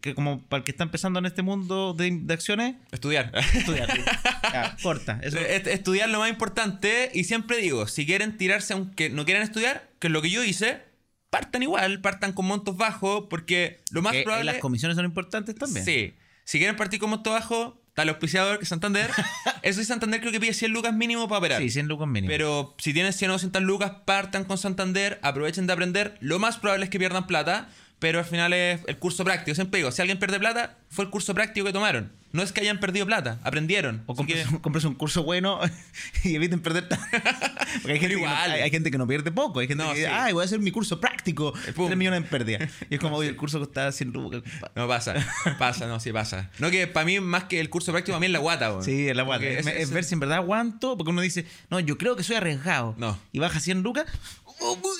que 0.00 0.14
como 0.14 0.40
para 0.42 0.58
el 0.58 0.64
que 0.64 0.70
está 0.70 0.84
empezando 0.84 1.18
en 1.18 1.26
este 1.26 1.42
mundo 1.42 1.94
de, 1.94 2.10
de 2.22 2.34
acciones? 2.34 2.76
Estudiar. 2.92 3.32
Estudiar. 3.54 3.90
sí. 3.92 4.00
Ya, 4.52 4.76
corta. 4.82 5.20
Eso, 5.22 5.38
Est- 5.38 5.68
Estudiar 5.68 6.08
lo 6.08 6.18
más 6.18 6.28
importante 6.30 7.08
y 7.14 7.22
siempre 7.22 7.58
digo, 7.58 7.86
si 7.86 8.04
quieren 8.04 8.36
tirarse 8.36 8.72
aunque 8.72 9.08
no 9.08 9.24
quieran 9.24 9.44
estudiar, 9.44 9.88
que 10.00 10.08
es 10.08 10.12
lo 10.12 10.22
que 10.22 10.30
yo 10.30 10.42
hice, 10.42 10.82
partan 11.30 11.62
igual, 11.62 12.00
partan 12.00 12.32
con 12.32 12.46
montos 12.46 12.76
bajos, 12.76 13.26
porque 13.30 13.80
lo 13.92 14.02
más 14.02 14.10
que, 14.12 14.20
eh, 14.20 14.24
probable... 14.24 14.50
las 14.52 14.60
comisiones 14.60 14.96
son 14.96 15.04
importantes 15.04 15.54
también. 15.54 15.84
Sí. 15.84 16.14
Si 16.42 16.58
quieren 16.58 16.74
partir 16.74 16.98
con 16.98 17.10
montos 17.10 17.32
bajos, 17.32 17.74
está 17.90 18.02
el 18.02 18.08
auspiciador 18.08 18.58
que 18.58 18.62
es 18.62 18.68
Santander. 18.68 19.10
Eso 19.62 19.80
y 19.80 19.84
Santander 19.84 20.20
creo 20.20 20.32
que 20.32 20.40
pide 20.40 20.54
100 20.54 20.72
lucas 20.72 20.94
mínimo 20.94 21.28
para 21.28 21.38
operar. 21.38 21.60
Sí, 21.60 21.70
100 21.70 21.88
lucas 21.88 22.08
mínimo. 22.08 22.30
Pero 22.30 22.74
si 22.78 22.92
tienen 22.92 23.12
100 23.12 23.30
o 23.30 23.34
200 23.34 23.62
lucas, 23.62 23.92
partan 24.04 24.44
con 24.44 24.58
Santander, 24.58 25.18
aprovechen 25.22 25.66
de 25.66 25.72
aprender. 25.72 26.16
Lo 26.20 26.38
más 26.38 26.56
probable 26.56 26.84
es 26.84 26.90
que 26.90 26.98
pierdan 26.98 27.26
plata, 27.26 27.68
pero 27.98 28.20
al 28.20 28.24
final 28.24 28.52
es 28.52 28.80
el 28.86 28.96
curso 28.98 29.24
práctico. 29.24 29.54
Siempre 29.54 29.78
digo, 29.78 29.92
si 29.92 30.00
alguien 30.00 30.18
pierde 30.18 30.38
plata, 30.38 30.78
fue 30.88 31.04
el 31.04 31.10
curso 31.10 31.34
práctico 31.34 31.66
que 31.66 31.72
tomaron. 31.72 32.12
No 32.32 32.42
es 32.42 32.52
que 32.52 32.60
hayan 32.60 32.78
perdido 32.78 33.06
plata, 33.06 33.40
aprendieron. 33.42 34.02
O 34.06 34.14
compres, 34.14 34.46
que- 34.46 34.58
compres 34.60 34.84
un 34.84 34.94
curso 34.94 35.24
bueno 35.24 35.58
y 36.24 36.36
eviten 36.36 36.60
perder. 36.60 36.86
Porque 37.82 37.92
hay 37.92 37.98
gente, 37.98 38.08
que 38.08 38.14
no, 38.14 38.18
igual. 38.20 38.50
hay, 38.52 38.60
hay 38.62 38.70
gente 38.70 38.90
que 38.90 38.98
no 38.98 39.06
pierde 39.06 39.32
poco. 39.32 39.60
Hay 39.60 39.66
gente 39.68 39.82
No, 39.82 39.90
que 39.90 39.98
dice, 39.98 40.08
sí. 40.08 40.14
ay, 40.16 40.32
voy 40.32 40.42
a 40.42 40.44
hacer 40.44 40.60
mi 40.60 40.70
curso 40.70 41.00
práctico. 41.00 41.52
Eh, 41.66 41.72
pum. 41.72 41.86
3 41.86 41.98
millones 41.98 42.18
en 42.22 42.28
pérdida. 42.28 42.58
Y 42.88 42.94
es 42.94 43.00
como, 43.00 43.16
oye, 43.16 43.28
el 43.28 43.36
curso 43.36 43.58
costaba 43.58 43.90
100 43.92 44.10
lucas. 44.12 44.42
compadre". 44.42 44.72
No 44.76 44.86
pasa, 44.88 45.14
pasa, 45.58 45.86
no, 45.86 45.98
sí 46.00 46.12
pasa. 46.12 46.50
No, 46.58 46.70
que 46.70 46.86
para 46.86 47.04
mí, 47.06 47.18
más 47.20 47.44
que 47.44 47.58
el 47.60 47.68
curso 47.70 47.90
práctico, 47.92 48.14
para 48.14 48.20
mí 48.20 48.26
es 48.26 48.32
la 48.32 48.38
guata, 48.38 48.70
weón. 48.70 48.84
Sí, 48.84 49.08
es 49.08 49.16
la 49.16 49.22
guata. 49.24 49.44
Es, 49.44 49.66
es- 49.66 49.74
es 49.74 49.82
es- 49.82 49.90
ver 49.90 50.04
si 50.04 50.14
en 50.14 50.20
verdad 50.20 50.38
aguanto. 50.38 50.96
Porque 50.96 51.10
uno 51.10 51.22
dice, 51.22 51.46
no, 51.68 51.80
yo 51.80 51.98
creo 51.98 52.14
que 52.16 52.22
soy 52.22 52.36
arriesgado. 52.36 52.94
No. 52.98 53.18
Y 53.32 53.38
baja 53.40 53.58
100 53.60 53.82
lucas. 53.82 54.06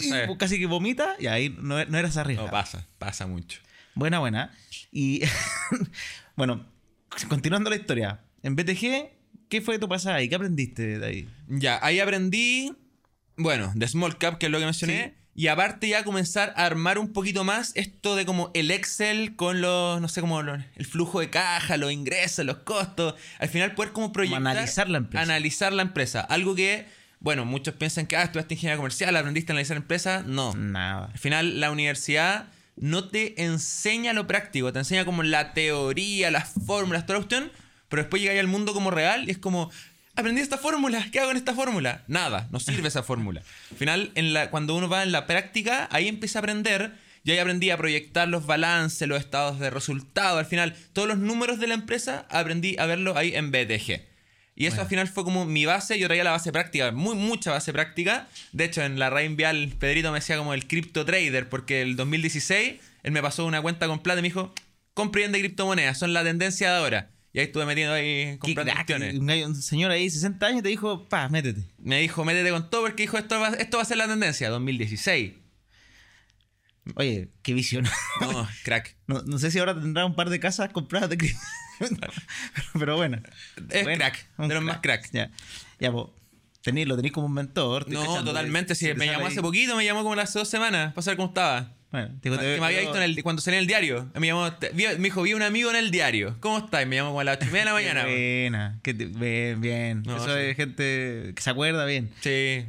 y 0.01 0.05
Sí. 0.05 0.13
casi 0.39 0.59
que 0.59 0.67
vomita, 0.67 1.17
y 1.19 1.27
ahí 1.27 1.55
no, 1.61 1.85
no 1.85 1.99
eras 1.99 2.17
arriesgado. 2.17 2.49
No, 2.49 2.53
pasa, 2.53 2.87
pasa 2.99 3.27
mucho. 3.27 3.61
Buena, 3.95 4.19
buena. 4.19 4.53
Y 4.93 5.23
bueno, 6.37 6.65
continuando 7.29 7.71
la 7.71 7.77
historia. 7.77 8.21
En 8.43 8.57
BTG, 8.57 9.11
¿qué 9.49 9.61
fue 9.61 9.79
tu 9.79 9.89
pasada 9.89 10.17
ahí? 10.17 10.29
¿Qué 10.29 10.35
aprendiste 10.37 10.99
de 10.99 11.07
ahí? 11.07 11.29
Ya, 11.49 11.79
ahí 11.83 12.01
aprendí, 12.01 12.73
bueno, 13.37 13.73
de 13.75 13.87
Small 13.89 14.17
Cap, 14.19 14.39
que 14.39 14.47
es 14.47 14.53
lo 14.53 14.59
que 14.59 14.65
mencioné. 14.65 15.15
Y 15.35 15.47
aparte 15.47 15.89
ya 15.89 16.03
comenzar 16.05 16.53
a 16.57 16.67
armar 16.67 16.99
un 16.99 17.13
poquito 17.13 17.45
más 17.45 17.73
esto 17.77 18.17
de 18.17 18.27
como 18.27 18.51
el 18.53 18.71
Excel 18.71 19.37
con 19.37 19.61
los, 19.61 20.01
no 20.01 20.09
sé, 20.09 20.21
como 20.21 20.43
los- 20.43 20.59
el 20.75 20.85
flujo 20.87 21.21
de 21.21 21.31
caja, 21.31 21.77
los 21.77 21.93
ingresos, 21.93 22.45
los 22.45 22.59
costos. 22.59 23.15
Al 23.39 23.49
final 23.49 23.75
poder 23.75 23.93
como 23.93 24.13
proyectar... 24.13 24.41
analizar 24.41 24.91
la 24.91 24.99
empresa. 24.99 25.23
Analizar 25.23 25.73
la 25.73 25.83
empresa. 25.83 26.21
Algo 26.21 26.55
que, 26.57 26.87
bueno, 27.21 27.45
muchos 27.45 27.75
piensan 27.75 28.07
que, 28.07 28.17
ah, 28.17 28.25
estudiaste 28.25 28.55
ingeniería 28.55 28.77
comercial, 28.77 29.17
aprendiste 29.17 29.53
a 29.53 29.55
analizar 29.55 29.77
la 29.77 29.83
empresa. 29.83 30.25
No. 30.27 30.53
Nada. 30.55 31.07
Al 31.13 31.19
final, 31.19 31.61
la 31.61 31.71
universidad 31.71 32.49
no 32.81 33.09
te 33.09 33.45
enseña 33.45 34.15
lo 34.15 34.27
práctico, 34.27 34.73
te 34.73 34.79
enseña 34.79 35.05
como 35.05 35.23
la 35.23 35.53
teoría, 35.53 36.31
las 36.31 36.51
fórmulas, 36.67 37.05
toda 37.05 37.19
la 37.19 37.27
cuestión, 37.27 37.53
pero 37.89 38.03
después 38.03 38.23
llega 38.23 38.41
al 38.41 38.47
mundo 38.47 38.73
como 38.73 38.91
real 38.91 39.29
y 39.29 39.33
es 39.33 39.39
como, 39.39 39.71
aprendí 40.17 40.41
esta 40.41 40.57
fórmula, 40.57 41.07
¿qué 41.13 41.21
hago 41.21 41.31
en 41.31 41.37
esta 41.37 41.55
fórmula? 41.55 42.05
Nada, 42.09 42.49
no 42.51 42.59
sirve 42.59 42.89
esa 42.89 43.03
fórmula. 43.03 43.43
Al 43.71 43.77
final, 43.77 44.11
en 44.15 44.33
la, 44.33 44.51
cuando 44.51 44.75
uno 44.75 44.89
va 44.89 45.03
en 45.03 45.13
la 45.13 45.27
práctica, 45.27 45.89
ahí 45.93 46.09
empieza 46.09 46.39
a 46.39 46.41
aprender. 46.41 46.93
Yo 47.23 47.35
ahí 47.35 47.39
aprendí 47.39 47.69
a 47.69 47.77
proyectar 47.77 48.27
los 48.29 48.47
balances, 48.47 49.07
los 49.07 49.21
estados 49.21 49.59
de 49.59 49.69
resultado. 49.69 50.39
Al 50.39 50.47
final, 50.47 50.75
todos 50.95 51.07
los 51.07 51.19
números 51.19 51.61
de 51.61 51.67
la 51.67 51.75
empresa 51.75 52.27
aprendí 52.31 52.77
a 52.79 52.87
verlo 52.87 53.15
ahí 53.15 53.35
en 53.35 53.51
BTG. 53.51 54.10
Y 54.61 54.67
eso 54.67 54.75
Bueno. 54.75 54.83
al 54.83 54.89
final 54.91 55.09
fue 55.09 55.25
como 55.25 55.47
mi 55.47 55.65
base. 55.65 55.99
Yo 55.99 56.07
traía 56.07 56.23
la 56.23 56.33
base 56.33 56.53
práctica, 56.53 56.93
muy, 56.93 57.15
mucha 57.15 57.51
base 57.51 57.73
práctica. 57.73 58.29
De 58.53 58.65
hecho, 58.65 58.83
en 58.83 58.99
la 58.99 59.09
Rain 59.09 59.35
Vial, 59.35 59.73
Pedrito 59.79 60.13
me 60.13 60.19
decía 60.19 60.37
como 60.37 60.53
el 60.53 60.67
cripto 60.67 61.07
trader, 61.07 61.49
porque 61.49 61.81
el 61.81 61.97
2016 61.97 62.75
él 63.03 63.13
me 63.13 63.23
pasó 63.23 63.47
una 63.47 63.63
cuenta 63.63 63.87
con 63.87 64.01
plata 64.03 64.19
y 64.19 64.23
me 64.23 64.29
dijo: 64.29 64.53
compre 64.93 65.23
y 65.23 65.25
vende 65.25 65.39
criptomonedas, 65.39 65.99
son 65.99 66.13
la 66.13 66.23
tendencia 66.23 66.73
de 66.73 66.77
ahora. 66.77 67.11
Y 67.33 67.39
ahí 67.39 67.47
estuve 67.47 67.65
metiendo 67.65 67.95
ahí 67.95 68.37
comprando 68.37 68.73
acciones. 68.73 69.15
Un, 69.19 69.55
señor 69.63 69.93
ahí, 69.93 70.11
60 70.11 70.47
años, 70.47 70.63
te 70.63 70.69
dijo, 70.69 71.09
pa, 71.09 71.31
métete. 71.31 71.63
Me 71.79 71.99
dijo: 71.99 72.23
métete 72.27 72.51
con 72.51 72.69
todo 72.69 72.83
porque 72.83 73.05
dijo: 73.05 73.17
esto 73.17 73.41
va, 73.41 73.49
esto 73.49 73.79
va 73.79 73.83
a 73.83 73.87
ser 73.87 73.97
la 73.97 74.09
tendencia. 74.09 74.51
2016. 74.51 75.33
Oye, 76.97 77.31
qué 77.43 77.55
visión. 77.55 77.89
No, 78.21 78.47
crack. 78.63 78.95
No, 79.07 79.23
no 79.23 79.39
sé 79.39 79.51
si 79.51 79.59
ahora 79.59 79.73
tendrá 79.73 80.05
un 80.05 80.15
par 80.15 80.29
de 80.29 80.39
casas 80.39 80.71
compradas 80.71 81.09
de 81.09 81.17
cripto. 81.17 81.41
Pero 82.79 82.97
bueno. 82.97 83.19
Es 83.71 83.83
Bueno, 83.85 83.99
crack, 83.99 84.29
de 84.39 84.55
los 84.55 84.63
más 84.63 84.79
crack. 84.79 85.11
Ya, 85.13 85.31
ya 85.79 85.93
pues. 85.93 86.07
Tení, 86.63 86.85
lo 86.85 86.95
tenéis 86.97 87.13
como 87.15 87.27
un 87.27 87.33
mentor. 87.33 87.89
No, 87.89 88.01
cachando, 88.01 88.25
totalmente. 88.33 88.75
Te 88.75 88.95
me 88.95 89.07
llamó 89.07 89.25
ahí. 89.27 89.33
hace 89.33 89.41
poquito, 89.41 89.77
me 89.77 89.85
llamó 89.85 90.03
como 90.03 90.21
hace 90.21 90.39
dos 90.39 90.49
semanas 90.49 90.93
para 90.93 91.03
saber 91.03 91.17
cómo 91.17 91.29
estaba. 91.29 91.73
Bueno, 91.91 92.09
te 92.21 92.29
dijo, 92.29 92.39
te- 92.41 92.55
que 92.55 92.61
me 92.61 92.67
había 92.67 92.81
visto 92.81 92.97
en 92.99 93.03
el, 93.03 93.23
cuando 93.23 93.41
salía 93.43 93.59
en 93.59 93.63
el 93.63 93.67
diario. 93.67 94.11
Me 94.15 94.27
llamó, 94.27 94.53
te- 94.53 94.69
vi- 94.71 94.87
me 94.87 95.05
dijo, 95.05 95.23
vi 95.23 95.33
un 95.33 95.43
amigo 95.43 95.71
en 95.71 95.77
el 95.77 95.91
diario. 95.91 96.37
¿Cómo 96.41 96.59
estás? 96.59 96.83
Y 96.83 96.87
me 96.87 96.97
llamó 96.97 97.09
como 97.11 97.21
a 97.21 97.25
las 97.25 97.39
8 97.39 97.47
y 97.49 97.53
media 97.53 97.61
de 97.61 97.65
la 97.65 97.73
mañana. 97.73 98.03
Buena. 98.05 98.79
que 98.83 98.93
te- 98.95 99.07
bien, 99.07 99.61
bien. 99.63 100.03
No, 100.05 100.17
Eso 100.19 100.27
sí. 100.27 100.33
es 100.41 100.57
gente 100.57 101.33
que 101.35 101.43
se 101.43 101.49
acuerda 101.51 101.85
bien. 101.87 102.11
Sí. 102.21 102.67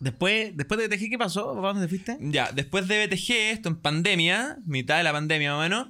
Después, 0.00 0.56
después 0.56 0.80
de 0.80 0.88
TG, 0.88 1.10
¿qué 1.10 1.18
pasó? 1.18 1.54
¿Para 1.54 1.68
dónde 1.74 1.82
te 1.82 1.88
fuiste? 1.88 2.16
Ya, 2.20 2.50
después 2.50 2.88
de 2.88 3.06
BTG, 3.06 3.30
esto 3.52 3.68
en 3.68 3.76
pandemia, 3.76 4.56
mitad 4.66 4.96
de 4.96 5.04
la 5.04 5.12
pandemia 5.12 5.52
más 5.54 5.58
o 5.58 5.62
menos, 5.62 5.88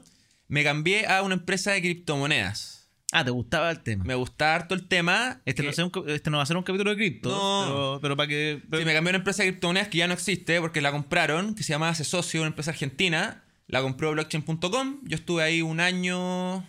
me 0.53 0.63
cambié 0.65 1.07
a 1.07 1.23
una 1.23 1.33
empresa 1.35 1.71
de 1.73 1.81
criptomonedas. 1.81 2.91
Ah, 3.11 3.25
te 3.25 3.31
gustaba 3.31 3.71
el 3.71 3.81
tema. 3.81 4.05
Me 4.05 4.15
gusta 4.15 4.55
harto 4.55 4.75
el 4.75 4.87
tema. 4.87 5.41
Este, 5.47 5.63
que- 5.63 5.69
no 5.69 5.73
sea 5.73 5.87
un 5.87 5.93
este 6.09 6.29
no 6.29 6.37
va 6.37 6.43
a 6.43 6.47
ser 6.47 6.59
un 6.59 6.63
capítulo 6.63 6.91
de 6.91 6.97
cripto. 6.97 7.31
No. 7.31 7.65
Pero, 7.67 7.99
pero 8.03 8.17
para 8.19 8.29
que. 8.29 8.61
Sí, 8.63 8.85
me 8.85 8.93
cambié 8.93 8.99
a 8.99 9.13
una 9.13 9.19
empresa 9.19 9.43
de 9.43 9.49
criptomonedas 9.49 9.89
que 9.89 9.97
ya 9.97 10.07
no 10.07 10.13
existe 10.13 10.61
porque 10.61 10.83
la 10.83 10.93
compraron, 10.93 11.55
que 11.55 11.63
se 11.63 11.71
llama 11.73 11.89
Hace 11.89 12.05
Socio, 12.05 12.43
una 12.43 12.49
empresa 12.49 12.71
argentina. 12.71 13.45
La 13.67 13.81
compró 13.81 14.13
blockchain.com. 14.13 15.01
Yo 15.05 15.15
estuve 15.17 15.43
ahí 15.43 15.63
un 15.63 15.81
año. 15.81 16.67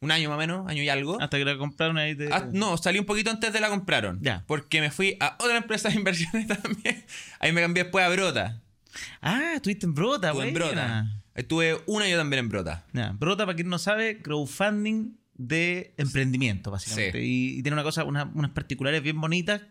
Un 0.00 0.10
año 0.10 0.30
más 0.30 0.36
o 0.36 0.38
menos, 0.38 0.66
año 0.68 0.82
y 0.82 0.88
algo. 0.88 1.20
Hasta 1.20 1.36
que 1.36 1.44
la 1.44 1.58
compraron 1.58 1.98
ahí. 1.98 2.14
Te... 2.14 2.32
Ah, 2.32 2.48
no, 2.52 2.76
salí 2.78 2.98
un 2.98 3.04
poquito 3.06 3.30
antes 3.30 3.52
de 3.52 3.60
la 3.60 3.68
compraron. 3.68 4.18
Ya. 4.22 4.44
Porque 4.46 4.80
me 4.80 4.90
fui 4.90 5.16
a 5.20 5.36
otra 5.40 5.58
empresa 5.58 5.90
de 5.90 5.96
inversiones 5.96 6.46
también. 6.62 7.04
Ahí 7.38 7.52
me 7.52 7.60
cambié 7.60 7.82
después 7.84 8.02
a 8.02 8.08
Brota. 8.08 8.62
Ah, 9.20 9.52
estuviste 9.56 9.84
en 9.84 9.94
Brota, 9.94 10.28
Estuve 10.28 10.48
en. 10.48 10.54
Brota. 10.54 11.06
Estuve 11.34 11.80
un 11.86 12.02
año 12.02 12.16
también 12.16 12.40
en 12.40 12.48
Brota. 12.48 12.84
Ya, 12.92 13.12
Brota, 13.12 13.44
para 13.46 13.56
quien 13.56 13.68
no 13.68 13.78
sabe, 13.78 14.22
crowdfunding 14.22 15.16
de 15.36 15.94
emprendimiento, 15.96 16.70
básicamente. 16.70 17.24
Y 17.24 17.62
tiene 17.62 17.74
una 17.74 17.82
cosa, 17.82 18.04
una- 18.04 18.30
unas 18.34 18.52
particulares 18.52 19.02
bien 19.02 19.20
bonitas. 19.20 19.62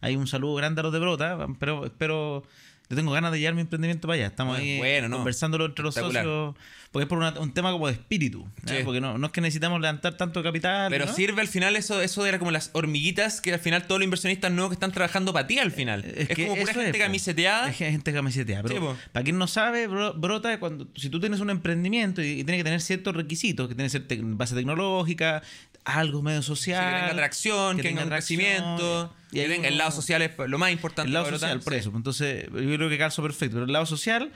Hay 0.00 0.16
un 0.16 0.26
saludo 0.26 0.54
grande 0.54 0.80
a 0.80 0.84
los 0.84 0.92
de 0.92 0.98
Brota, 0.98 1.46
pero 1.58 1.84
espero. 1.84 2.42
Yo 2.90 2.96
tengo 2.96 3.12
ganas 3.12 3.30
de 3.30 3.38
llevar 3.38 3.54
mi 3.54 3.60
emprendimiento 3.60 4.08
para 4.08 4.16
allá. 4.16 4.26
Estamos 4.26 4.56
Bueno, 4.56 4.64
ahí 4.72 4.78
bueno, 4.78 5.08
no. 5.08 5.16
conversándolo 5.18 5.64
entre 5.66 5.84
los 5.84 5.94
socios. 5.94 6.56
Porque 6.90 7.04
es 7.04 7.08
por 7.08 7.18
una- 7.18 7.38
un 7.38 7.54
tema 7.54 7.70
como 7.70 7.86
de 7.86 7.92
espíritu. 7.92 8.48
Sí. 8.66 8.74
Porque 8.84 9.00
no, 9.00 9.16
no 9.16 9.26
es 9.28 9.32
que 9.32 9.40
necesitamos 9.40 9.80
levantar 9.80 10.16
tanto 10.16 10.42
capital. 10.42 10.90
Pero 10.90 11.06
¿no? 11.06 11.14
sirve 11.14 11.40
al 11.40 11.46
final 11.46 11.76
eso, 11.76 12.02
eso 12.02 12.26
era 12.26 12.40
como 12.40 12.50
las 12.50 12.70
hormiguitas 12.72 13.40
que 13.40 13.52
al 13.54 13.60
final 13.60 13.84
todos 13.86 14.00
los 14.00 14.04
inversionistas 14.06 14.50
nuevos 14.50 14.70
que 14.70 14.74
están 14.74 14.90
trabajando 14.90 15.32
para 15.32 15.46
ti 15.46 15.60
al 15.60 15.70
final. 15.70 16.04
Es, 16.04 16.26
que 16.30 16.48
como 16.48 16.56
pura 16.60 16.74
gente 16.74 16.98
camiseteada. 16.98 17.70
Es 17.70 17.76
gente 17.76 18.12
camiseteada. 18.12 18.64
Pero 18.64 18.94
Sí, 18.94 18.98
para 19.12 19.22
quien 19.22 19.38
no 19.38 19.46
sabe, 19.46 19.88
bro- 19.88 20.14
brota 20.16 20.58
cuando 20.58 20.88
si 20.96 21.10
tú 21.10 21.20
tienes 21.20 21.38
un 21.38 21.50
emprendimiento 21.50 22.22
y, 22.22 22.40
y 22.40 22.44
tiene 22.44 22.56
que 22.56 22.64
tener 22.64 22.80
ciertos 22.80 23.14
requisitos, 23.14 23.68
que 23.68 23.76
tiene 23.76 23.88
que 23.88 23.90
ser 23.90 24.06
base 24.24 24.56
tecnológica, 24.56 25.42
algo 25.84 26.22
medio 26.22 26.42
Sí, 26.42 26.48
social. 26.48 26.84
que 26.94 26.98
tenga 27.00 27.12
atracción, 27.12 27.76
que, 27.76 27.82
tenga 27.82 28.02
atracción, 28.02 28.38
crecimiento, 28.40 29.14
y 29.30 29.34
que 29.34 29.40
ahí 29.42 29.48
tenga 29.48 29.68
el 29.68 29.78
lado 29.78 29.90
social 29.90 30.22
es 30.22 30.32
lo 30.46 30.58
más 30.58 30.70
importante. 30.72 31.08
El 31.08 31.14
lado 31.14 31.26
social, 31.30 31.52
Brota. 31.58 31.64
por 31.64 31.72
Sí. 31.74 31.78
eso. 31.80 31.92
Entonces, 31.96 32.44
yo 32.46 32.74
creo 32.76 32.88
que 32.88 32.98
calzo 32.98 33.22
perfecto. 33.22 33.54
Pero 33.56 33.66
el 33.66 33.72
lado 33.72 33.86
social 33.86 34.32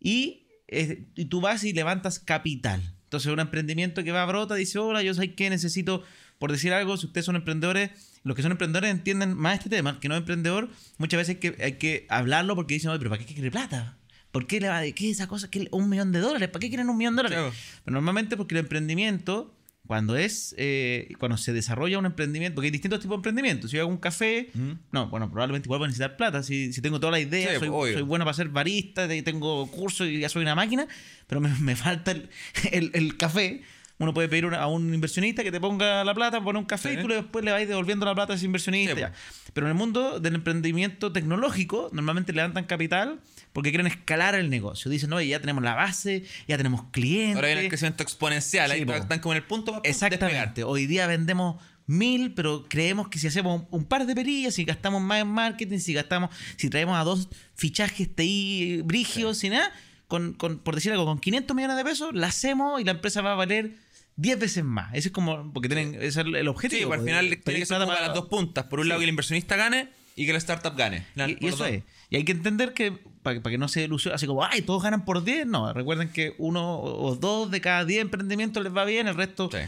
y, 0.00 0.46
y 0.68 1.24
tú 1.26 1.40
vas 1.40 1.64
y 1.64 1.72
levantas 1.72 2.18
capital. 2.18 2.82
Entonces, 3.04 3.32
un 3.32 3.40
emprendimiento 3.40 4.04
que 4.04 4.12
va 4.12 4.22
a 4.22 4.26
brota 4.26 4.54
dice: 4.54 4.78
Hola, 4.78 5.02
yo 5.02 5.14
sé 5.14 5.34
que 5.34 5.48
necesito, 5.50 6.02
por 6.38 6.52
decir 6.52 6.72
algo, 6.72 6.96
si 6.96 7.06
ustedes 7.06 7.24
son 7.24 7.36
emprendedores, 7.36 7.90
los 8.22 8.36
que 8.36 8.42
son 8.42 8.52
emprendedores 8.52 8.90
entienden 8.90 9.34
más 9.34 9.58
este 9.58 9.70
tema. 9.70 9.90
El 9.90 9.98
que 9.98 10.08
no 10.08 10.14
es 10.14 10.18
emprendedor, 10.20 10.68
muchas 10.98 11.18
veces 11.18 11.36
hay 11.36 11.40
que, 11.40 11.64
hay 11.64 11.72
que 11.78 12.06
hablarlo 12.10 12.54
porque 12.54 12.74
dicen: 12.74 12.90
Oye, 12.90 12.98
pero 12.98 13.10
¿para 13.10 13.24
qué 13.24 13.32
quiere 13.34 13.50
plata? 13.50 13.96
¿Por 14.30 14.46
qué 14.46 14.60
le 14.60 14.68
va 14.68 14.80
de 14.80 14.92
qué 14.94 15.06
es 15.10 15.16
esa 15.16 15.26
cosa? 15.26 15.50
¿Qué, 15.50 15.68
un 15.70 15.88
millón 15.88 16.12
de 16.12 16.20
dólares? 16.20 16.48
¿Para 16.50 16.60
qué 16.60 16.68
quieren 16.68 16.90
un 16.90 16.98
millón 16.98 17.16
de 17.16 17.22
dólares? 17.22 17.38
Claro. 17.38 17.54
Pero 17.86 17.94
normalmente 17.94 18.36
porque 18.36 18.54
el 18.56 18.60
emprendimiento, 18.60 19.56
cuando 19.88 20.16
es, 20.16 20.54
eh, 20.58 21.08
cuando 21.18 21.36
se 21.38 21.52
desarrolla 21.52 21.98
un 21.98 22.06
emprendimiento, 22.06 22.54
porque 22.56 22.66
hay 22.66 22.70
distintos 22.70 23.00
tipos 23.00 23.16
de 23.16 23.18
emprendimientos. 23.18 23.70
Si 23.70 23.76
yo 23.78 23.82
hago 23.82 23.90
un 23.90 23.96
café, 23.98 24.50
no, 24.92 25.08
bueno, 25.08 25.28
probablemente 25.30 25.66
igual 25.66 25.78
voy 25.80 25.86
a 25.86 25.88
necesitar 25.88 26.16
plata. 26.16 26.44
Si, 26.44 26.72
si 26.72 26.80
tengo 26.80 27.00
toda 27.00 27.10
la 27.10 27.18
idea, 27.20 27.54
Sí, 27.58 27.66
soy, 27.66 27.92
soy 27.94 28.02
bueno 28.02 28.24
para 28.24 28.34
ser 28.34 28.50
barista, 28.50 29.08
te- 29.08 29.20
tengo 29.22 29.66
curso 29.70 30.04
y 30.04 30.20
ya 30.20 30.28
soy 30.28 30.42
una 30.42 30.54
máquina, 30.54 30.86
pero 31.26 31.40
me, 31.40 31.48
me 31.60 31.74
falta 31.74 32.12
el, 32.12 32.28
el- 32.70 32.90
el 32.94 33.16
café. 33.16 33.62
Uno 34.00 34.14
puede 34.14 34.28
pedir 34.28 34.46
una- 34.46 34.58
a 34.58 34.66
un 34.68 34.94
inversionista 34.94 35.42
que 35.42 35.50
te 35.50 35.58
ponga 35.60 36.04
la 36.04 36.14
plata, 36.14 36.40
pone 36.44 36.58
un 36.58 36.66
café 36.66 36.92
Sí. 36.92 36.98
y 36.98 37.02
tú 37.02 37.08
le- 37.08 37.16
después 37.16 37.44
le 37.44 37.50
vas 37.50 37.66
devolviendo 37.66 38.06
la 38.06 38.14
plata 38.14 38.34
a 38.34 38.36
ese 38.36 38.44
inversionista. 38.44 38.94
Sí. 38.94 39.50
Pero 39.54 39.66
en 39.66 39.70
el 39.72 39.74
mundo 39.78 40.20
del 40.20 40.34
emprendimiento 40.36 41.10
tecnológico, 41.12 41.88
normalmente 41.92 42.32
levantan 42.32 42.64
capital 42.64 43.18
porque 43.52 43.70
quieren 43.70 43.86
escalar 43.86 44.34
el 44.34 44.50
negocio. 44.50 44.90
Dicen, 44.90 45.12
oye, 45.12 45.28
ya 45.28 45.40
tenemos 45.40 45.62
la 45.62 45.74
base, 45.74 46.24
ya 46.46 46.56
tenemos 46.56 46.84
clientes. 46.90 47.36
Ahora 47.36 47.48
viene 47.48 47.62
el 47.62 47.68
crecimiento 47.68 48.02
exponencial. 48.02 48.70
Sí, 48.70 48.76
ahí 48.76 48.84
po. 48.84 48.92
están 48.94 49.20
como 49.20 49.32
en 49.34 49.38
el 49.38 49.44
punto 49.44 49.72
para 49.72 49.88
Exactamente. 49.88 50.64
Hoy 50.64 50.86
día 50.86 51.06
vendemos 51.06 51.62
mil, 51.86 52.34
pero 52.34 52.66
creemos 52.68 53.08
que 53.08 53.18
si 53.18 53.26
hacemos 53.26 53.64
un, 53.70 53.84
par 53.86 54.06
de 54.06 54.14
perillas, 54.14 54.54
si 54.54 54.64
gastamos 54.64 55.00
más 55.02 55.22
en 55.22 55.28
marketing, 55.28 55.78
si 55.78 55.94
gastamos, 55.94 56.30
si 56.56 56.68
traemos 56.68 56.98
a 56.98 57.02
dos 57.04 57.28
fichajes 57.54 58.14
TI 58.14 58.82
brígidos 58.84 59.42
y 59.42 59.48
nada, 59.48 59.72
con, 60.06 60.34
con, 60.34 60.58
por 60.58 60.74
decir 60.74 60.92
algo, 60.92 61.06
con 61.06 61.18
500 61.18 61.56
millones 61.56 61.76
de 61.76 61.84
pesos, 61.84 62.14
la 62.14 62.28
hacemos 62.28 62.80
y 62.80 62.84
la 62.84 62.92
empresa 62.92 63.22
va 63.22 63.32
a 63.32 63.36
valer 63.36 63.72
10 64.16 64.38
veces 64.38 64.64
más. 64.64 64.90
Ese 64.94 65.08
es 65.08 65.12
como, 65.12 65.52
porque 65.52 65.68
tienen, 65.68 65.94
ese 65.94 66.06
es 66.08 66.16
el 66.18 66.34
Sí, 66.34 66.46
objetivo. 66.48 66.88
pues 66.88 67.00
al 67.00 67.04
pues, 67.04 67.16
final 67.16 67.42
tiene 67.42 67.60
que 67.60 67.66
ser 67.66 67.78
para 67.86 68.00
las 68.06 68.14
dos 68.14 68.26
puntas. 68.28 68.64
Por 68.64 68.80
un 68.80 68.84
Sí. 68.84 68.88
lado 68.90 68.98
que 68.98 69.04
el 69.04 69.10
inversionista 69.10 69.56
gane 69.56 69.88
y 70.16 70.26
que 70.26 70.32
la 70.32 70.38
startup 70.38 70.76
gane. 70.76 71.06
La- 71.14 71.28
Y, 71.30 71.38
eso 71.42 71.58
dos. 71.58 71.68
es. 71.68 71.84
Y 72.10 72.16
hay 72.16 72.24
que 72.24 72.32
entender 72.32 72.72
que, 72.72 72.92
para, 73.22 73.42
que 73.42 73.58
no 73.58 73.68
se 73.68 73.84
ilusione, 73.84 74.14
así 74.14 74.26
como, 74.26 74.44
ay, 74.44 74.62
todos 74.62 74.82
ganan 74.82 75.04
por 75.04 75.24
10. 75.24 75.46
No, 75.46 75.72
recuerden 75.72 76.10
que 76.10 76.34
uno 76.38 76.80
o 76.80 77.14
dos 77.16 77.50
de 77.50 77.60
cada 77.60 77.84
10 77.84 78.02
emprendimientos 78.02 78.62
les 78.62 78.74
va 78.74 78.84
bien, 78.84 79.08
el 79.08 79.14
resto 79.14 79.50
Sí. 79.52 79.58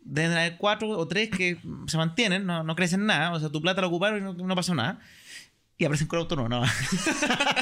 deben 0.00 0.32
haber 0.32 0.56
cuatro 0.58 0.90
o 0.90 1.08
tres 1.08 1.28
que 1.28 1.58
se 1.86 1.96
mantienen, 1.96 2.46
no, 2.46 2.62
no 2.62 2.76
crecen 2.76 3.06
nada. 3.06 3.32
O 3.32 3.40
sea, 3.40 3.48
tu 3.50 3.60
plata 3.60 3.80
la 3.80 3.88
ocuparon 3.88 4.18
y 4.18 4.22
no, 4.22 4.32
no 4.34 4.54
pasó 4.54 4.74
nada. 4.74 5.00
Y 5.76 5.84
aparecen 5.84 6.06
con 6.08 6.18
autónomo, 6.20 6.48
no. 6.48 6.62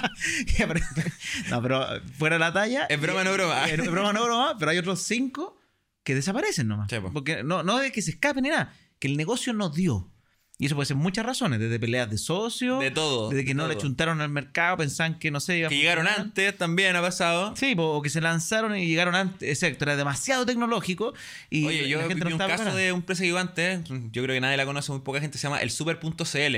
No, 1.51 1.62
pero 1.62 1.87
fuera 2.18 2.37
de 2.37 2.40
la 2.40 2.53
talla. 2.53 2.87
Es 2.88 3.01
broma, 3.01 3.25
no 3.25 3.33
broma. 3.33 3.66
Es 3.68 3.90
broma, 3.90 4.12
no 4.12 4.25
broma, 4.25 4.57
pero 4.59 4.70
hay 4.70 4.79
otros 4.79 5.03
cinco 5.03 5.57
que 6.03 6.14
desaparecen 6.14 6.68
nomás. 6.68 6.88
Sí, 6.90 6.99
po. 7.01 7.12
Porque 7.12 7.42
no, 7.42 7.62
no 7.62 7.79
de 7.79 7.92
que 7.92 8.03
se 8.03 8.11
escapen 8.12 8.44
ni 8.44 8.51
nada, 8.51 8.72
que 8.99 9.09
el 9.09 9.16
negocio 9.16 9.53
no 9.53 9.70
dio. 9.70 10.11
Y 10.59 10.66
eso 10.66 10.75
puede 10.75 10.87
ser 10.87 10.97
muchas 10.97 11.27
razones, 11.27 11.61
desde 11.61 11.79
peleas 11.79 12.09
de 12.09 12.16
socios, 12.16 12.81
De 12.81 12.90
todo, 12.90 13.29
desde 13.29 13.42
que 13.45 13.49
de 13.49 13.55
no 13.55 13.69
le 13.69 13.75
todo. 13.75 13.83
chuntaron 13.83 14.23
al 14.23 14.31
mercado, 14.31 14.79
pensaban 14.79 15.19
que 15.19 15.31
no 15.31 15.38
sé, 15.38 15.59
iba 15.59 15.66
a 15.66 15.69
Que 15.69 15.77
llegaron 15.77 16.07
antes 16.09 16.57
también 16.57 16.97
ha 16.97 17.03
pasado. 17.03 17.55
Sí, 17.57 17.75
o 17.77 18.01
que 18.01 18.09
se 18.09 18.23
lanzaron 18.23 18.75
y 18.75 18.87
llegaron 18.87 19.14
antes. 19.14 19.47
Exacto, 19.49 19.85
era 19.85 19.97
demasiado 19.97 20.47
tecnológico. 20.47 21.12
Y 21.51 21.66
Oye, 21.66 21.88
yo 21.88 21.99
la 21.99 22.05
vi 22.05 22.14
gente 22.14 22.25
no 22.25 22.31
un 22.37 22.38
caso 22.38 22.55
preparada. 22.55 22.77
de 22.77 22.92
un 22.92 23.01
empresa 23.01 23.23
gigante, 23.23 23.81
yo 24.12 24.23
creo 24.23 24.35
que 24.35 24.40
nadie 24.40 24.57
la 24.57 24.64
conoce, 24.64 24.92
muy 24.92 25.03
poca 25.03 25.21
gente, 25.21 25.37
se 25.37 25.42
llama 25.42 25.61
el 25.61 25.71
super.cl. 25.71 26.57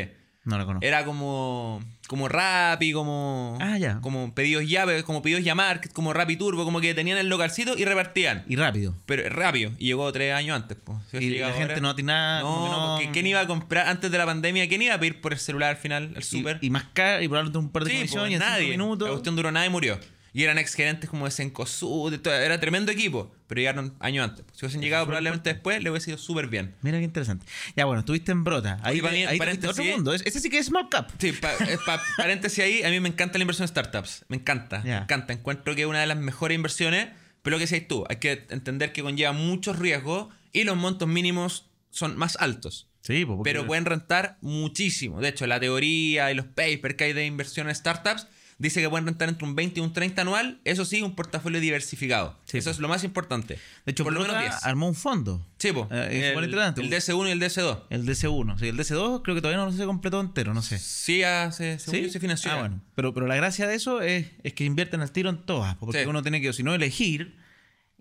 No 0.48 0.56
la 0.58 0.64
conozco. 0.64 0.86
Era 0.86 1.04
como 1.04 1.80
como 2.08 2.26
Rappi, 2.26 2.94
como 2.94 3.58
Ah, 3.60 3.76
ya. 3.76 4.00
como 4.00 4.34
pedidos 4.34 4.66
ya, 4.66 4.86
como 5.02 5.20
pedidos 5.20 5.44
Market, 5.54 5.92
como 5.92 6.14
Rappi 6.14 6.36
Turbo, 6.36 6.64
como 6.64 6.80
que 6.80 6.94
tenían 6.94 7.18
el 7.18 7.28
localcito 7.28 7.76
y 7.76 7.84
repartían. 7.84 8.44
Y 8.48 8.56
rápido. 8.56 8.96
Pero 9.04 9.28
rápido, 9.28 9.72
y 9.78 9.88
llegó 9.88 10.10
tres 10.10 10.32
años 10.32 10.56
antes. 10.56 10.78
Pues. 10.82 10.96
Si 11.10 11.18
Y 11.18 11.38
la 11.38 11.48
gente 11.52 11.74
ahora- 11.74 11.80
no 11.80 11.94
tiene 11.94 12.12
nada. 12.12 12.40
No, 12.40 12.70
no- 12.70 12.96
porque 12.96 13.10
¿quién 13.12 13.26
iba 13.26 13.40
a 13.40 13.46
comprar 13.46 13.88
antes 13.88 14.10
de 14.10 14.16
la 14.16 14.24
pandemia? 14.24 14.66
¿Quién 14.68 14.80
iba 14.80 14.94
a 14.94 14.98
pedir 14.98 15.20
por 15.20 15.34
el 15.34 15.38
celular 15.38 15.68
al 15.70 15.76
final, 15.76 16.12
el 16.16 16.22
y- 16.22 16.24
súper? 16.24 16.58
Y, 16.62 16.70
más 16.70 16.84
caro, 16.94 17.22
y 17.22 17.28
probablemente 17.28 17.58
un 17.58 17.68
par 17.70 17.84
de 17.84 17.90
Sí, 17.90 17.96
comisiones 17.98 18.22
pues, 18.22 18.30
y 18.30 18.34
en 18.36 18.40
cinco 18.40 18.50
nadie. 18.52 18.64
La 18.68 18.70
minutos. 18.70 19.08
cuestión 19.10 19.36
duró 19.36 19.52
nada 19.52 19.66
y 19.66 19.70
murió. 19.70 19.98
Y 20.32 20.42
eran 20.44 20.58
ex 20.58 20.74
gerentes 20.74 21.08
como 21.08 21.24
de 21.24 21.30
Cencosud, 21.30 22.10
de 22.10 22.18
todo, 22.18 22.34
era 22.34 22.60
tremendo 22.60 22.92
equipo, 22.92 23.34
pero 23.46 23.60
llegaron 23.60 23.94
años 24.00 24.28
antes. 24.28 24.44
Si 24.52 24.64
hubiesen 24.64 24.82
llegado 24.82 25.06
probablemente 25.06 25.52
después, 25.52 25.82
le 25.82 25.90
hubiese 25.90 26.10
ido 26.10 26.18
súper 26.18 26.48
bien. 26.48 26.74
Mira 26.82 26.98
qué 26.98 27.04
interesante. 27.04 27.46
Ya, 27.76 27.86
bueno, 27.86 28.00
estuviste 28.00 28.32
en 28.32 28.44
Brota. 28.44 28.78
Ahí, 28.82 29.00
Oye, 29.00 29.26
ahí 29.26 29.38
paréntesis, 29.38 29.70
otro 29.70 29.84
mundo. 29.84 30.12
Es- 30.12 30.22
Ese 30.26 30.40
sí 30.40 30.50
que 30.50 30.58
es 30.58 30.66
small 30.66 30.88
cap. 30.90 31.10
Sí, 31.18 31.32
pa- 31.32 31.54
eh, 31.54 31.78
pa- 31.84 32.02
paréntesis 32.16 32.62
ahí, 32.62 32.82
a 32.82 32.90
mí 32.90 33.00
me 33.00 33.08
encanta 33.08 33.38
la 33.38 33.42
inversión 33.42 33.64
en 33.64 33.68
startups. 33.68 34.24
Me 34.28 34.36
encanta, 34.36 34.82
Ya. 34.84 34.98
me 34.98 35.02
encanta. 35.04 35.32
Encuentro 35.32 35.74
que 35.74 35.82
es 35.82 35.86
una 35.86 36.00
de 36.00 36.06
las 36.06 36.18
mejores 36.18 36.54
inversiones, 36.56 37.08
pero 37.42 37.56
lo 37.56 37.64
que 37.64 37.66
decís 37.70 37.88
tú, 37.88 38.04
hay 38.08 38.16
que 38.16 38.46
entender 38.50 38.92
que 38.92 39.02
conlleva 39.02 39.32
muchos 39.32 39.78
riesgos 39.78 40.28
y 40.52 40.64
los 40.64 40.76
montos 40.76 41.08
mínimos 41.08 41.70
son 41.90 42.16
más 42.18 42.36
altos. 42.36 42.88
Sí, 43.00 43.24
pues, 43.24 43.38
porque- 43.38 43.50
Pero 43.50 43.66
pueden 43.66 43.86
rentar 43.86 44.36
muchísimo. 44.42 45.20
De 45.20 45.28
hecho, 45.30 45.46
la 45.46 45.58
teoría 45.58 46.30
y 46.30 46.34
los 46.34 46.44
papers 46.46 46.96
que 46.96 47.04
hay 47.04 47.12
de 47.14 47.24
inversión 47.24 47.68
en 47.68 47.74
startups 47.74 48.26
dice 48.58 48.80
que 48.80 48.88
pueden 48.90 49.06
rentar 49.06 49.28
entre 49.28 49.46
un 49.46 49.54
20 49.54 49.80
y 49.80 49.82
un 49.82 49.92
30 49.92 50.22
anual. 50.22 50.60
Eso 50.64 50.84
sí, 50.84 51.00
un 51.02 51.14
portafolio 51.14 51.60
diversificado. 51.60 52.36
Sí, 52.44 52.58
Eso 52.58 52.70
po. 52.70 52.74
es 52.74 52.78
lo 52.80 52.88
más 52.88 53.04
importante. 53.04 53.54
De 53.86 53.92
hecho, 53.92 54.04
por 54.04 54.12
lo 54.12 54.20
menos 54.20 54.36
Brota 54.36 54.50
10. 54.50 54.64
armó 54.66 54.88
un 54.88 54.94
fondo. 54.94 55.46
Sí, 55.58 55.72
po. 55.72 55.88
Eh, 55.90 56.34
el, 56.36 56.44
el 56.44 56.52
DS1 56.90 57.28
y 57.28 57.30
el 57.30 57.40
DS2. 57.40 57.82
El 57.90 58.06
DC1. 58.06 58.58
Sí, 58.58 58.68
el 58.68 58.76
DC2 58.76 59.22
creo 59.22 59.34
que 59.34 59.40
todavía 59.40 59.64
no 59.64 59.72
se 59.72 59.84
completó 59.84 60.20
entero, 60.20 60.54
no 60.54 60.62
sé. 60.62 60.78
Sí, 60.78 61.18
ya 61.18 61.50
se, 61.52 61.78
según 61.78 62.00
yo, 62.00 62.10
se 62.10 62.20
financió. 62.20 62.50
Ah, 62.52 62.58
bueno. 62.60 62.80
Pero, 62.94 63.14
pero 63.14 63.26
la 63.26 63.36
gracia 63.36 63.66
de 63.66 63.74
eso 63.76 64.02
es, 64.02 64.26
es 64.42 64.52
que 64.54 64.64
invierten 64.64 65.00
al 65.00 65.12
tiro 65.12 65.30
en 65.30 65.38
todas. 65.44 65.76
Porque 65.76 66.02
Sí. 66.02 66.08
uno 66.08 66.22
tiene 66.22 66.40
que, 66.40 66.52
si 66.52 66.62
no, 66.62 66.74
elegir. 66.74 67.36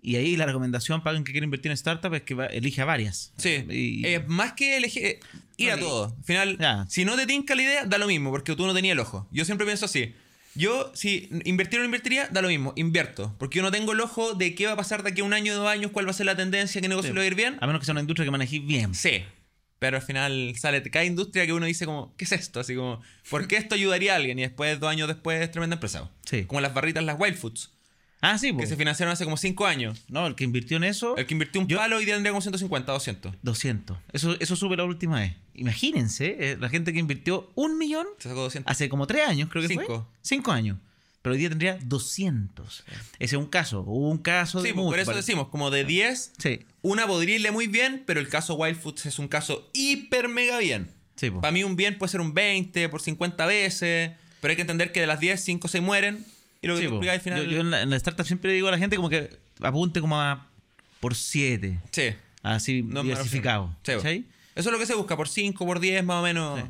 Y 0.00 0.14
ahí 0.14 0.36
la 0.36 0.46
recomendación 0.46 1.00
para 1.02 1.10
alguien 1.10 1.24
que 1.24 1.32
quiere 1.32 1.44
invertir 1.44 1.70
en 1.70 1.74
startup 1.74 2.14
es 2.14 2.22
que 2.22 2.34
va- 2.34 2.46
elija 2.46 2.84
varias. 2.84 3.32
Sí. 3.36 3.64
Y- 3.68 4.06
Eh, 4.06 4.24
más 4.28 4.52
que 4.52 4.76
elegir, 4.76 5.04
eh, 5.04 5.20
ir 5.56 5.72
a 5.72 5.76
todo. 5.78 6.14
Al 6.16 6.24
final, 6.24 6.56
Ya. 6.58 6.86
si 6.88 7.04
no 7.04 7.16
te 7.16 7.26
tinca 7.26 7.56
la 7.56 7.62
idea, 7.62 7.84
da 7.84 7.98
lo 7.98 8.06
mismo, 8.06 8.30
porque 8.30 8.54
tú 8.54 8.64
no 8.64 8.74
tenías 8.74 8.92
el 8.92 9.00
ojo. 9.00 9.28
Yo 9.32 9.44
siempre 9.44 9.66
pienso 9.66 9.86
así. 9.86 10.14
Yo, 10.54 10.90
si 10.94 11.28
invertir 11.44 11.78
o 11.78 11.82
no 11.82 11.86
invertiría, 11.86 12.26
da 12.28 12.42
lo 12.42 12.48
mismo, 12.48 12.72
invierto. 12.76 13.34
Porque 13.38 13.58
yo 13.58 13.62
no 13.62 13.70
tengo 13.70 13.92
el 13.92 14.00
ojo 14.00 14.34
de 14.34 14.54
qué 14.54 14.66
va 14.66 14.72
a 14.72 14.76
pasar 14.76 15.02
de 15.02 15.10
aquí 15.10 15.20
a 15.20 15.24
un 15.24 15.32
año, 15.32 15.54
dos 15.54 15.68
años, 15.68 15.90
cuál 15.92 16.06
va 16.06 16.10
a 16.10 16.14
ser 16.14 16.26
la 16.26 16.36
tendencia, 16.36 16.80
qué 16.80 16.88
negocio 16.88 17.10
Sí. 17.10 17.14
le 17.14 17.20
va 17.20 17.24
a 17.24 17.26
ir 17.26 17.34
bien. 17.34 17.56
A 17.60 17.66
menos 17.66 17.80
que 17.80 17.84
sea 17.86 17.92
una 17.92 18.00
industria 18.00 18.24
que 18.24 18.30
manejes 18.30 18.64
bien. 18.66 18.94
Sí. 18.94 19.22
Pero 19.78 19.96
al 19.98 20.02
final 20.02 20.54
sale 20.58 20.82
cada 20.90 21.04
industria 21.04 21.46
que 21.46 21.52
uno 21.52 21.66
dice 21.66 21.86
como, 21.86 22.12
¿qué 22.16 22.24
es 22.24 22.32
esto? 22.32 22.58
Así 22.58 22.74
como, 22.74 23.00
¿por 23.30 23.46
qué 23.46 23.56
esto 23.56 23.76
ayudaría 23.76 24.14
a 24.14 24.16
alguien? 24.16 24.36
Y 24.38 24.42
después, 24.42 24.80
dos 24.80 24.90
años 24.90 25.06
después, 25.06 25.40
es 25.40 25.50
tremenda 25.52 25.74
empresa. 25.74 26.10
Sí. 26.24 26.44
Como 26.46 26.60
las 26.60 26.74
barritas, 26.74 27.04
las 27.04 27.18
Wild 27.20 27.36
Foods, 27.36 27.70
Ah, 28.20 28.36
sí, 28.36 28.48
que 28.48 28.54
pues. 28.54 28.68
se 28.68 28.76
financiaron 28.76 29.12
hace 29.12 29.22
como 29.22 29.36
cinco 29.36 29.64
años. 29.66 30.02
No, 30.08 30.26
el 30.26 30.34
que 30.34 30.42
invirtió 30.42 30.76
en 30.76 30.82
eso. 30.82 31.16
El 31.16 31.26
que 31.26 31.34
invirtió 31.34 31.60
un 31.60 31.68
Yo- 31.68 31.76
palo 31.78 31.98
hoy 31.98 32.04
día 32.04 32.14
tendría 32.14 32.32
como 32.32 32.40
150, 32.40 32.90
200. 32.90 33.32
200. 33.42 33.96
Eso, 34.12 34.36
eso 34.40 34.56
sube 34.56 34.76
la 34.76 34.82
última 34.82 35.20
vez. 35.20 35.34
Imagínense, 35.58 36.36
eh, 36.38 36.56
la 36.58 36.68
gente 36.68 36.92
que 36.92 36.98
invirtió 36.98 37.50
un 37.54 37.78
millón 37.78 38.06
Se 38.18 38.28
sacó 38.28 38.42
200. 38.42 38.70
hace 38.70 38.88
como 38.88 39.06
tres 39.06 39.26
años, 39.28 39.48
creo 39.50 39.66
que 39.66 39.74
fue. 39.74 39.84
Cinco. 39.84 40.08
Cinco 40.22 40.52
años. 40.52 40.78
Pero 41.22 41.32
hoy 41.34 41.38
día 41.40 41.48
tendría 41.48 41.78
200. 41.84 42.84
Ese 43.18 43.36
es 43.36 43.38
un 43.38 43.46
caso. 43.46 43.80
Hubo 43.80 44.08
un 44.08 44.18
caso 44.18 44.62
de 44.62 44.68
Sí, 44.68 44.74
pues, 44.74 44.86
por 44.86 44.98
eso 44.98 45.12
decimos, 45.14 45.48
como 45.48 45.70
de 45.70 45.84
10, 45.84 46.32
Sí, 46.38 46.60
una 46.82 47.06
podría 47.06 47.34
irle 47.36 47.50
muy 47.50 47.66
bien, 47.66 48.02
pero 48.06 48.20
el 48.20 48.28
caso 48.28 48.54
Wild 48.54 48.78
Foods 48.80 49.06
es 49.06 49.18
un 49.18 49.28
caso 49.28 49.68
hiper 49.74 50.28
mega 50.28 50.58
bien. 50.58 50.88
sí, 51.16 51.30
po. 51.30 51.40
Para 51.40 51.50
mí 51.52 51.64
un 51.64 51.74
bien 51.76 51.98
puede 51.98 52.10
ser 52.12 52.20
un 52.20 52.34
20 52.34 52.88
por 52.88 53.00
50 53.02 53.46
veces, 53.46 54.12
pero 54.40 54.50
hay 54.50 54.56
que 54.56 54.62
entender 54.62 54.92
que 54.92 55.00
de 55.00 55.06
las 55.08 55.18
10, 55.20 55.40
5 55.42 55.66
se 55.68 55.80
mueren. 55.80 56.24
Y 56.62 56.66
lo 56.68 56.76
que 56.76 56.82
Sí, 56.82 56.88
po. 56.88 56.94
explicas 56.94 57.14
al 57.16 57.20
final... 57.20 57.44
Yo, 57.46 57.50
yo 57.50 57.60
en, 57.60 57.70
la, 57.72 57.82
en 57.82 57.90
la 57.90 57.96
startup 57.96 58.24
siempre 58.26 58.52
digo 58.52 58.68
a 58.68 58.70
la 58.70 58.78
gente 58.78 58.94
como 58.96 59.08
que 59.10 59.36
apunte 59.60 60.00
como 60.00 60.20
a 60.20 60.46
por 61.00 61.14
7. 61.16 61.80
Sí. 61.90 62.02
Así 62.42 62.82
No 62.82 63.02
diversificado. 63.02 63.64
opción. 63.64 63.76
Sí, 63.84 63.92
po. 63.92 63.98
¿cachai? 63.98 64.24
Eso 64.58 64.70
es 64.70 64.72
lo 64.72 64.78
que 64.80 64.86
se 64.86 64.96
busca, 64.96 65.16
por 65.16 65.28
5, 65.28 65.64
por 65.64 65.78
10 65.78 66.04
más 66.04 66.16
o 66.16 66.22
menos. 66.22 66.58
Sí. 66.58 66.66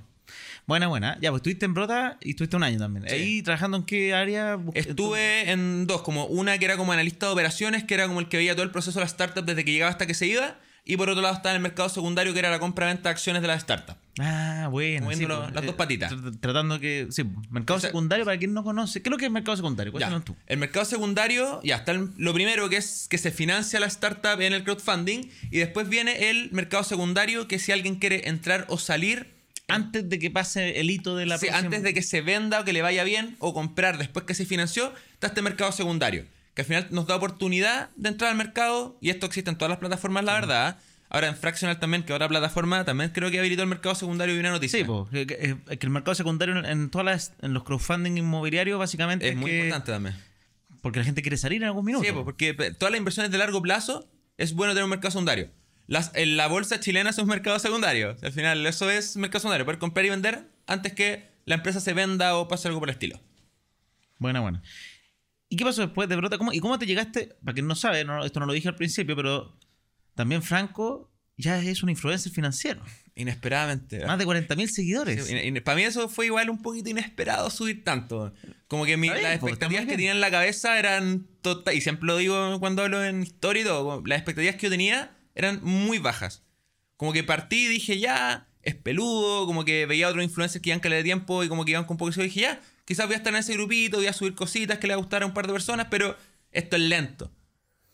Buena, 0.66 0.88
buena. 0.88 1.16
Ya, 1.22 1.30
pues 1.30 1.40
estuviste 1.40 1.64
en 1.64 1.72
Brota 1.72 2.18
y 2.20 2.30
estuviste 2.30 2.54
un 2.54 2.62
año 2.62 2.78
también. 2.78 3.08
Sí. 3.08 3.14
Ahí 3.14 3.42
trabajando 3.42 3.78
en 3.78 3.84
qué 3.84 4.12
área? 4.12 4.58
Estuve 4.74 5.50
en 5.50 5.86
dos, 5.86 6.02
como 6.02 6.26
una 6.26 6.58
que 6.58 6.66
era 6.66 6.76
como 6.76 6.92
analista 6.92 7.24
de 7.24 7.32
operaciones, 7.32 7.84
que 7.84 7.94
era 7.94 8.06
como 8.06 8.20
el 8.20 8.28
que 8.28 8.36
veía 8.36 8.52
todo 8.52 8.64
el 8.64 8.70
proceso 8.70 8.98
de 8.98 9.04
la 9.04 9.06
startup 9.06 9.42
desde 9.46 9.64
que 9.64 9.72
llegaba 9.72 9.90
hasta 9.90 10.06
que 10.06 10.12
se 10.12 10.26
iba, 10.26 10.58
y 10.88 10.96
por 10.96 11.08
otro 11.10 11.22
lado 11.22 11.34
estaba 11.36 11.52
en 11.52 11.56
el 11.58 11.62
mercado 11.62 11.88
secundario, 11.88 12.32
que 12.32 12.40
era 12.40 12.50
la 12.50 12.58
compra-venta 12.58 13.04
de 13.04 13.10
acciones 13.10 13.42
de 13.42 13.48
la 13.48 13.54
startup. 13.54 13.96
Ah, 14.18 14.66
bueno. 14.70 15.04
Moviendo 15.04 15.36
sí, 15.36 15.40
pues, 15.42 15.54
las 15.54 15.64
dos 15.66 15.74
patitas. 15.76 16.10
tr- 16.12 16.40
Tratando 16.40 16.80
que. 16.80 17.06
Sí, 17.10 17.22
pues, 17.22 17.50
mercado 17.52 17.76
O 17.76 17.80
sea- 17.80 17.90
secundario, 17.90 18.24
para 18.24 18.36
quien 18.38 18.54
no 18.54 18.64
conoce. 18.64 19.00
¿Qué 19.02 19.08
es 19.08 19.10
lo 19.12 19.16
que 19.18 19.26
es 19.26 19.30
mercado 19.30 19.56
secundario? 19.56 19.96
Ya. 19.98 20.18
Tú. 20.20 20.34
El 20.46 20.58
mercado 20.58 20.84
secundario, 20.84 21.60
ya 21.62 21.76
está 21.76 21.92
el- 21.92 22.10
lo 22.16 22.34
primero 22.34 22.68
que 22.68 22.78
es 22.78 23.06
que 23.08 23.18
se 23.18 23.30
financia 23.30 23.78
la 23.78 23.86
startup 23.86 24.40
en 24.40 24.52
el 24.54 24.64
crowdfunding 24.64 25.30
y 25.50 25.58
después 25.58 25.88
viene 25.88 26.30
el 26.30 26.50
mercado 26.50 26.82
secundario 26.82 27.46
que 27.46 27.58
si 27.60 27.70
alguien 27.70 27.96
quiere 27.96 28.28
entrar 28.28 28.64
o 28.68 28.78
salir 28.78 29.36
Antes 29.70 30.08
de 30.08 30.18
que 30.18 30.30
pase 30.30 30.80
el 30.80 30.88
hito 30.90 31.14
de 31.14 31.26
la 31.26 31.36
sí, 31.36 31.44
próxima- 31.46 31.66
antes 31.66 31.82
de 31.82 31.92
que 31.92 32.00
se 32.02 32.22
venda 32.22 32.60
o 32.60 32.64
que 32.64 32.72
le 32.72 32.80
vaya 32.80 33.04
bien 33.04 33.36
o 33.38 33.52
comprar 33.52 33.98
después 33.98 34.24
que 34.24 34.32
se 34.32 34.46
financió, 34.46 34.94
está 35.12 35.26
este 35.26 35.42
mercado 35.42 35.72
secundario 35.72 36.24
que 36.58 36.62
al 36.62 36.66
final 36.66 36.88
nos 36.90 37.06
da 37.06 37.14
oportunidad 37.14 37.90
de 37.94 38.08
entrar 38.08 38.32
al 38.32 38.36
mercado 38.36 38.98
y 39.00 39.10
esto 39.10 39.26
existe 39.26 39.48
en 39.48 39.56
todas 39.56 39.70
las 39.70 39.78
plataformas, 39.78 40.24
la 40.24 40.32
verdad. 40.32 40.78
Ahora 41.08 41.28
en 41.28 41.36
Fractional 41.36 41.78
también, 41.78 42.02
que 42.02 42.12
otra 42.12 42.26
plataforma, 42.26 42.84
también 42.84 43.10
creo 43.10 43.30
que 43.30 43.38
habilitó 43.38 43.62
el 43.62 43.68
mercado 43.68 43.94
secundario 43.94 44.34
y 44.34 44.40
una 44.40 44.50
noticia. 44.50 44.76
Sí, 44.80 44.84
pues, 44.84 45.08
que, 45.10 45.24
que- 45.28 45.78
que 45.78 45.86
el 45.86 45.90
mercado 45.90 46.16
secundario 46.16 46.56
en, 46.64 46.90
todas 46.90 47.04
las, 47.04 47.32
en 47.42 47.54
los 47.54 47.62
crowdfunding 47.62 48.16
inmobiliarios 48.18 48.76
básicamente 48.76 49.28
es 49.28 49.36
muy 49.36 49.52
que- 49.52 49.58
importante 49.58 49.92
también. 49.92 50.16
porque 50.82 50.98
la 50.98 51.04
gente 51.04 51.22
quiere 51.22 51.36
salir 51.36 51.62
en 51.62 51.68
algún 51.68 51.84
minuto. 51.84 52.04
Sí, 52.04 52.10
porque 52.12 52.54
pe- 52.54 52.74
todas 52.74 52.90
las 52.90 52.98
inversiones 52.98 53.30
de 53.30 53.38
largo 53.38 53.62
plazo 53.62 54.10
es 54.36 54.52
bueno 54.54 54.72
tener 54.72 54.82
un 54.82 54.90
mercado 54.90 55.12
secundario. 55.12 55.50
Las, 55.86 56.10
en 56.14 56.36
la 56.36 56.48
bolsa 56.48 56.80
chilena 56.80 57.10
es 57.10 57.18
un 57.18 57.28
mercado 57.28 57.60
secundario. 57.60 58.16
Al 58.20 58.32
final, 58.32 58.66
eso 58.66 58.90
es 58.90 59.16
mercado 59.16 59.38
secundario. 59.38 59.64
Poder 59.64 59.78
comprar 59.78 60.04
y 60.06 60.10
vender 60.10 60.42
antes 60.66 60.92
que 60.92 61.28
la 61.46 61.54
empresa 61.54 61.78
se 61.78 61.92
venda 61.94 62.36
o 62.36 62.48
pase 62.48 62.66
algo 62.66 62.80
por 62.80 62.88
el 62.88 62.94
estilo. 62.94 63.20
Buena, 64.18 64.40
buena. 64.40 64.60
¿Y 65.48 65.56
qué 65.56 65.64
pasó 65.64 65.82
después 65.82 66.08
de 66.08 66.16
Brota? 66.16 66.38
¿Cómo, 66.38 66.52
¿Y 66.52 66.60
cómo 66.60 66.78
te 66.78 66.86
llegaste? 66.86 67.36
Para 67.44 67.54
quien 67.54 67.66
no 67.66 67.74
sabe, 67.74 68.04
no- 68.04 68.24
esto 68.24 68.38
no 68.40 68.46
lo 68.46 68.52
dije 68.52 68.68
al 68.68 68.76
principio, 68.76 69.16
pero 69.16 69.56
también 70.14 70.42
Franco 70.42 71.10
ya 71.36 71.58
es 71.62 71.82
un 71.82 71.88
influencer 71.90 72.32
financiero. 72.32 72.82
Inesperadamente. 73.14 74.04
Más 74.06 74.18
de 74.18 74.26
40.000 74.26 74.68
seguidores. 74.68 75.26
Sí, 75.26 75.32
in- 75.36 75.56
in- 75.56 75.62
para 75.64 75.76
mí 75.76 75.82
eso 75.82 76.08
fue 76.08 76.26
igual 76.26 76.50
un 76.50 76.62
poquito 76.62 76.90
inesperado 76.90 77.50
subir 77.50 77.82
tanto. 77.84 78.32
Como 78.68 78.84
que 78.84 78.96
mi- 78.96 79.08
bien, 79.08 79.22
las 79.22 79.38
pues, 79.38 79.52
expectativas 79.52 79.86
que 79.86 79.92
tenía 79.96 80.12
en 80.12 80.20
la 80.20 80.30
cabeza 80.30 80.78
eran 80.78 81.26
total 81.42 81.74
Y 81.74 81.80
siempre 81.80 82.06
lo 82.06 82.16
digo 82.16 82.58
cuando 82.60 82.82
hablo 82.82 83.02
en 83.04 83.22
historia 83.22 83.62
y 83.62 83.64
todo. 83.64 84.02
Las 84.06 84.18
expectativas 84.18 84.56
que 84.56 84.66
yo 84.66 84.70
tenía 84.70 85.16
eran 85.34 85.60
muy 85.62 85.98
bajas. 85.98 86.44
Como 86.96 87.12
que 87.12 87.22
partí 87.24 87.64
y 87.66 87.68
dije, 87.68 87.98
ya, 87.98 88.48
es 88.62 88.74
peludo. 88.74 89.46
Como 89.46 89.64
que 89.64 89.86
veía 89.86 90.06
a 90.06 90.10
otros 90.10 90.24
influencers 90.24 90.62
que 90.62 90.70
iban 90.70 90.80
caleta 90.80 90.98
de 90.98 91.04
tiempo 91.04 91.42
y 91.44 91.48
como 91.48 91.64
que 91.64 91.70
iban 91.72 91.84
con 91.84 91.96
poco 91.96 92.10
y 92.20 92.22
dije, 92.24 92.40
ya, 92.40 92.60
quizás 92.88 93.04
voy 93.04 93.12
a 93.12 93.18
estar 93.18 93.34
en 93.34 93.38
ese 93.40 93.52
grupito, 93.52 93.98
voy 93.98 94.06
a 94.06 94.14
subir 94.14 94.34
cositas 94.34 94.78
que 94.78 94.86
le 94.86 94.94
va 94.94 94.98
a 94.98 95.02
gustar 95.02 95.22
a 95.22 95.26
un 95.26 95.34
par 95.34 95.46
de 95.46 95.52
personas, 95.52 95.88
pero 95.90 96.16
esto 96.52 96.76
es 96.76 96.82
lento. 96.82 97.30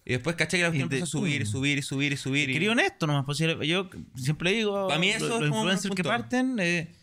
Y 0.04 0.12
después 0.12 0.36
caché 0.36 0.58
que 0.58 0.62
la 0.62 0.68
cuestión 0.68 0.84
empezó 0.92 1.02
a 1.04 1.06
subir 1.08 1.42
y 1.42 1.46
subir 1.46 1.78
y 1.78 1.82
subir 1.82 2.12
y 2.12 2.16
subir. 2.16 2.48
y- 2.50 2.52
Quería 2.52 2.70
honesto 2.70 3.06
nomás. 3.08 3.24
Pues, 3.24 3.38
si- 3.38 3.66
yo 3.66 3.90
siempre 4.14 4.52
digo, 4.52 4.86
Pa' 4.86 4.98
mí 5.00 5.08
eso 5.08 5.26
los, 5.26 5.42
es 5.42 5.48
como 5.48 5.62
un 5.62 5.66
influencers 5.68 5.94
que 5.96 6.04
parten, 6.04 6.56
eh, 6.60 6.94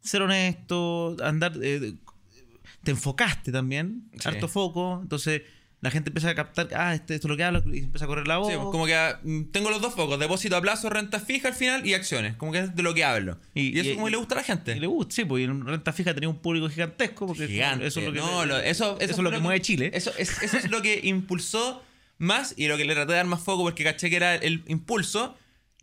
ser 0.00 0.22
honesto, 0.22 1.16
andar... 1.24 1.52
eh, 1.60 1.94
te 2.84 2.90
enfocaste 2.92 3.50
también, 3.50 4.10
Sí. 4.20 4.28
harto 4.28 4.46
foco, 4.46 5.00
entonces 5.02 5.42
la 5.84 5.90
gente 5.90 6.08
empieza 6.10 6.30
a 6.30 6.34
captar, 6.34 6.68
ah, 6.74 6.94
este, 6.94 7.14
esto 7.14 7.28
es 7.28 7.30
lo 7.30 7.36
que 7.36 7.44
hablo, 7.44 7.62
y 7.72 7.80
empieza 7.80 8.06
a 8.06 8.08
correr 8.08 8.26
la 8.26 8.38
voz. 8.38 8.48
Sí, 8.48 8.54
pues, 8.56 8.68
como 8.72 8.86
que 8.86 8.94
ah, 8.96 9.20
mm, 9.22 9.42
tengo 9.52 9.70
los 9.70 9.80
dos 9.82 9.94
focos, 9.94 10.18
depósito 10.18 10.56
a 10.56 10.60
plazo, 10.60 10.88
renta 10.90 11.20
fija 11.20 11.48
al 11.48 11.54
final 11.54 11.86
y 11.86 11.94
acciones, 11.94 12.34
como 12.36 12.50
que 12.52 12.60
es 12.60 12.74
de 12.74 12.82
lo 12.82 12.94
que 12.94 13.04
hablo. 13.04 13.38
Y- 13.54 13.76
Y, 13.76 13.80
eso 13.80 13.90
y- 13.90 13.94
como 13.94 14.08
le 14.08 14.16
gusta 14.16 14.34
a 14.34 14.38
la 14.38 14.44
gente. 14.44 14.76
Y 14.76 14.80
le 14.80 14.86
gusta, 14.86 15.14
sí, 15.14 15.24
pues 15.24 15.42
y 15.42 15.44
en 15.44 15.64
renta 15.64 15.92
fija 15.92 16.14
tenía 16.14 16.28
un 16.28 16.38
público 16.38 16.68
gigantesco, 16.68 17.26
porque 17.26 17.46
Gigante. 17.46 17.86
eso 17.86 18.00
es 18.00 18.06
lo 18.06 18.12
que, 18.12 18.18
no, 18.18 18.44
lo- 18.46 18.58
eso, 18.58 18.96
eso 18.98 19.12
es 19.12 19.18
lo 19.18 19.30
que 19.30 19.38
mueve 19.38 19.60
Chile. 19.60 19.90
Eso 19.94 20.10
es, 20.18 20.42
eso 20.42 20.56
es 20.56 20.70
lo 20.70 20.82
que 20.82 21.00
impulsó 21.04 21.82
más 22.18 22.54
y 22.56 22.66
lo 22.68 22.76
que 22.76 22.84
le 22.84 22.94
traté 22.94 23.12
de 23.12 23.16
dar 23.18 23.26
más 23.26 23.42
foco 23.42 23.62
porque 23.64 23.84
caché 23.84 24.08
que 24.08 24.16
era 24.16 24.34
el 24.36 24.64
impulso, 24.68 25.36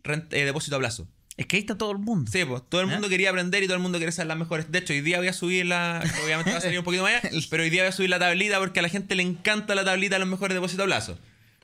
eh, 0.04 0.44
depósito 0.44 0.76
a 0.76 0.78
plazo. 0.80 1.06
Es 1.36 1.46
que 1.46 1.56
ahí 1.56 1.60
está 1.60 1.78
todo 1.78 1.92
el 1.92 1.98
mundo. 1.98 2.30
Sí, 2.30 2.44
pues 2.44 2.62
todo 2.68 2.82
el 2.82 2.88
mundo 2.88 3.08
quería 3.08 3.30
aprender 3.30 3.62
y 3.62 3.66
todo 3.66 3.76
el 3.76 3.82
mundo 3.82 3.98
quería 3.98 4.12
ser 4.12 4.26
las 4.26 4.36
mejores. 4.36 4.70
De 4.70 4.78
hecho, 4.78 4.92
hoy 4.92 5.00
día 5.00 5.18
voy 5.18 5.28
a 5.28 5.32
subir 5.32 5.64
la. 5.64 6.02
Obviamente 6.24 6.52
va 6.52 6.58
a 6.58 6.60
salir 6.60 6.78
un 6.78 6.84
poquito 6.84 7.02
más 7.02 7.24
allá, 7.24 7.30
pero 7.50 7.62
hoy 7.62 7.70
día 7.70 7.82
voy 7.82 7.88
a 7.88 7.92
subir 7.92 8.10
la 8.10 8.18
tablita 8.18 8.58
porque 8.58 8.80
a 8.80 8.82
la 8.82 8.88
gente 8.90 9.14
le 9.14 9.22
encanta 9.22 9.74
la 9.74 9.84
tablita 9.84 10.16
de 10.16 10.20
los 10.20 10.28
mejores 10.28 10.54
depósitos 10.54 10.84
a 10.84 10.86
plazo. 10.86 11.18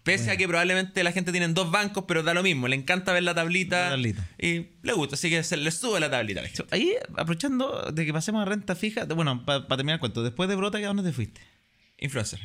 Pese 0.05 0.31
a 0.31 0.39
que 0.39 0.49
probablemente 0.49 1.03
la 1.03 1.13
gente 1.13 1.33
tiene 1.33 1.49
dos 1.49 1.71
bancos, 1.71 2.05
pero 2.09 2.23
da 2.23 2.33
lo 2.33 2.43
mismo. 2.43 2.67
Le 2.67 2.77
encanta 2.77 3.13
ver 3.13 3.25
la 3.25 3.35
tablita. 3.35 3.85
La 3.85 3.91
tablita. 3.91 4.27
Y 4.39 4.69
le 4.83 4.93
gusta, 4.95 5.17
así 5.17 5.29
que 5.29 5.43
se 5.43 5.59
le 5.59 5.71
sube 5.71 6.01
la 6.01 6.11
tablita 6.11 6.41
a 6.41 6.45
la 6.45 6.49
gente. 6.49 6.65
Ahí, 6.71 6.95
aprovechando 7.15 7.91
de 7.93 8.07
que 8.07 8.13
pasemos 8.15 8.41
a 8.41 8.47
renta 8.47 8.75
fija, 8.75 9.05
bueno, 9.05 9.45
para 9.45 9.67
terminar 9.67 9.97
el 9.97 10.01
cuento, 10.01 10.23
después 10.23 10.49
de 10.49 10.55
Brota, 10.55 10.79
¿a 10.79 10.81
dónde 10.81 11.03
te 11.03 11.13
fuiste? 11.13 11.43
Influencer. 11.99 12.41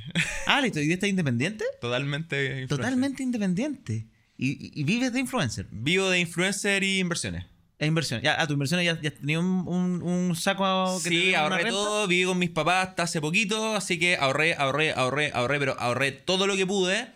Ah, 0.45 0.59
listo, 0.59 0.81
¿y 0.81 0.91
estás 0.91 1.09
independiente? 1.09 1.63
Totalmente 1.79 2.35
influencer. 2.63 2.67
Totalmente 2.67 3.23
independiente. 3.23 4.07
Y, 4.37 4.79
y- 4.79 4.83
vives 4.83 5.13
de 5.13 5.19
influencer. 5.19 5.67
Vivo 5.71 6.09
de 6.09 6.19
influencer 6.19 6.83
y 6.83 6.99
inversiones. 6.99 7.45
E 7.79 7.85
inversiones. 7.85 8.23
Ya, 8.23 8.35
ah, 8.39 8.47
tu 8.47 8.53
inversiones 8.53 8.85
ya, 8.85 8.99
ya 9.01 9.11
tenía 9.11 9.39
un, 9.39 9.67
un, 9.67 10.01
un 10.01 10.35
saco 10.35 10.99
que 11.03 11.09
te 11.09 11.15
Sí, 11.15 11.35
ahorré 11.35 11.65
todo, 11.69 12.07
viví 12.07 12.23
con 12.25 12.37
mis 12.39 12.49
papás 12.49 12.89
hasta 12.89 13.03
hace 13.03 13.19
poquito, 13.19 13.75
así 13.75 13.99
que 13.99 14.15
ahorré, 14.15 14.55
ahorré, 14.55 14.93
ahorré, 14.93 15.31
ahorré, 15.33 15.59
pero 15.59 15.75
ahorré 15.79 16.11
todo 16.11 16.47
lo 16.47 16.55
que 16.55 16.65
pude 16.65 17.07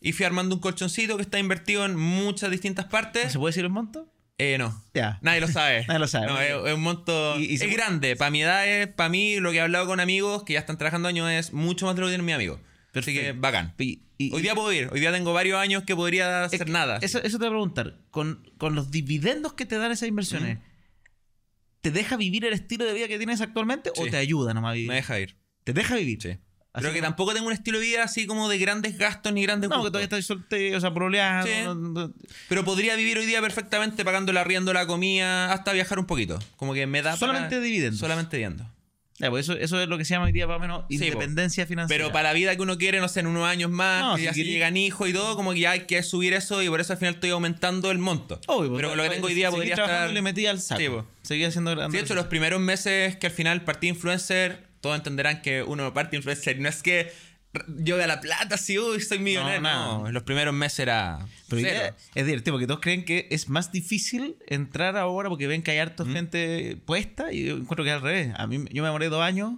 y 0.00 0.12
fui 0.12 0.24
armando 0.24 0.54
un 0.54 0.60
colchoncito 0.60 1.16
que 1.16 1.22
está 1.22 1.38
invertido 1.38 1.84
en 1.84 1.96
muchas 1.96 2.50
distintas 2.50 2.86
¿No 2.86 2.90
partes. 2.90 3.32
¿Se 3.32 3.38
puede 3.38 3.50
decir 3.50 3.64
el 3.64 3.70
monto? 3.70 4.06
Eh, 4.38 4.56
no. 4.58 4.82
Ya. 4.94 5.18
Nadie 5.22 5.40
lo 5.40 5.48
sabe. 5.48 5.84
Nadie 5.88 5.98
lo 6.00 6.08
sabe. 6.08 6.26
No, 6.26 6.40
es, 6.40 6.50
es 6.70 6.74
un 6.74 6.82
monto. 6.82 7.38
Y- 7.38 7.52
y 7.52 7.54
es 7.54 7.70
grande. 7.72 8.16
Para 8.16 8.30
mi 8.30 8.42
edad, 8.42 8.90
para 8.96 9.08
mí, 9.08 9.38
lo 9.40 9.50
que 9.52 9.58
he 9.58 9.60
hablado 9.60 9.86
con 9.86 10.00
amigos 10.00 10.42
que 10.44 10.54
ya 10.54 10.60
están 10.60 10.78
trabajando 10.78 11.08
años 11.08 11.30
es 11.30 11.52
mucho 11.52 11.86
más 11.86 11.94
de 11.96 12.00
lo 12.00 12.06
que 12.06 12.12
tienen 12.12 12.24
mis 12.26 12.34
amigos. 12.34 12.60
Así 12.94 13.12
que 13.12 13.20
Perfecto. 13.20 13.40
bacán. 13.40 13.74
Y- 13.78 14.02
y- 14.18 14.32
Hoy 14.32 14.42
día 14.42 14.54
puedo 14.54 14.72
ir. 14.72 14.88
Hoy 14.92 15.00
día 15.00 15.10
tengo 15.12 15.32
varios 15.32 15.58
años 15.58 15.82
que 15.84 15.96
podría 15.96 16.44
hacer 16.44 16.68
nada. 16.68 16.98
Eso, 17.02 17.18
eso 17.22 17.38
te 17.38 17.44
voy 17.44 17.48
a 17.48 17.50
preguntar. 17.50 17.98
Con, 18.10 18.48
con 18.58 18.74
los 18.74 18.90
dividendos 18.90 19.54
que 19.54 19.66
te 19.66 19.76
dan 19.78 19.90
esas 19.92 20.08
inversiones, 20.08 20.58
¿te 21.80 21.90
deja 21.90 22.16
vivir 22.16 22.44
el 22.44 22.52
estilo 22.54 22.84
de 22.84 22.94
vida 22.94 23.08
que 23.08 23.18
tienes 23.18 23.40
actualmente 23.40 23.90
o 23.96 24.06
te 24.06 24.16
ayuda 24.16 24.54
nomás 24.54 24.70
a 24.70 24.74
vivir? 24.74 24.88
Me 24.88 24.94
deja 24.96 25.18
ir. 25.20 25.36
¿Te 25.64 25.72
deja 25.72 25.96
vivir? 25.96 26.20
Sí. 26.22 26.38
Así 26.72 26.82
Creo 26.82 26.92
que 26.92 27.02
tampoco 27.02 27.32
tengo 27.34 27.46
un 27.46 27.52
estilo 27.52 27.78
de 27.78 27.84
vida 27.86 28.02
así 28.02 28.26
como 28.26 28.48
de 28.48 28.58
grandes 28.58 28.98
gastos 28.98 29.32
ni 29.32 29.42
grandes 29.44 29.70
No, 29.70 29.76
que 29.84 29.90
todavía 29.90 30.04
estás 30.04 30.24
soltero, 30.26 30.76
o 30.76 30.80
sea, 30.80 30.92
proleando. 30.92 31.46
Sí. 31.46 31.52
no- 31.64 31.74
no- 31.76 32.12
Pero 32.48 32.64
podría 32.64 32.96
vivir 32.96 33.16
hoy 33.16 33.26
día 33.26 33.40
perfectamente 33.40 34.04
pagando 34.04 34.32
el 34.32 34.38
arriendo, 34.38 34.72
la 34.72 34.84
comida, 34.84 35.52
hasta 35.52 35.72
viajar 35.72 36.00
un 36.00 36.06
poquito. 36.06 36.38
Como 36.56 36.74
que 36.74 36.86
me 36.88 37.00
da 37.02 37.16
Solamente 37.16 37.50
para- 37.50 37.60
dividendos. 37.62 38.00
Solamente 38.00 38.36
viendo. 38.38 38.68
Ya, 39.18 39.30
pues 39.30 39.48
eso, 39.48 39.56
eso 39.56 39.80
es 39.80 39.86
lo 39.88 39.96
que 39.96 40.04
se 40.04 40.14
llama 40.14 40.26
hoy 40.26 40.32
día 40.32 40.46
más 40.48 40.56
o 40.56 40.60
menos 40.60 40.84
Sí, 40.88 40.96
independencia 40.96 41.66
financiera. 41.66 42.02
Pero 42.02 42.12
para 42.12 42.30
la 42.30 42.32
vida 42.32 42.56
que 42.56 42.62
uno 42.62 42.76
quiere, 42.78 42.98
no 42.98 43.06
sé, 43.08 43.20
en 43.20 43.28
unos 43.28 43.46
años 43.46 43.70
más, 43.70 44.02
No, 44.02 44.16
si 44.16 44.24
ya 44.24 44.34
se 44.34 44.40
querí- 44.40 44.50
llegan 44.50 44.76
hijos 44.76 45.08
y 45.08 45.12
todo, 45.12 45.36
como 45.36 45.52
que 45.52 45.60
ya 45.60 45.70
hay 45.70 45.80
que 45.86 46.02
subir 46.02 46.32
eso 46.34 46.60
y 46.62 46.68
por 46.68 46.80
eso 46.80 46.92
al 46.94 46.98
final 46.98 47.14
estoy 47.14 47.30
aumentando 47.30 47.92
el 47.92 47.98
monto. 47.98 48.40
Obvio, 48.48 48.70
pues, 48.70 48.78
Pero 48.78 48.88
con 48.88 48.96
lo 48.98 49.02
que 49.04 49.10
tengo 49.10 49.26
hoy 49.28 49.34
día 49.34 49.50
podría 49.52 49.74
estar... 49.74 50.10
y 50.10 50.14
le 50.14 50.20
metí 50.22 50.46
al 50.46 50.60
saco. 50.60 50.80
Sí, 50.80 50.88
pues. 50.88 51.04
Seguía 51.22 51.46
haciendo 51.48 51.70
Sí, 51.70 51.76
grande. 51.76 51.96
de 51.96 52.02
hecho, 52.04 52.14
los 52.16 52.26
primeros 52.26 52.60
meses 52.60 53.16
que 53.16 53.26
al 53.28 53.32
final 53.32 53.62
partí 53.62 53.86
influencer, 53.86 54.64
todos 54.80 54.96
entenderán 54.96 55.42
que 55.42 55.62
uno 55.62 55.94
parte 55.94 56.16
influencer. 56.16 56.58
No 56.58 56.68
es 56.68 56.82
que 56.82 57.12
yo 57.78 57.96
de 57.96 58.06
la 58.06 58.20
plata, 58.20 58.56
sí, 58.58 58.78
uy, 58.78 59.00
soy 59.00 59.18
millonario. 59.18 59.60
nada. 59.60 59.86
No, 59.86 60.06
en 60.08 60.14
los 60.14 60.22
primeros 60.24 60.54
meses 60.54 60.80
era 60.80 61.18
Pero 61.48 61.62
cero. 61.62 61.96
es 62.14 62.26
divertido 62.26 62.54
porque 62.54 62.66
todos 62.66 62.80
creen 62.80 63.04
que 63.04 63.28
es 63.30 63.48
más 63.48 63.70
difícil 63.72 64.36
entrar 64.46 64.96
ahora 64.96 65.28
porque 65.28 65.46
ven 65.46 65.62
que 65.62 65.70
hay 65.70 65.78
harta 65.78 66.04
gente 66.04 66.76
puesta 66.86 67.32
y 67.32 67.44
yo 67.46 67.56
encuentro 67.56 67.84
que 67.84 67.90
es 67.90 67.96
al 67.96 68.02
revés. 68.02 68.32
A 68.36 68.46
mí, 68.46 68.64
yo 68.72 68.82
me 68.82 68.88
demoré 68.88 69.08
dos 69.08 69.22
años 69.22 69.54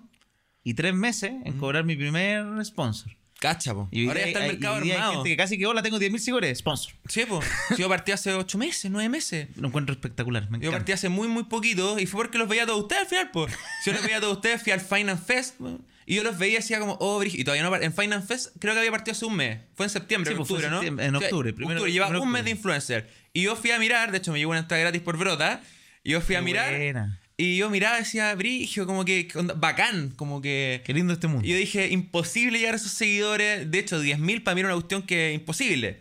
y 0.64 0.74
tres 0.74 0.94
meses 0.94 1.32
en 1.44 1.58
cobrar 1.58 1.84
mi 1.84 1.96
primer 1.96 2.44
sponsor. 2.64 3.12
Cacha, 3.38 3.74
po. 3.74 3.86
Y 3.92 4.08
Ahora 4.08 4.20
ya 4.20 4.26
está 4.28 4.46
el 4.46 4.52
mercado 4.52 4.78
y 4.78 4.84
día 4.84 4.94
hay 4.94 4.98
armado. 5.00 5.12
gente 5.16 5.28
que 5.28 5.36
casi 5.36 5.58
que 5.58 5.66
hola, 5.66 5.82
tengo 5.82 5.98
10.000 5.98 6.18
seguidores, 6.18 6.58
sponsor. 6.58 6.94
Sí, 7.06 7.24
pues. 7.28 7.46
Yo 7.78 7.86
partí 7.86 8.12
hace 8.12 8.32
ocho 8.32 8.56
meses, 8.56 8.90
nueve 8.90 9.10
meses. 9.10 9.48
Lo 9.56 9.68
encuentro 9.68 9.92
espectacular. 9.92 10.50
Me 10.50 10.58
Yo 10.58 10.70
partí 10.72 10.92
hace 10.92 11.10
muy, 11.10 11.28
muy 11.28 11.44
poquito 11.44 11.98
y 11.98 12.06
fue 12.06 12.22
porque 12.22 12.38
los 12.38 12.48
veía 12.48 12.62
a 12.62 12.66
todos 12.66 12.80
ustedes 12.80 13.02
al 13.02 13.08
final, 13.08 13.30
pues. 13.32 13.52
Si 13.84 13.90
yo 13.90 13.92
los 13.94 14.02
veía 14.02 14.16
a 14.16 14.20
todos 14.20 14.36
ustedes, 14.36 14.62
fui 14.62 14.72
al 14.72 14.80
Finance 14.80 15.22
Fest 15.22 15.56
po, 15.58 15.78
y 16.06 16.14
yo 16.14 16.22
los 16.22 16.38
veía 16.38 16.54
y 16.54 16.56
decía 16.56 16.78
como, 16.78 16.96
oh. 17.00 17.22
Y 17.24 17.42
todavía 17.44 17.62
no, 17.68 17.74
en 17.76 17.92
Finance 17.92 18.26
Fest 18.26 18.56
creo 18.60 18.72
que 18.74 18.78
había 18.78 18.92
partido 18.92 19.12
hace 19.12 19.24
un 19.26 19.36
mes. 19.36 19.58
Fue 19.74 19.84
en 19.86 19.90
septiembre, 19.90 20.30
Sí, 20.30 20.32
en 20.32 20.38
pues, 20.38 20.50
octubre, 20.50 20.70
¿no? 20.70 20.82
en 21.02 21.14
octubre, 21.16 21.52
primero- 21.52 21.80
octubre, 21.80 21.92
lleva 21.92 22.08
un 22.20 22.30
mes 22.30 22.44
de 22.44 22.52
influencer. 22.52 23.10
Y 23.32 23.42
yo 23.42 23.56
fui 23.56 23.70
a 23.72 23.78
mirar, 23.78 24.12
de 24.12 24.18
hecho 24.18 24.32
me 24.32 24.38
llegó 24.38 24.52
una 24.52 24.60
entrada 24.60 24.80
gratis 24.82 25.02
por 25.02 25.16
Brota, 25.18 25.60
y 26.02 26.12
yo 26.12 26.20
fui 26.20 26.36
a 26.36 26.38
Qué 26.38 26.44
mirar. 26.44 26.74
buena. 26.76 27.20
Y 27.38 27.58
yo 27.58 27.68
miraba 27.68 27.96
y 27.96 28.00
decía, 28.00 28.34
brigio, 28.34 28.86
como 28.86 29.04
que, 29.04 29.28
onda- 29.34 29.52
bacán, 29.54 30.08
como 30.16 30.40
que... 30.40 30.80
Qué 30.86 30.94
lindo 30.94 31.12
este 31.12 31.26
mundo. 31.26 31.46
Y 31.46 31.50
yo 31.50 31.56
dije, 31.58 31.88
imposible 31.90 32.58
llegar 32.58 32.72
a 32.72 32.76
esos 32.78 32.92
seguidores. 32.92 33.70
De 33.70 33.78
hecho, 33.78 34.02
10.000 34.02 34.42
para 34.42 34.54
mí 34.54 34.60
era 34.60 34.68
una 34.68 34.76
cuestión 34.76 35.02
que 35.02 35.34
imposible. 35.34 36.00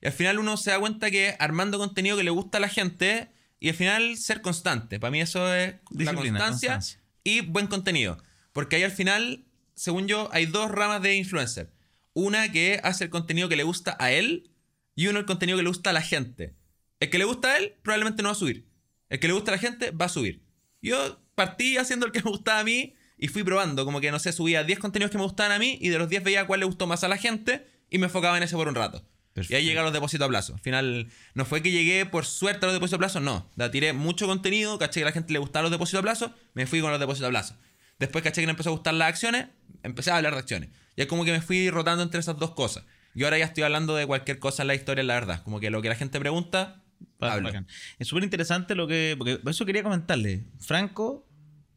Y 0.00 0.06
al 0.06 0.12
final 0.14 0.38
uno 0.38 0.56
se 0.56 0.70
da 0.70 0.78
cuenta 0.80 1.10
que 1.10 1.36
armando 1.38 1.76
contenido 1.76 2.16
que 2.16 2.22
le 2.24 2.30
gusta 2.30 2.56
a 2.56 2.60
la 2.62 2.70
gente 2.70 3.28
y 3.58 3.68
al 3.68 3.74
final 3.74 4.16
ser 4.16 4.40
constante. 4.40 4.98
Para 4.98 5.10
mí 5.10 5.20
eso 5.20 5.52
es 5.54 5.74
la 5.74 5.80
Disciplina, 5.90 6.38
constancia 6.38 6.68
constancia. 6.70 7.00
y 7.24 7.42
buen 7.42 7.66
contenido. 7.66 8.22
Porque 8.52 8.76
ahí 8.76 8.82
al 8.82 8.90
final, 8.90 9.44
según 9.74 10.08
yo, 10.08 10.28
hay 10.32 10.46
dos 10.46 10.70
ramas 10.70 11.02
de 11.02 11.16
influencer. 11.16 11.72
Una 12.12 12.50
que 12.50 12.80
hace 12.82 13.04
el 13.04 13.10
contenido 13.10 13.48
que 13.48 13.56
le 13.56 13.62
gusta 13.62 13.96
a 14.00 14.12
él 14.12 14.50
y 14.94 15.06
uno 15.06 15.18
el 15.18 15.26
contenido 15.26 15.56
que 15.56 15.62
le 15.62 15.68
gusta 15.68 15.90
a 15.90 15.92
la 15.92 16.02
gente. 16.02 16.54
El 16.98 17.10
que 17.10 17.18
le 17.18 17.24
gusta 17.24 17.52
a 17.52 17.56
él 17.56 17.74
probablemente 17.82 18.22
no 18.22 18.28
va 18.28 18.32
a 18.32 18.38
subir. 18.38 18.68
El 19.08 19.20
que 19.20 19.28
le 19.28 19.34
gusta 19.34 19.52
a 19.52 19.54
la 19.54 19.60
gente 19.60 19.90
va 19.92 20.06
a 20.06 20.08
subir. 20.08 20.42
Yo 20.82 21.20
partí 21.34 21.76
haciendo 21.76 22.06
el 22.06 22.12
que 22.12 22.22
me 22.24 22.30
gustaba 22.30 22.60
a 22.60 22.64
mí 22.64 22.94
y 23.16 23.28
fui 23.28 23.44
probando. 23.44 23.84
Como 23.84 24.00
que, 24.00 24.10
no 24.10 24.18
sé, 24.18 24.32
subía 24.32 24.64
10 24.64 24.78
contenidos 24.78 25.10
que 25.10 25.18
me 25.18 25.24
gustaban 25.24 25.52
a 25.52 25.58
mí 25.58 25.78
y 25.80 25.88
de 25.88 25.98
los 25.98 26.08
10 26.08 26.24
veía 26.24 26.46
cuál 26.46 26.60
le 26.60 26.66
gustó 26.66 26.86
más 26.86 27.04
a 27.04 27.08
la 27.08 27.16
gente 27.16 27.66
y 27.88 27.98
me 27.98 28.06
enfocaba 28.06 28.36
en 28.36 28.42
ese 28.42 28.56
por 28.56 28.68
un 28.68 28.74
rato. 28.74 29.04
Y 29.48 29.54
ahí 29.54 29.64
llegaron 29.64 29.84
los 29.84 29.92
depósitos 29.92 30.26
a 30.26 30.28
plazo. 30.28 30.54
Al 30.54 30.60
final, 30.60 31.08
no 31.34 31.44
fue 31.44 31.62
que 31.62 31.70
llegué 31.70 32.04
por 32.04 32.26
suerte 32.26 32.66
a 32.66 32.68
los 32.68 32.74
depósitos 32.74 32.96
a 32.96 32.98
plazo, 32.98 33.20
no. 33.20 33.48
La 33.56 33.70
tiré 33.70 33.92
mucho 33.92 34.26
contenido, 34.26 34.78
caché 34.78 35.00
que 35.00 35.04
a 35.04 35.06
la 35.06 35.12
gente 35.12 35.32
le 35.32 35.38
gustaban 35.38 35.64
los 35.64 35.70
depósitos 35.70 36.00
a 36.00 36.02
plazo, 36.02 36.34
me 36.54 36.66
fui 36.66 36.80
con 36.80 36.90
los 36.90 37.00
depósitos 37.00 37.28
a 37.28 37.30
plazo. 37.30 37.56
Después 38.00 38.24
caché 38.24 38.40
que 38.40 38.46
le 38.46 38.50
empezó 38.50 38.70
a 38.70 38.72
gustar 38.72 38.94
las 38.94 39.10
acciones, 39.10 39.46
empecé 39.82 40.10
a 40.10 40.16
hablar 40.16 40.32
de 40.32 40.40
acciones. 40.40 40.70
Y 40.96 41.02
es 41.02 41.06
como 41.06 41.24
que 41.24 41.32
me 41.32 41.42
fui 41.42 41.70
rotando 41.70 42.02
entre 42.02 42.18
esas 42.18 42.38
dos 42.38 42.52
cosas. 42.52 42.84
Y 43.14 43.24
ahora 43.24 43.38
ya 43.38 43.44
estoy 43.44 43.62
hablando 43.62 43.94
de 43.94 44.06
cualquier 44.06 44.38
cosa 44.38 44.62
en 44.62 44.68
la 44.68 44.74
historia, 44.74 45.04
la 45.04 45.14
verdad. 45.14 45.42
Como 45.42 45.60
que 45.60 45.70
lo 45.70 45.82
que 45.82 45.90
la 45.90 45.96
gente 45.96 46.18
pregunta, 46.18 46.82
hablo. 47.20 47.50
Es 47.98 48.08
súper 48.08 48.24
interesante 48.24 48.74
lo 48.74 48.86
que. 48.86 49.14
Porque 49.18 49.36
por 49.36 49.50
eso 49.50 49.66
quería 49.66 49.82
comentarle. 49.82 50.46
Franco. 50.58 51.28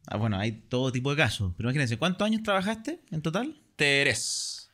ah, 0.06 0.16
bueno, 0.16 0.38
hay 0.38 0.52
todo 0.52 0.90
tipo 0.90 1.10
de 1.10 1.16
casos. 1.16 1.52
Pero 1.56 1.68
imagínense, 1.68 1.98
¿cuántos 1.98 2.24
años 2.24 2.42
trabajaste 2.42 3.00
en 3.10 3.20
total? 3.20 3.60
Tres. 3.76 4.70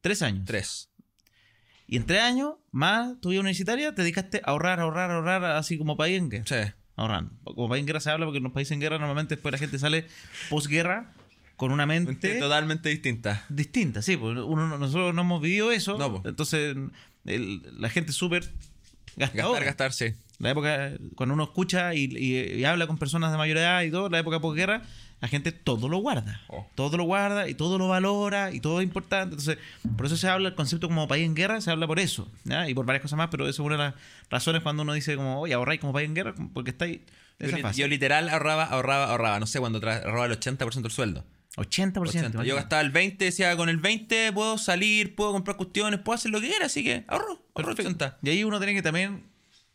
Tres 0.00 0.22
años. 0.22 0.44
Tres. 0.46 0.90
Y 1.88 1.96
en 1.96 2.06
tres 2.06 2.22
años, 2.22 2.54
más 2.70 3.20
tu 3.20 3.30
vida 3.30 3.40
universitaria, 3.40 3.94
te 3.94 4.02
dedicaste 4.02 4.40
a 4.44 4.50
ahorrar, 4.50 4.78
ahorrar, 4.78 5.10
ahorrar, 5.10 5.44
así 5.44 5.76
como 5.78 5.96
guerra. 5.96 6.44
Sí. 6.46 6.72
Ahorrando. 6.96 7.32
Como 7.44 7.68
país 7.68 7.80
en 7.80 7.86
guerra 7.86 8.00
se 8.00 8.10
habla 8.10 8.26
porque 8.26 8.38
en 8.38 8.44
los 8.44 8.52
países 8.52 8.72
en 8.72 8.80
guerra 8.80 8.98
normalmente 8.98 9.34
después 9.36 9.52
la 9.52 9.58
gente 9.58 9.78
sale 9.78 10.06
posguerra 10.50 11.12
con 11.56 11.70
una 11.72 11.86
mente 11.86 12.38
Totalmente 12.40 12.88
distinta. 12.88 13.44
distinta. 13.48 14.02
Sí, 14.02 14.16
porque 14.16 14.40
uno, 14.40 14.66
no- 14.68 14.78
nosotros 14.78 15.14
no 15.14 15.20
hemos 15.22 15.40
vivido 15.40 15.70
eso. 15.72 15.96
No, 15.98 16.20
po. 16.22 16.28
entonces, 16.28 16.76
el- 17.24 17.80
la 17.80 17.88
gente 17.88 18.10
es 18.10 18.16
súper 18.16 18.50
gastadora. 19.16 19.60
Gastar, 19.64 19.90
gastar, 19.90 19.92
sí. 19.92 20.14
La 20.38 20.50
época, 20.50 20.92
cuando 21.14 21.34
uno 21.34 21.44
escucha 21.44 21.94
y, 21.94 22.04
y- 22.16 22.54
y 22.60 22.64
habla 22.64 22.86
con 22.86 22.98
personas 22.98 23.30
de 23.30 23.38
mayor 23.38 23.58
edad 23.58 23.82
y 23.82 23.90
todo, 23.90 24.08
la 24.08 24.18
época 24.18 24.40
posguerra, 24.40 24.82
la 25.22 25.28
gente 25.28 25.52
todo 25.52 25.88
lo 25.88 25.98
guarda. 25.98 26.40
Oh. 26.48 26.66
Todo 26.74 26.96
lo 26.96 27.04
guarda 27.04 27.48
y 27.48 27.54
todo 27.54 27.78
lo 27.78 27.86
valora 27.86 28.52
y 28.52 28.58
todo 28.58 28.80
es 28.80 28.84
importante. 28.84 29.36
Entonces, 29.36 29.56
por 29.96 30.06
eso 30.06 30.16
se 30.16 30.28
habla 30.28 30.48
el 30.48 30.56
concepto 30.56 30.88
como 30.88 31.06
país 31.06 31.24
en 31.24 31.36
guerra, 31.36 31.60
se 31.60 31.70
habla 31.70 31.86
por 31.86 32.00
eso. 32.00 32.28
¿ya? 32.42 32.68
Y 32.68 32.74
por 32.74 32.84
varias 32.86 33.02
cosas 33.02 33.16
más, 33.16 33.28
pero 33.30 33.44
eso 33.48 33.62
es 33.62 33.66
una 33.66 33.76
de 33.76 33.82
las 33.84 33.94
razones 34.30 34.62
cuando 34.62 34.82
uno 34.82 34.94
dice 34.94 35.14
como, 35.14 35.40
oye, 35.40 35.54
ahorráis 35.54 35.80
como 35.80 35.92
país 35.92 36.08
en 36.08 36.14
guerra, 36.16 36.34
porque 36.52 36.70
estáis... 36.70 37.02
Yo, 37.38 37.56
fase. 37.58 37.80
yo 37.80 37.86
literal 37.86 38.28
ahorraba, 38.28 38.64
ahorraba, 38.64 39.10
ahorraba. 39.10 39.38
No 39.38 39.46
sé, 39.46 39.60
cuando 39.60 39.78
ahorraba 39.78 40.26
el 40.26 40.32
80% 40.32 40.82
del 40.82 40.90
sueldo. 40.90 41.24
80%. 41.56 42.00
80. 42.00 42.44
Yo 42.44 42.56
gastaba 42.56 42.82
el 42.82 42.90
20, 42.90 43.24
decía, 43.24 43.56
con 43.56 43.68
el 43.68 43.76
20 43.76 44.32
puedo 44.32 44.58
salir, 44.58 45.14
puedo 45.14 45.30
comprar 45.30 45.56
cuestiones, 45.56 46.00
puedo 46.00 46.16
hacer 46.16 46.32
lo 46.32 46.40
que 46.40 46.48
quiera, 46.48 46.66
así 46.66 46.82
que 46.82 47.04
ahorro, 47.06 47.40
ahorro 47.54 47.76
Perfecto. 47.76 47.90
80. 47.90 48.18
Y 48.22 48.30
ahí 48.30 48.42
uno 48.42 48.58
tiene 48.58 48.74
que 48.74 48.82
también 48.82 49.22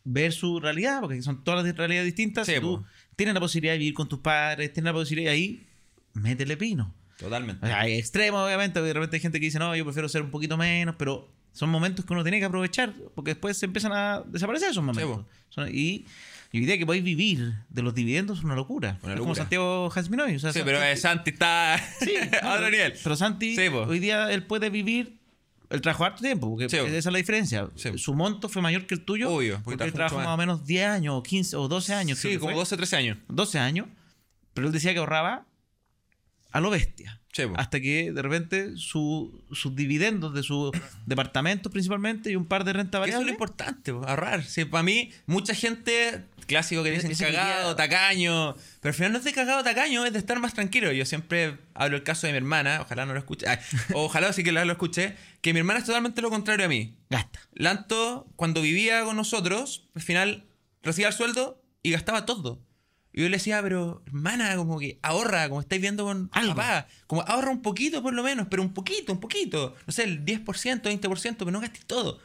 ver 0.04 0.32
su 0.32 0.60
realidad, 0.60 1.00
porque 1.00 1.22
son 1.22 1.42
todas 1.42 1.64
las 1.64 1.74
realidades 1.74 2.06
distintas. 2.06 2.46
Sí, 2.46 2.54
tú. 2.60 2.84
Tienes 3.18 3.34
la 3.34 3.40
posibilidad 3.40 3.74
de 3.74 3.78
vivir 3.80 3.94
con 3.94 4.08
tus 4.08 4.20
padres, 4.20 4.72
tienes 4.72 4.86
la 4.86 4.92
posibilidad 4.92 5.32
de 5.32 5.36
ahí, 5.36 5.66
métele 6.14 6.56
pino. 6.56 6.94
Totalmente. 7.18 7.66
O 7.66 7.68
sea, 7.68 7.80
hay 7.80 7.94
extremos, 7.98 8.46
obviamente, 8.46 8.74
porque 8.78 8.86
de 8.86 8.92
repente 8.94 9.16
hay 9.16 9.20
gente 9.20 9.40
que 9.40 9.46
dice, 9.46 9.58
no, 9.58 9.74
yo 9.74 9.84
prefiero 9.84 10.08
ser 10.08 10.22
un 10.22 10.30
poquito 10.30 10.56
menos, 10.56 10.94
pero 10.96 11.28
son 11.52 11.68
momentos 11.68 12.04
que 12.04 12.12
uno 12.12 12.22
tiene 12.22 12.38
que 12.38 12.44
aprovechar, 12.44 12.94
porque 13.16 13.32
después 13.32 13.56
se 13.58 13.66
empiezan 13.66 13.90
a 13.92 14.22
desaparecer 14.24 14.70
esos 14.70 14.84
momentos. 14.84 15.26
Son- 15.48 15.68
y, 15.68 16.06
y 16.52 16.60
idea 16.60 16.78
que 16.78 16.86
podéis 16.86 17.02
vivir 17.02 17.54
de 17.68 17.82
los 17.82 17.92
dividendos 17.92 18.38
es 18.38 18.44
una 18.44 18.54
locura. 18.54 19.00
Una 19.02 19.14
es 19.14 19.18
como. 19.20 19.34
Santiago 19.34 19.90
Jasminoy. 19.90 20.36
O 20.36 20.38
sea, 20.38 20.52
sí, 20.52 20.60
pero 20.64 20.80
eh, 20.80 20.96
Santi- 20.96 21.30
está 21.30 21.76
Sí, 22.00 22.12
a 22.42 22.54
otro 22.54 22.70
nivel. 22.70 22.94
Pero 23.02 23.16
Santi, 23.16 23.56
Sí, 23.56 23.66
hoy 23.66 23.98
día 23.98 24.32
él 24.32 24.44
puede 24.44 24.70
vivir. 24.70 25.17
Él 25.70 25.80
trabajó 25.82 26.04
harto 26.06 26.22
tiempo, 26.22 26.48
porque 26.48 26.68
Sí, 26.68 26.76
esa 26.76 26.96
es 26.96 27.04
la 27.06 27.18
diferencia. 27.18 27.68
Sí. 27.74 27.98
Su 27.98 28.14
monto 28.14 28.48
fue 28.48 28.62
mayor 28.62 28.86
que 28.86 28.94
el 28.94 29.04
tuyo. 29.04 29.30
Obvio, 29.30 29.56
porque 29.64 29.76
porque 29.78 29.84
él 29.84 29.92
trabajó 29.92 30.16
más 30.16 30.28
o 30.28 30.36
menos 30.36 30.64
10 30.66 30.86
años, 30.86 31.14
o 31.16 31.22
15 31.22 31.56
o 31.56 31.68
12 31.68 31.92
años. 31.94 32.18
Sí, 32.18 32.36
como 32.38 32.52
fue. 32.52 32.54
12, 32.58 32.76
13 32.76 32.96
años. 32.96 33.18
12 33.28 33.58
años. 33.58 33.86
Pero 34.54 34.66
él 34.68 34.72
decía 34.72 34.92
que 34.94 34.98
ahorraba 34.98 35.46
a 36.50 36.60
lo 36.60 36.70
bestia. 36.70 37.20
Sí. 37.34 37.42
Hasta 37.56 37.80
que 37.80 38.10
de 38.12 38.22
repente 38.22 38.76
su- 38.76 39.44
sus 39.52 39.76
dividendos 39.76 40.32
de 40.34 40.42
sus 40.42 40.72
departamentos 41.06 41.70
principalmente 41.70 42.30
y 42.32 42.36
un 42.36 42.46
par 42.46 42.64
de 42.64 42.72
renta 42.72 42.98
Que 43.02 43.10
Eso 43.10 43.18
es 43.20 43.26
lo 43.26 43.32
variable. 43.32 43.32
importante, 43.32 43.92
po, 43.92 44.04
ahorrar. 44.08 44.42
Sí, 44.44 44.64
para 44.64 44.82
mí, 44.82 45.10
mucha 45.26 45.54
gente, 45.54 46.24
clásico 46.48 46.82
que 46.82 46.90
dicen 46.90 47.14
cagado, 47.14 47.76
tacaño. 47.76 48.56
Pero 48.80 48.90
al 48.90 48.94
final 48.94 49.12
no 49.12 49.18
es 49.18 49.24
de 49.24 49.32
cagado, 49.32 49.62
tacaño, 49.62 50.04
es 50.04 50.12
de 50.12 50.18
estar 50.18 50.40
más 50.40 50.54
tranquilo. 50.54 50.90
Yo 50.90 51.04
siempre 51.04 51.58
hablo 51.74 51.96
el 51.96 52.02
caso 52.02 52.26
de 52.26 52.32
mi 52.32 52.38
hermana, 52.38 52.80
ojalá 52.80 53.06
no 53.06 53.12
lo 53.12 53.20
escuche. 53.20 53.46
ay, 53.48 53.58
ojalá 53.94 54.32
sí 54.32 54.42
que 54.42 54.50
lo 54.50 54.60
escuché. 54.60 55.14
Que 55.40 55.52
mi 55.52 55.60
hermana 55.60 55.78
es 55.78 55.86
totalmente 55.86 56.20
lo 56.20 56.30
contrario 56.30 56.66
a 56.66 56.68
mí. 56.68 56.96
Gasta. 57.10 57.38
Lanto, 57.52 58.26
cuando 58.34 58.60
vivía 58.60 59.04
con 59.04 59.14
nosotros, 59.14 59.88
al 59.94 60.02
final 60.02 60.48
recibía 60.82 61.08
el 61.08 61.14
sueldo 61.14 61.62
y 61.84 61.92
gastaba 61.92 62.26
todo. 62.26 62.60
Y 63.12 63.22
yo 63.22 63.28
le 63.28 63.36
decía, 63.36 63.60
pero 63.62 64.02
hermana, 64.06 64.54
como 64.56 64.78
que 64.78 64.98
ahorra, 65.02 65.48
como 65.48 65.60
estáis 65.60 65.80
viendo 65.80 66.04
con 66.04 66.28
Algo. 66.32 66.54
papá. 66.54 66.86
Como 67.06 67.22
ahorra 67.22 67.50
un 67.50 67.62
poquito 67.62 68.02
por 68.02 68.14
lo 68.14 68.22
menos, 68.22 68.46
pero 68.50 68.62
un 68.62 68.72
poquito, 68.74 69.12
un 69.12 69.20
poquito. 69.20 69.74
No 69.86 69.92
sé, 69.92 70.04
el 70.04 70.24
10%, 70.24 70.44
20%, 70.82 71.36
pero 71.38 71.50
no 71.50 71.60
gastes 71.60 71.84
todo. 71.86 72.20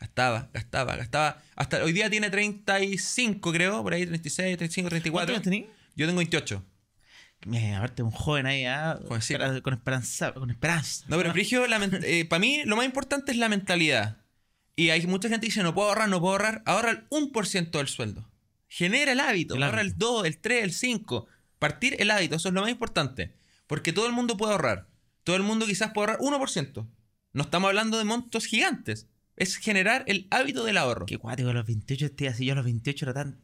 Gastaba, 0.00 0.48
gastaba, 0.52 0.96
gastaba. 0.96 1.42
Hasta 1.56 1.82
hoy 1.82 1.92
día 1.92 2.08
tiene 2.08 2.30
35, 2.30 3.52
creo, 3.52 3.82
por 3.82 3.94
ahí 3.94 4.06
36, 4.06 4.56
35, 4.56 4.88
34. 4.90 5.12
¿Cuántos 5.34 5.34
años 5.34 5.42
tenés? 5.42 5.76
Yo 5.96 6.06
tengo 6.06 6.18
28. 6.18 6.64
Eh, 7.52 7.74
aparte, 7.74 8.02
un 8.02 8.10
joven 8.10 8.46
ahí, 8.46 8.64
ah, 8.64 8.98
espera- 9.18 9.60
con 9.60 9.74
esperanza. 9.74 10.32
Con 10.34 10.50
esperanza. 10.50 11.04
No, 11.08 11.16
pero 11.16 11.32
Frigio, 11.32 11.64
para 12.28 12.38
mí 12.40 12.62
lo 12.64 12.76
más 12.76 12.84
importante 12.86 13.32
es 13.32 13.38
la 13.38 13.48
mentalidad. 13.48 14.18
Y 14.76 14.90
hay 14.90 15.04
mucha 15.06 15.28
gente 15.28 15.46
que 15.46 15.50
dice, 15.50 15.62
no 15.64 15.74
puedo 15.74 15.88
ahorrar, 15.88 16.08
no 16.08 16.20
puedo 16.20 16.32
ahorrar. 16.34 16.62
Ahorra 16.66 16.90
el 16.90 17.08
1% 17.10 17.70
del 17.78 17.88
sueldo. 17.88 18.28
Genera 18.68 19.10
el 19.12 19.18
hábito. 19.20 19.56
El 19.56 19.62
ahorra 19.64 19.80
hábito. 19.80 19.94
el 19.94 19.98
2, 19.98 20.26
el 20.26 20.38
3, 20.38 20.64
el 20.64 20.72
5. 20.72 21.26
Partir 21.58 21.96
el 21.98 22.10
hábito, 22.12 22.36
eso 22.36 22.48
es 22.48 22.54
lo 22.54 22.60
más 22.60 22.70
importante. 22.70 23.34
Porque 23.66 23.92
todo 23.92 24.06
el 24.06 24.12
mundo 24.12 24.36
puede 24.36 24.52
ahorrar. 24.52 24.86
Todo 25.24 25.34
el 25.34 25.42
mundo 25.42 25.66
quizás 25.66 25.90
puede 25.92 26.12
ahorrar 26.12 26.20
1%. 26.40 26.86
No 27.32 27.42
estamos 27.42 27.68
hablando 27.68 27.98
de 27.98 28.04
montos 28.04 28.46
gigantes. 28.46 29.08
Es 29.38 29.56
generar 29.56 30.02
el 30.08 30.26
hábito 30.30 30.64
del 30.64 30.76
ahorro. 30.76 31.06
Qué 31.06 31.16
cuático, 31.16 31.48
a 31.48 31.52
los 31.52 31.64
28 31.64 32.06
estoy 32.06 32.26
así. 32.26 32.44
Yo 32.44 32.54
a 32.54 32.56
los 32.56 32.64
28 32.64 33.04
era 33.04 33.14
tan. 33.14 33.38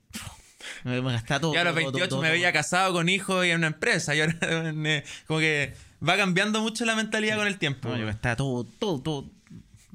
Me, 0.83 1.01
gastaba 1.01 1.41
todo. 1.41 1.55
Ya 1.55 1.61
a 1.61 1.65
los 1.65 1.75
todo, 1.75 1.83
todo, 1.85 1.93
28 1.93 2.09
todo, 2.09 2.23
me 2.23 2.31
veía 2.31 2.53
casado 2.53 2.93
con 2.93 3.09
hijos 3.09 3.47
y 3.47 3.51
en 3.51 3.59
una 3.59 3.69
empresa. 3.69 4.15
Y 4.15 4.21
ahora 4.21 4.37
eh, 4.43 5.05
como 5.29 5.39
que 5.39 5.73
va 6.07 6.17
cambiando 6.17 6.61
mucho 6.61 6.85
la 6.85 6.97
mentalidad 6.97 7.37
con 7.37 7.47
el 7.47 7.59
tiempo. 7.59 7.89
No, 7.89 7.97
yo 7.97 8.07
gastaba 8.07 8.35
todo, 8.35 8.65
todo, 8.65 9.01
todo. 9.01 9.31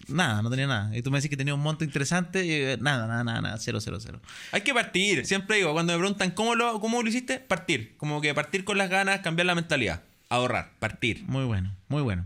Nada, 0.07 0.41
no 0.41 0.49
tenía 0.49 0.67
nada. 0.67 0.95
Y 0.95 1.01
tú 1.01 1.11
me 1.11 1.17
decís 1.17 1.29
que 1.29 1.37
tenía 1.37 1.53
un 1.53 1.59
monto 1.59 1.83
interesante 1.83 2.45
y 2.45 2.51
eh, 2.53 2.77
nada, 2.79 3.05
nada, 3.05 3.23
nada, 3.25 3.41
nada, 3.41 3.57
cero, 3.57 3.81
cero, 3.81 3.97
cero. 3.99 4.21
Hay 4.53 4.61
que 4.61 4.73
partir. 4.73 5.25
Siempre 5.25 5.57
digo, 5.57 5.73
cuando 5.73 5.91
me 5.91 5.99
preguntan 5.99 6.31
cómo 6.31 6.55
lo, 6.55 6.79
cómo 6.79 7.03
lo 7.03 7.09
hiciste, 7.09 7.39
partir. 7.39 7.97
Como 7.97 8.21
que 8.21 8.33
partir 8.33 8.63
con 8.63 8.77
las 8.77 8.89
ganas, 8.89 9.19
cambiar 9.19 9.47
la 9.47 9.55
mentalidad. 9.55 10.03
Ahorrar, 10.29 10.71
partir. 10.79 11.23
Muy 11.25 11.43
bueno, 11.43 11.75
muy 11.89 12.01
bueno. 12.01 12.25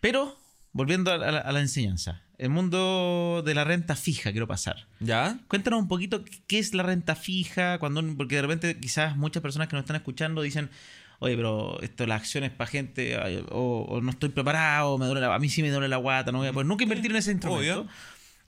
Pero, 0.00 0.40
volviendo 0.72 1.12
a 1.12 1.18
la, 1.18 1.38
a 1.40 1.52
la 1.52 1.60
enseñanza, 1.60 2.22
el 2.40 2.48
mundo 2.50 3.42
de 3.44 3.54
la 3.54 3.64
renta 3.64 3.94
fija 3.96 4.30
quiero 4.32 4.46
pasar. 4.46 4.86
¿Ya? 4.98 5.38
Cuéntanos 5.46 5.80
un 5.80 5.88
poquito 5.88 6.24
qué 6.46 6.58
es 6.58 6.72
la 6.74 6.82
renta 6.82 7.14
fija, 7.14 7.78
cuando 7.78 8.02
porque 8.16 8.36
de 8.36 8.42
repente 8.42 8.80
quizás 8.80 9.16
muchas 9.16 9.42
personas 9.42 9.68
que 9.68 9.76
nos 9.76 9.82
están 9.84 9.96
escuchando 9.96 10.40
dicen, 10.42 10.70
oye, 11.18 11.36
pero 11.36 11.78
esto 11.82 12.06
las 12.06 12.22
acciones 12.22 12.50
para 12.50 12.70
gente, 12.70 13.16
o, 13.50 13.86
o 13.88 14.00
no 14.00 14.10
estoy 14.10 14.30
preparado, 14.30 14.96
me 14.96 15.04
duele 15.06 15.20
la- 15.20 15.34
a 15.34 15.38
mí 15.38 15.48
sí 15.50 15.62
me 15.62 15.70
duele 15.70 15.86
la 15.88 15.98
guata, 15.98 16.32
no 16.32 16.38
voy 16.38 16.48
a 16.48 16.52
poder 16.52 16.66
nunca 16.66 16.82
invertir 16.84 17.10
en 17.10 17.16
ese 17.18 17.32
instrumento. 17.32 17.86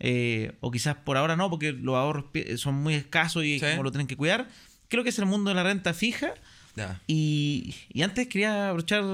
Eh, 0.01 0.53
o 0.61 0.70
quizás 0.70 0.97
por 0.97 1.16
ahora 1.16 1.36
no, 1.36 1.49
porque 1.51 1.72
los 1.72 1.95
ahorros 1.95 2.24
son 2.57 2.74
muy 2.76 2.95
escasos 2.95 3.45
y 3.45 3.61
Sí. 3.61 3.66
como 3.72 3.82
lo 3.84 3.93
tienen 3.93 4.07
que 4.09 4.16
cuidar. 4.16 4.49
Creo 4.88 5.05
que 5.05 5.11
es 5.11 5.18
el 5.18 5.26
mundo 5.26 5.51
de 5.51 5.55
la 5.55 5.62
renta 5.62 5.93
fija. 5.95 6.32
Ya. 6.74 7.01
Y, 7.07 7.74
y 7.93 8.03
antes 8.03 8.26
quería 8.26 8.70
aprovechar 8.70 9.05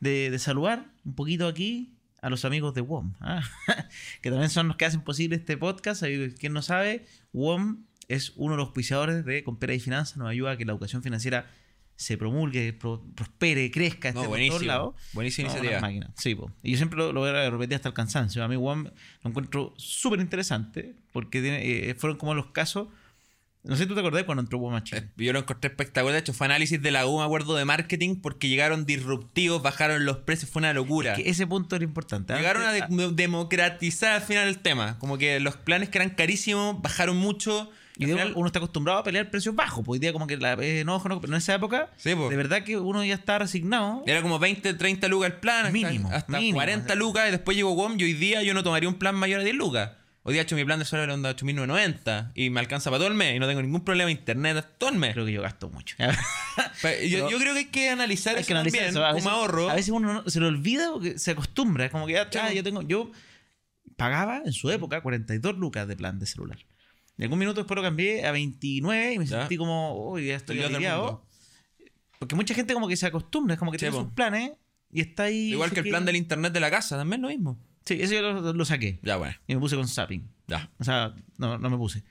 de, 0.00 0.30
de 0.30 0.38
saludar 0.38 0.84
un 1.04 1.14
poquito 1.14 1.48
aquí 1.48 1.94
a 2.20 2.30
los 2.30 2.44
amigos 2.44 2.74
de 2.74 2.80
WOM, 2.80 3.14
¿ah? 3.20 3.42
que 4.22 4.30
también 4.30 4.50
son 4.50 4.68
los 4.68 4.76
que 4.76 4.84
hacen 4.84 5.02
posible 5.02 5.36
este 5.36 5.56
podcast. 5.56 6.02
Quien 6.38 6.52
no 6.52 6.62
sabe, 6.62 7.06
WOM 7.32 7.84
es 8.08 8.32
uno 8.36 8.52
de 8.54 8.58
los 8.58 8.66
auspiciadores 8.66 9.24
de 9.24 9.44
Compera 9.44 9.74
y 9.74 9.80
Finanzas, 9.80 10.16
nos 10.16 10.28
ayuda 10.28 10.52
a 10.52 10.56
que 10.56 10.64
la 10.64 10.72
educación 10.72 11.02
financiera 11.02 11.50
se 11.96 12.16
promulgue, 12.16 12.72
pro- 12.72 13.04
prospere, 13.16 13.70
crezca, 13.72 14.08
esté 14.10 14.22
No, 14.22 14.28
buenísimo. 14.28 14.56
todos 14.56 14.66
lados. 14.66 14.94
Buenísima 15.12 15.48
No, 15.48 15.58
iniciativa. 15.58 16.10
Sí, 16.16 16.34
po. 16.36 16.50
y 16.62 16.70
yo 16.72 16.76
siempre 16.76 16.96
lo, 16.98 17.12
lo 17.12 17.20
voy 17.20 17.30
a 17.30 17.50
repetir 17.50 17.74
hasta 17.74 17.88
el 17.88 17.94
cansancio. 17.94 18.42
A 18.44 18.48
mí 18.48 18.54
WOM 18.56 18.84
lo 18.84 19.28
encuentro 19.30 19.74
súper 19.76 20.20
interesante 20.20 20.94
porque 21.12 21.40
tiene, 21.42 21.90
eh, 21.90 21.94
fueron 21.94 22.16
como 22.18 22.34
los 22.34 22.46
casos... 22.46 22.88
No 23.64 23.76
sé 23.76 23.82
si 23.82 23.88
tú 23.88 23.94
te 23.94 24.00
acordás 24.00 24.22
cuando 24.24 24.40
entró 24.42 24.58
WOM 24.58 24.74
a 24.74 24.84
Chile. 24.84 25.08
Eh, 25.08 25.10
Yo 25.24 25.32
lo 25.32 25.40
encontré 25.40 25.68
espectacular. 25.70 26.12
De 26.14 26.20
hecho, 26.20 26.32
fue 26.32 26.46
análisis 26.46 26.80
de 26.80 26.90
la 26.90 27.06
U, 27.06 27.18
me 27.18 27.24
acuerdo, 27.24 27.54
de 27.56 27.64
marketing, 27.64 28.16
porque 28.22 28.48
llegaron 28.48 28.86
disruptivos, 28.86 29.62
bajaron 29.62 30.04
los 30.04 30.18
precios, 30.18 30.50
fue 30.50 30.60
una 30.60 30.72
locura. 30.72 31.14
Que 31.14 31.28
ese 31.28 31.46
punto 31.46 31.76
era 31.76 31.84
importante. 31.84 32.32
¿ah? 32.32 32.36
Llegaron 32.36 32.62
a 32.62 32.72
de- 32.72 32.86
democratizar 33.12 34.12
al 34.12 34.22
final 34.22 34.48
el 34.48 34.58
tema. 34.58 34.98
Como 34.98 35.18
que 35.18 35.40
los 35.40 35.56
planes 35.56 35.88
que 35.88 35.98
eran 35.98 36.10
carísimos 36.10 36.80
bajaron 36.82 37.16
mucho. 37.16 37.70
Y 38.00 38.06
de- 38.06 38.12
final- 38.12 38.32
uno 38.36 38.46
está 38.46 38.60
acostumbrado 38.60 39.00
a 39.00 39.02
pelear 39.02 39.28
precios 39.28 39.56
bajos, 39.56 39.84
pues 39.84 39.96
hoy 39.96 39.98
día 39.98 40.12
como 40.12 40.28
que 40.28 40.36
la, 40.36 40.52
eh, 40.60 40.84
no, 40.86 41.02
no, 41.04 41.20
pero 41.20 41.32
en 41.32 41.38
esa 41.38 41.54
época, 41.56 41.90
Sí, 41.96 42.14
po. 42.14 42.28
de 42.28 42.36
verdad 42.36 42.62
que 42.62 42.76
uno 42.78 43.04
ya 43.04 43.14
está 43.14 43.40
resignado. 43.40 44.04
Era 44.06 44.22
como 44.22 44.38
20, 44.38 44.72
30 44.74 45.08
lucas 45.08 45.32
el 45.32 45.36
plan, 45.40 45.66
hasta- 45.66 45.72
Mínimo, 45.72 46.08
hasta, 46.12 46.38
mínimo. 46.38 46.58
40 46.58 46.94
lucas 46.94 47.26
y 47.26 47.32
después 47.32 47.56
llegó 47.56 47.72
WOM 47.74 47.98
y 47.98 48.04
hoy 48.04 48.12
día 48.12 48.40
yo 48.44 48.54
no 48.54 48.62
tomaría 48.62 48.88
un 48.88 48.94
plan 49.00 49.16
mayor 49.16 49.40
a 49.40 49.42
10 49.44 49.56
lucas. 49.56 49.90
Hoy 50.28 50.34
día 50.34 50.42
he 50.42 50.44
hecho 50.44 50.56
mi 50.56 50.64
plan 50.66 50.78
de 50.78 50.84
sueldo 50.84 51.06
de 51.06 51.12
onda 51.14 51.34
8.990 51.34 52.32
y 52.34 52.50
me 52.50 52.60
alcanza 52.60 52.90
para 52.90 52.98
todo 52.98 53.08
el 53.08 53.14
mes 53.14 53.34
y 53.34 53.38
no 53.38 53.46
tengo 53.46 53.62
ningún 53.62 53.82
problema 53.82 54.08
de 54.08 54.12
internet 54.12 54.62
todo 54.76 54.90
el 54.90 54.96
mes. 54.98 55.14
Creo 55.14 55.24
que 55.24 55.32
yo 55.32 55.40
gasto 55.40 55.70
mucho. 55.70 55.96
Yo, 57.08 57.28
creo 57.38 57.54
que 57.54 57.58
hay 57.60 57.64
que 57.66 57.88
analizar 57.88 58.34
Hay 58.36 58.42
eso 58.42 58.48
que 58.48 58.52
analizar 58.52 58.78
también 58.80 58.90
eso. 58.90 59.04
A 59.06 59.12
veces, 59.12 59.24
como 59.24 59.34
ahorro. 59.36 59.70
a 59.70 59.74
veces 59.74 59.88
uno 59.88 60.12
no- 60.12 60.28
se 60.28 60.38
lo 60.40 60.48
olvida 60.48 60.92
porque 60.92 61.18
se 61.18 61.30
acostumbra. 61.30 61.86
Es 61.86 61.90
como 61.90 62.06
que 62.06 62.12
ya, 62.12 62.28
Sí, 62.30 62.38
ah, 62.42 62.52
yo 62.52 62.62
tengo, 62.62 62.82
yo 62.82 63.10
pagaba 63.96 64.42
en 64.44 64.52
su 64.52 64.70
época 64.70 65.00
42 65.00 65.56
lucas 65.56 65.88
de 65.88 65.96
plan 65.96 66.18
de 66.18 66.26
celular. 66.26 66.58
Y 67.16 67.22
algún 67.22 67.38
minuto 67.38 67.60
después 67.60 67.76
lo 67.76 67.82
cambié 67.82 68.26
a 68.26 68.30
29 68.32 69.14
y 69.14 69.18
me 69.18 69.24
Ya. 69.24 69.38
sentí 69.40 69.56
como, 69.56 70.10
uy, 70.12 70.26
ya 70.26 70.36
estoy 70.36 70.62
aliviado. 70.62 71.24
Porque 72.18 72.34
mucha 72.34 72.52
gente 72.54 72.74
como 72.74 72.86
que 72.86 72.96
se 72.98 73.06
acostumbra, 73.06 73.54
es 73.54 73.58
como 73.58 73.72
que 73.72 73.78
Sí, 73.78 73.86
tiene 73.86 73.96
po. 73.96 74.02
sus 74.02 74.12
planes 74.12 74.52
y 74.92 75.00
está 75.00 75.22
ahí. 75.22 75.52
Igual 75.52 75.70
que 75.70 75.80
el 75.80 75.88
plan 75.88 76.04
del 76.04 76.16
internet 76.16 76.52
de 76.52 76.60
la 76.60 76.70
casa, 76.70 76.98
también 76.98 77.22
lo 77.22 77.28
mismo. 77.28 77.58
Sí, 77.88 78.02
eso 78.02 78.12
yo 78.12 78.20
lo, 78.20 78.52
lo 78.52 78.64
saqué. 78.66 78.98
Ya, 79.02 79.16
bueno. 79.16 79.34
Y 79.46 79.54
me 79.54 79.60
puse 79.60 79.74
con 79.76 79.88
Zapping. 79.88 80.28
Ya. 80.46 80.70
O 80.78 80.84
sea, 80.84 81.14
no, 81.38 81.56
no 81.56 81.70
me 81.70 81.78
puse. 81.78 82.04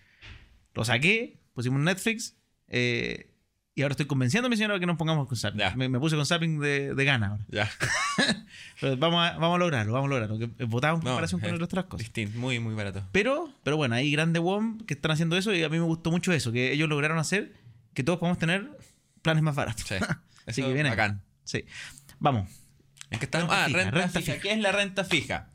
Lo 0.74 0.84
saqué, 0.84 1.40
pusimos 1.54 1.80
Netflix 1.80 2.36
eh, 2.68 3.30
y 3.76 3.84
ahora 3.84 3.94
estoy 3.94 4.08
convenciendo 4.08 4.48
a 4.48 4.50
mi 4.50 4.58
señora 4.58 4.80
que 4.80 4.88
nos 4.88 4.98
pongamos 4.98 5.28
con 5.28 5.38
Zapping. 5.38 5.60
Ya. 5.60 5.76
Me, 5.76 5.88
me 5.88 6.00
puse 6.00 6.16
con 6.16 6.26
Zapping 6.26 6.60
de, 6.60 6.96
de 6.96 7.06
gana 7.06 7.28
ahora. 7.28 7.46
Ya. 7.50 7.70
Pero 8.82 8.98
vamos 8.98 9.24
a, 9.24 9.34
vamos 9.38 9.56
a 9.56 9.60
lograrlo, 9.60 9.94
vamos 9.94 10.08
a 10.08 10.10
lograrlo. 10.10 10.40
Que 10.40 10.66
votado 10.66 10.96
en 10.96 11.02
No, 11.02 11.12
comparación 11.12 11.42
con 11.42 11.62
otras 11.62 11.86
cosas. 11.86 12.00
Distinto, 12.00 12.40
muy, 12.40 12.60
muy 12.60 12.74
barato. 12.74 13.08
Pero, 13.12 13.54
pero 13.64 13.78
bueno, 13.78 13.94
hay 13.94 14.12
grandes 14.12 14.42
WOM 14.42 14.80
que 14.80 14.96
están 14.96 15.12
haciendo 15.12 15.38
eso 15.38 15.54
y 15.54 15.62
a 15.62 15.70
mí 15.70 15.78
me 15.78 15.86
gustó 15.86 16.10
mucho 16.10 16.34
eso, 16.34 16.52
que 16.52 16.72
ellos 16.72 16.90
lograron 16.90 17.20
hacer 17.20 17.54
que 17.94 18.04
todos 18.04 18.18
podamos 18.18 18.40
tener 18.40 18.68
planes 19.22 19.44
más 19.44 19.54
baratos. 19.56 19.86
Sí. 19.88 19.96
Así 20.48 20.64
que 20.64 20.74
viene. 20.74 20.90
bacán. 20.90 21.22
Sí. 21.44 21.66
Vamos. 22.18 22.50
¿En 23.12 23.20
qué 23.20 23.26
estamos? 23.26 23.50
Ah, 23.52 23.66
fija, 23.68 23.78
renta, 23.78 23.92
renta 23.92 24.20
fija. 24.20 24.34
fija. 24.34 24.42
¿Qué 24.42 24.52
es 24.54 24.60
la 24.60 24.72
renta 24.72 25.04
fija? 25.04 25.50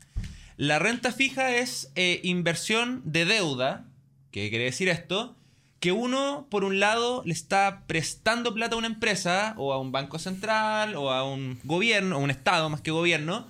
La 0.57 0.79
renta 0.79 1.11
fija 1.11 1.55
es 1.55 1.91
eh, 1.95 2.19
inversión 2.23 3.01
de 3.05 3.25
deuda. 3.25 3.85
¿Qué 4.31 4.49
quiere 4.49 4.65
decir 4.65 4.89
esto? 4.89 5.35
Que 5.79 5.91
uno, 5.91 6.47
por 6.49 6.63
un 6.63 6.79
lado, 6.79 7.23
le 7.25 7.33
está 7.33 7.83
prestando 7.87 8.53
plata 8.53 8.75
a 8.75 8.77
una 8.77 8.87
empresa, 8.87 9.53
o 9.57 9.73
a 9.73 9.79
un 9.79 9.91
banco 9.91 10.17
central, 10.19 10.95
o 10.95 11.11
a 11.11 11.23
un 11.29 11.59
gobierno, 11.63 12.17
o 12.17 12.19
un 12.19 12.31
estado 12.31 12.69
más 12.69 12.81
que 12.81 12.91
gobierno, 12.91 13.47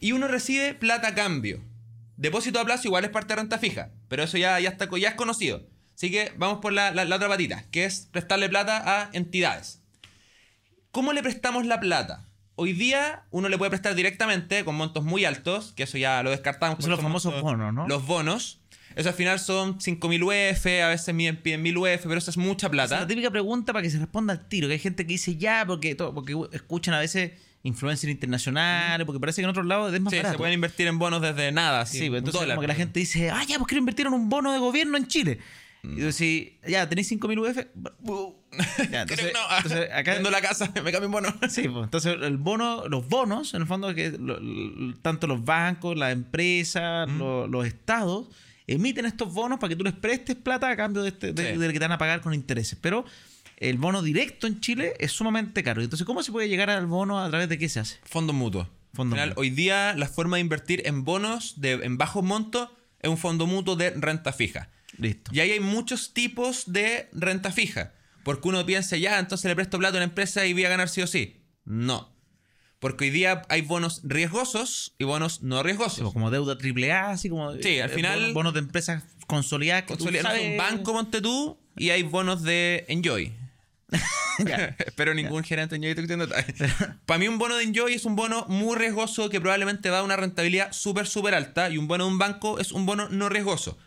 y 0.00 0.12
uno 0.12 0.28
recibe 0.28 0.74
plata 0.74 1.08
a 1.08 1.14
cambio. 1.14 1.60
Depósito 2.16 2.60
a 2.60 2.64
plazo 2.64 2.88
igual 2.88 3.04
es 3.04 3.10
parte 3.10 3.34
de 3.34 3.40
renta 3.40 3.58
fija, 3.58 3.90
pero 4.08 4.22
eso 4.22 4.38
ya, 4.38 4.58
ya, 4.60 4.70
está, 4.70 4.88
ya 4.96 5.08
es 5.10 5.14
conocido. 5.14 5.66
Así 5.94 6.10
que 6.10 6.32
vamos 6.38 6.58
por 6.60 6.72
la, 6.72 6.90
la- 6.92 7.04
la 7.04 7.16
otra 7.16 7.28
patita, 7.28 7.64
que 7.70 7.84
es 7.84 8.08
prestarle 8.10 8.48
plata 8.48 8.82
a 9.02 9.10
entidades. 9.12 9.80
¿Cómo 10.90 11.12
le 11.12 11.22
prestamos 11.22 11.66
la 11.66 11.80
plata? 11.80 12.24
Hoy 12.56 12.72
día 12.72 13.24
uno 13.30 13.48
le 13.48 13.58
puede 13.58 13.70
prestar 13.70 13.94
directamente 13.94 14.64
con 14.64 14.74
montos 14.76 15.02
muy 15.04 15.24
altos, 15.24 15.72
que 15.76 15.82
eso 15.84 15.98
ya 15.98 16.22
lo 16.22 16.30
descartamos. 16.30 16.78
Son 16.80 16.90
los 16.90 17.00
famosos 17.00 17.32
montos- 17.32 17.42
bonos, 17.50 17.74
¿no? 17.74 17.88
Los 17.88 18.06
bonos. 18.06 18.60
Eso 18.94 19.08
al 19.08 19.14
final 19.16 19.40
son 19.40 19.80
5.000 19.80 20.22
UF, 20.22 20.66
a 20.82 20.88
veces 20.88 21.12
miden- 21.14 21.42
piden 21.42 21.62
1.000 21.64 21.76
UF, 21.76 22.02
pero 22.06 22.16
eso 22.18 22.30
es 22.30 22.36
mucha 22.36 22.66
Esa 22.66 22.66
es 22.66 22.70
plata. 22.70 23.00
la 23.00 23.06
típica 23.08 23.30
pregunta 23.30 23.72
para 23.72 23.82
que 23.82 23.90
se 23.90 23.98
responda 23.98 24.32
al 24.34 24.46
tiro. 24.46 24.68
Que 24.68 24.74
hay 24.74 24.78
gente 24.78 25.04
que 25.04 25.14
dice 25.14 25.36
ya, 25.36 25.64
porque, 25.66 25.96
todo, 25.96 26.14
porque 26.14 26.36
escuchan 26.52 26.94
a 26.94 27.00
veces 27.00 27.32
influencers 27.64 28.12
internacionales, 28.12 29.04
porque 29.04 29.18
parece 29.18 29.40
que 29.40 29.44
en 29.44 29.50
otros 29.50 29.66
lados 29.66 29.92
es 29.92 30.00
más 30.00 30.12
Sí, 30.12 30.18
barato. 30.18 30.34
se 30.34 30.38
pueden 30.38 30.54
invertir 30.54 30.86
en 30.86 30.98
bonos 31.00 31.22
desde 31.22 31.50
nada. 31.50 31.80
así, 31.80 31.98
Sí, 31.98 32.08
pues 32.08 32.18
entonces 32.18 32.40
dólar, 32.40 32.54
como 32.56 32.60
que 32.62 32.68
la 32.68 32.74
gente 32.76 33.00
dice, 33.00 33.30
ah, 33.30 33.42
ya, 33.48 33.56
pues 33.58 33.66
quiero 33.68 33.80
invertir 33.80 34.06
en 34.06 34.12
un 34.12 34.28
bono 34.28 34.52
de 34.52 34.58
gobierno 34.60 34.96
en 34.96 35.08
Chile. 35.08 35.38
Mm. 35.84 35.92
Y 35.92 35.96
tú 36.00 36.06
decís, 36.06 36.52
ya, 36.66 36.88
tenéis 36.88 37.10
5.000 37.12 37.38
UF. 37.40 37.56
Ya, 38.90 39.02
entonces, 39.02 39.32
no. 39.32 39.56
entonces 39.56 39.90
acá... 39.92 40.20
La 40.20 40.40
casa, 40.40 40.70
me 40.84 40.92
cambio 40.92 41.04
en 41.06 41.10
bono. 41.12 41.28
Sí, 41.48 41.68
pues, 41.68 41.84
entonces 41.84 42.16
el 42.22 42.36
bono, 42.38 42.88
los 42.88 43.08
bonos, 43.08 43.54
en 43.54 43.62
el 43.62 43.68
fondo, 43.68 43.94
que 43.94 44.10
lo- 44.12 44.40
lo- 44.40 44.94
tanto 45.02 45.26
los 45.26 45.44
bancos, 45.44 45.96
las 45.96 46.12
empresas, 46.12 47.08
Mm. 47.08 47.18
lo- 47.18 47.46
los 47.48 47.66
estados, 47.66 48.28
emiten 48.66 49.06
estos 49.06 49.32
bonos 49.32 49.58
para 49.58 49.68
que 49.70 49.76
tú 49.76 49.84
les 49.84 49.92
prestes 49.94 50.36
plata 50.36 50.70
a 50.70 50.76
cambio 50.76 51.02
de, 51.02 51.08
este, 51.10 51.32
de, 51.32 51.52
Sí. 51.52 51.58
de 51.58 51.66
lo 51.66 51.72
que 51.72 51.78
te 51.78 51.84
van 51.84 51.92
a 51.92 51.98
pagar 51.98 52.20
con 52.20 52.32
intereses. 52.34 52.78
Pero 52.80 53.04
el 53.58 53.78
bono 53.78 54.02
directo 54.02 54.46
en 54.46 54.60
Chile 54.60 54.94
es 54.98 55.12
sumamente 55.12 55.62
caro. 55.62 55.82
Entonces, 55.82 56.06
¿cómo 56.06 56.22
se 56.22 56.32
puede 56.32 56.48
llegar 56.48 56.70
al 56.70 56.86
bono 56.86 57.22
a 57.22 57.28
través 57.28 57.48
de 57.48 57.58
qué 57.58 57.68
se 57.68 57.80
hace? 57.80 57.98
Fondo 58.04 58.32
mutuo. 58.32 58.68
Fondo 58.94 59.16
mutuo. 59.16 59.32
Hoy 59.36 59.50
día 59.50 59.94
la 59.96 60.06
forma 60.08 60.36
de 60.36 60.40
invertir 60.40 60.82
en 60.86 61.04
bonos 61.04 61.60
de, 61.60 61.72
en 61.72 61.98
bajos 61.98 62.24
montos 62.24 62.70
es 63.00 63.10
un 63.10 63.18
fondo 63.18 63.46
mutuo 63.46 63.76
de 63.76 63.90
renta 63.90 64.32
fija. 64.32 64.70
Listo. 64.98 65.30
Y 65.34 65.40
ahí 65.40 65.50
hay 65.52 65.60
muchos 65.60 66.12
tipos 66.14 66.64
de 66.72 67.08
renta 67.12 67.50
fija. 67.52 67.92
Porque 68.22 68.48
uno 68.48 68.64
piensa, 68.64 68.96
ya, 68.96 69.18
entonces 69.18 69.46
le 69.48 69.54
presto 69.54 69.78
plata 69.78 69.96
a 69.96 69.98
una 69.98 70.04
empresa 70.04 70.46
y 70.46 70.52
voy 70.54 70.64
a 70.64 70.68
ganar 70.70 70.88
sí 70.88 71.02
o 71.02 71.06
sí. 71.06 71.42
No. 71.64 72.14
Porque 72.78 73.04
hoy 73.04 73.10
día 73.10 73.42
hay 73.48 73.62
bonos 73.62 74.00
riesgosos 74.04 74.94
y 74.98 75.04
bonos 75.04 75.42
no 75.42 75.56
Sí, 75.56 75.62
pues, 75.62 75.66
riesgosos. 75.66 76.12
como 76.12 76.30
deuda 76.30 76.56
AAA, 76.56 77.10
así 77.10 77.28
como 77.28 77.52
Sí, 77.54 77.80
al 77.80 77.90
eh, 77.90 77.94
final- 77.94 78.18
bonos, 78.20 78.34
bonos 78.34 78.54
de 78.54 78.60
empresas 78.60 79.02
consolidadas 79.26 79.84
que 79.84 79.96
sé, 79.96 80.22
sabes- 80.22 80.50
un 80.52 80.56
banco, 80.58 80.92
monte 80.92 81.20
tú, 81.20 81.58
y 81.76 81.90
hay 81.90 82.02
bonos 82.02 82.42
de 82.42 82.84
Enjoy. 82.88 83.32
Ya. 84.44 84.74
Espero 84.86 85.14
ningún 85.14 85.44
gerente 85.44 85.78
de 85.78 85.86
Enjoy 85.88 86.04
esto. 86.16 86.64
Para 87.06 87.18
mí 87.18 87.28
un 87.28 87.38
bono 87.38 87.56
de 87.56 87.64
Enjoy 87.64 87.94
es 87.94 88.04
un 88.04 88.16
bono 88.16 88.46
muy 88.48 88.76
riesgoso 88.76 89.30
que 89.30 89.40
probablemente 89.40 89.90
va 89.90 90.00
a 90.00 90.02
una 90.02 90.16
rentabilidad 90.16 90.72
súper, 90.72 91.06
súper 91.06 91.34
alta 91.34 91.70
y 91.70 91.78
un 91.78 91.86
bono 91.88 92.04
de 92.04 92.10
un 92.10 92.18
banco 92.18 92.58
es 92.58 92.72
un 92.72 92.84
bono 92.86 93.08
no 93.10 93.28
riesgoso. 93.28 93.78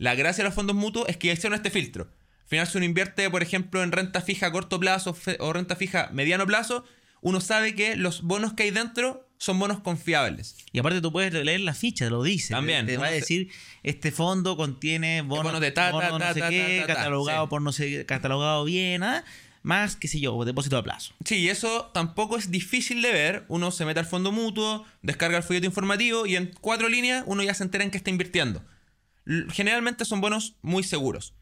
La 0.00 0.14
gracia 0.14 0.42
de 0.42 0.48
los 0.48 0.54
fondos 0.54 0.74
mutuos 0.74 1.06
es 1.10 1.18
que 1.18 1.30
hicieron 1.30 1.54
este 1.54 1.68
filtro. 1.68 2.04
Al 2.04 2.48
final, 2.48 2.66
si 2.66 2.78
uno 2.78 2.86
invierte, 2.86 3.28
por 3.28 3.42
ejemplo, 3.42 3.82
en 3.82 3.92
renta 3.92 4.22
fija 4.22 4.46
a 4.46 4.50
corto 4.50 4.80
plazo 4.80 5.14
o 5.40 5.52
renta 5.52 5.76
fija 5.76 6.06
a 6.06 6.10
mediano 6.10 6.46
plazo, 6.46 6.86
uno 7.20 7.42
sabe 7.42 7.74
que 7.74 7.96
los 7.96 8.22
bonos 8.22 8.54
que 8.54 8.62
hay 8.62 8.70
dentro 8.70 9.28
son 9.36 9.58
bonos 9.58 9.80
confiables. 9.80 10.56
Y 10.72 10.78
aparte 10.78 11.02
tú 11.02 11.12
puedes 11.12 11.34
leer 11.34 11.60
la 11.60 11.74
ficha, 11.74 12.08
lo 12.08 12.22
dice. 12.22 12.54
También. 12.54 12.86
Te, 12.86 12.92
te 12.92 12.98
va 12.98 13.08
a 13.08 13.10
decir, 13.10 13.50
este 13.82 14.10
fondo 14.10 14.56
contiene 14.56 15.20
bonos, 15.20 15.44
bonos 15.44 15.60
de 15.60 15.70
ta, 15.70 15.90
ta, 15.90 15.92
bonos 15.92 16.12
no 16.12 16.18
ta, 16.18 16.32
sé 16.32 16.40
ta, 16.40 16.48
qué, 16.48 16.78
ta, 16.80 16.86
ta, 16.86 16.94
ta, 16.94 16.94
catalogado 16.94 17.44
sí. 17.44 17.50
por 17.50 17.60
no 17.60 17.72
sé, 17.72 18.06
catalogado 18.06 18.64
bien, 18.64 19.02
¿ah? 19.02 19.22
más, 19.62 19.96
qué 19.96 20.08
sé 20.08 20.18
yo, 20.18 20.42
depósito 20.46 20.78
a 20.78 20.82
plazo. 20.82 21.12
Sí, 21.26 21.36
y 21.36 21.50
eso 21.50 21.90
tampoco 21.92 22.38
es 22.38 22.50
difícil 22.50 23.02
de 23.02 23.12
ver. 23.12 23.44
Uno 23.48 23.70
se 23.70 23.84
mete 23.84 24.00
al 24.00 24.06
fondo 24.06 24.32
mutuo, 24.32 24.86
descarga 25.02 25.36
el 25.36 25.42
folleto 25.42 25.66
informativo 25.66 26.24
y 26.24 26.36
en 26.36 26.54
cuatro 26.58 26.88
líneas 26.88 27.22
uno 27.26 27.42
ya 27.42 27.52
se 27.52 27.64
entera 27.64 27.84
en 27.84 27.90
qué 27.90 27.98
está 27.98 28.08
invirtiendo. 28.08 28.62
Generalmente 29.52 30.04
son 30.04 30.20
bonos 30.20 30.56
muy 30.62 30.82
seguros. 30.82 31.34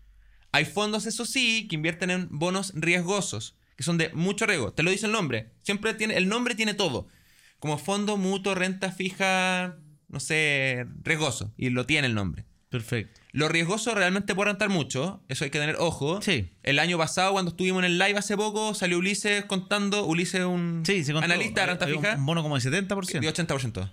Hay 0.53 0.65
fondos, 0.65 1.07
eso 1.07 1.25
sí, 1.27 1.67
que 1.69 1.77
invierten 1.77 2.11
en 2.11 2.29
bonos 2.31 2.73
riesgosos, 2.75 3.57
que 3.77 3.83
son 3.85 3.99
de 3.99 4.11
mucho 4.15 4.47
riesgo. 4.47 4.73
Te 4.73 4.83
lo 4.83 4.91
dice 4.91 5.07
el 5.07 5.13
nombre. 5.13 5.51
Siempre 5.63 5.95
tiene, 5.95 6.17
el 6.17 6.29
nombre 6.29 6.55
tiene 6.55 6.75
todo. 6.75 7.09
Como 7.59 7.79
fondo 7.79 8.17
mutuo, 8.17 8.55
renta 8.55 8.93
fija, 8.93 9.77
no 10.09 10.21
sé, 10.21 10.87
riesgoso. 11.03 11.53
Y 11.57 11.71
lo 11.71 11.87
tiene 11.87 12.07
el 12.07 12.15
nombre. 12.15 12.45
Perfecto. 12.71 13.21
Lo 13.33 13.49
riesgoso 13.49 13.95
realmente 13.95 14.35
puede 14.35 14.51
rentar 14.51 14.69
mucho, 14.69 15.23
eso 15.29 15.45
hay 15.45 15.51
que 15.51 15.59
tener 15.59 15.77
ojo. 15.79 16.21
Sí. 16.21 16.51
El 16.63 16.79
año 16.79 16.99
pasado, 16.99 17.33
cuando 17.33 17.51
estuvimos 17.53 17.81
en 17.81 17.87
el 17.87 17.99
live 17.99 18.19
hace 18.19 18.37
poco, 18.37 18.75
salió 18.75 18.99
Ulises 18.99 19.45
contando, 19.47 20.05
Ulises 20.05 20.45
un 20.45 20.83
Sí, 20.85 21.03
se 21.05 21.13
contó. 21.13 21.25
analista 21.25 21.63
de 21.63 21.67
renta 21.69 21.87
fija, 21.87 22.15
Un 22.17 22.27
bono 22.27 22.43
como 22.43 22.59
de 22.59 22.63
70%. 22.71 23.21
de 23.21 23.29
80%. 23.29 23.91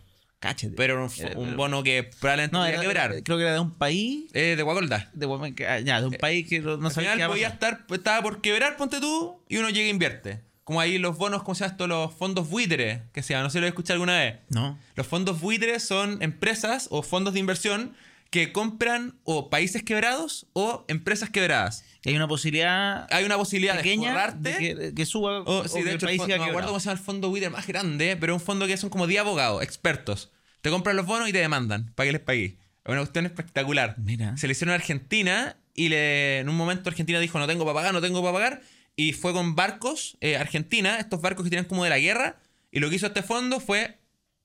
Cáchate. 0.47 0.73
Pero 0.75 1.03
un, 1.05 1.11
Era- 1.17 1.37
un 1.39 1.55
bono 1.57 1.83
que 1.83 2.03
probablemente 2.19 2.55
no, 2.55 2.65
era, 2.65 2.79
quebrar. 2.81 3.23
creo 3.23 3.37
que 3.37 3.43
era 3.43 3.53
de 3.53 3.59
un 3.59 3.71
país. 3.71 4.25
Eh, 4.33 4.55
de 4.55 4.63
Guacolda. 4.63 5.09
De, 5.13 5.25
ah, 5.67 5.79
ya, 5.79 6.01
de 6.01 6.07
un 6.07 6.13
país 6.13 6.47
que 6.47 6.59
no 6.59 6.77
no 6.77 6.87
Al 6.87 6.93
sabía 6.93 7.13
final 7.13 7.29
podía 7.29 7.47
estar, 7.47 7.85
pues, 7.87 7.99
estaba 7.99 8.21
por 8.21 8.41
quebrar, 8.41 8.77
ponte 8.77 8.99
tú, 8.99 9.41
y 9.49 9.57
uno 9.57 9.69
llega 9.69 9.87
e 9.87 9.89
invierte. 9.89 10.41
Como 10.63 10.81
ahí 10.81 10.97
los 10.97 11.17
bonos, 11.17 11.43
¿cómo 11.43 11.53
se 11.55 11.63
llama 11.63 11.71
esto? 11.73 11.87
Los 11.87 12.13
fondos 12.15 12.49
buitres, 12.49 13.01
que 13.13 13.21
se 13.21 13.33
llama, 13.33 13.43
no 13.43 13.49
sé 13.49 13.57
si 13.57 13.59
lo 13.61 13.65
he 13.67 13.69
escuchado 13.69 13.93
alguna 13.95 14.17
vez. 14.19 14.37
No. 14.49 14.79
Los 14.95 15.05
fondos 15.05 15.39
buitres 15.39 15.83
son 15.83 16.21
empresas 16.23 16.87
o 16.89 17.03
fondos 17.03 17.33
de 17.35 17.39
inversión 17.39 17.95
que 18.31 18.51
compran 18.51 19.13
o 19.23 19.49
países 19.51 19.83
quebrados 19.83 20.47
o 20.53 20.83
empresas 20.87 21.29
quebradas. 21.29 21.85
Hay 22.03 22.15
una 22.15 22.27
posibilidad 22.27 23.07
Hay 23.11 23.23
una 23.23 23.37
posibilidad 23.37 23.77
pequeña 23.77 24.31
de 24.31 24.73
de 24.75 24.93
que, 24.93 25.05
suba 25.05 25.39
Oh, 25.45 25.59
o 25.59 25.67
sí, 25.67 25.81
de 25.83 25.93
hecho, 25.93 26.07
el 26.07 26.17
país 26.17 26.21
fo- 26.21 26.25
siga 26.25 26.37
no 26.37 26.43
me 26.45 26.49
acuerdo 26.49 26.69
cómo 26.69 26.79
se 26.79 26.85
llama 26.89 26.99
el 26.99 27.05
fondo 27.05 27.29
Wither 27.29 27.49
más 27.51 27.65
grande, 27.67 28.17
pero 28.19 28.33
un 28.33 28.39
fondo 28.41 28.67
que 28.67 28.75
son 28.77 28.89
como 28.89 29.07
10 29.07 29.21
abogados, 29.21 29.61
expertos. 29.63 30.31
Te 30.65 30.71
compran 30.71 30.95
los 30.95 31.05
bonos 31.05 31.29
y 31.29 31.31
te 31.31 31.37
demandan 31.37 31.91
para 31.93 32.07
que 32.07 32.13
les 32.13 32.21
pagues. 32.21 32.53
Es 32.53 32.57
una 32.87 32.97
cuestión 32.97 33.27
espectacular. 33.27 33.93
Mira. 33.99 34.35
Se 34.35 34.47
le 34.47 34.53
hicieron 34.53 34.71
a 34.71 34.75
Argentina 34.77 35.57
y 35.75 35.89
le, 35.89 36.39
en 36.39 36.49
un 36.49 36.57
momento 36.57 36.89
Argentina 36.89 37.19
dijo, 37.19 37.37
no 37.37 37.45
tengo 37.45 37.65
para 37.65 37.75
pagar, 37.75 37.93
no 37.93 38.01
tengo 38.01 38.19
para 38.23 38.33
pagar. 38.33 38.61
Y 38.95 39.13
fue 39.13 39.31
con 39.31 39.53
barcos, 39.53 40.17
eh, 40.21 40.37
Argentina, 40.37 40.97
estos 40.97 41.21
barcos 41.21 41.43
que 41.43 41.51
tienen 41.51 41.67
como 41.67 41.83
de 41.83 41.91
la 41.91 41.99
guerra. 41.99 42.39
Y 42.71 42.79
lo 42.79 42.89
que 42.89 42.95
hizo 42.95 43.05
este 43.05 43.21
fondo 43.21 43.59
fue 43.59 43.99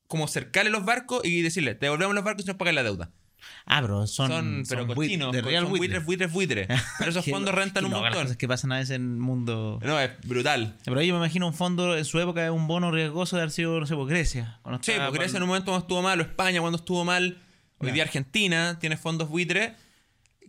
como 0.09 0.29
cercarle 0.29 0.71
los 0.71 0.85
barcos 0.85 1.25
y 1.25 1.41
decirle, 1.41 1.75
te 1.75 1.87
devolvemos 1.87 2.15
los 2.15 2.23
barcos 2.23 2.45
y 2.45 2.49
nos 2.49 2.57
pagas 2.59 2.75
la 2.75 2.83
deuda. 2.83 3.11
Ah, 3.67 3.81
pero 3.83 4.07
son, 4.07 4.29
Son, 4.31 4.63
pero 4.69 4.87
son 4.87 4.95
cochinos, 4.95 5.33
de 5.33 5.43
real 5.43 5.65
son 5.65 5.71
buitres. 5.77 6.05
buitres, 6.05 6.33
buitres. 6.33 6.69
Pero 6.99 7.11
esos 7.11 7.25
fondos 7.31 7.55
rentan 7.55 7.85
un 7.85 7.93
las 7.93 8.01
montón. 8.01 8.23
cosas 8.23 8.37
que 8.37 8.49
pasan 8.49 8.73
a 8.73 8.79
veces 8.79 8.97
en 8.97 9.03
el 9.15 9.19
mundo. 9.19 9.79
No, 9.83 9.99
es 10.01 10.11
brutal. 10.27 10.77
Pero 10.85 11.03
yo 11.03 11.15
me 11.15 11.19
imagino 11.21 11.47
un 11.47 11.55
fondo 11.55 11.97
en 11.97 12.05
su 12.05 12.19
época 12.21 12.51
un 12.53 12.67
bono 12.67 12.91
riesgoso 12.91 13.37
de 13.37 13.43
haber 13.43 13.53
sido, 13.53 13.79
no 13.81 13.87
sé, 13.87 13.95
por 13.95 14.09
Grecia. 14.09 14.59
cuando 14.63 14.83
Sí, 14.83 14.93
estaba 14.93 15.09
porque 15.09 15.21
Grecia 15.21 15.37
en 15.39 15.43
un 15.45 15.49
momento 15.49 15.67
cuando 15.73 15.85
estuvo 15.85 16.03
mal, 16.03 16.19
o 16.21 16.23
España 16.23 16.61
cuando 16.61 16.79
estuvo 16.79 17.05
mal, 17.05 17.39
hoy 17.79 17.91
día 17.93 18.03
Argentina 18.03 18.79
tiene 18.81 18.97
fondos 18.97 19.29
buitres, 19.29 19.73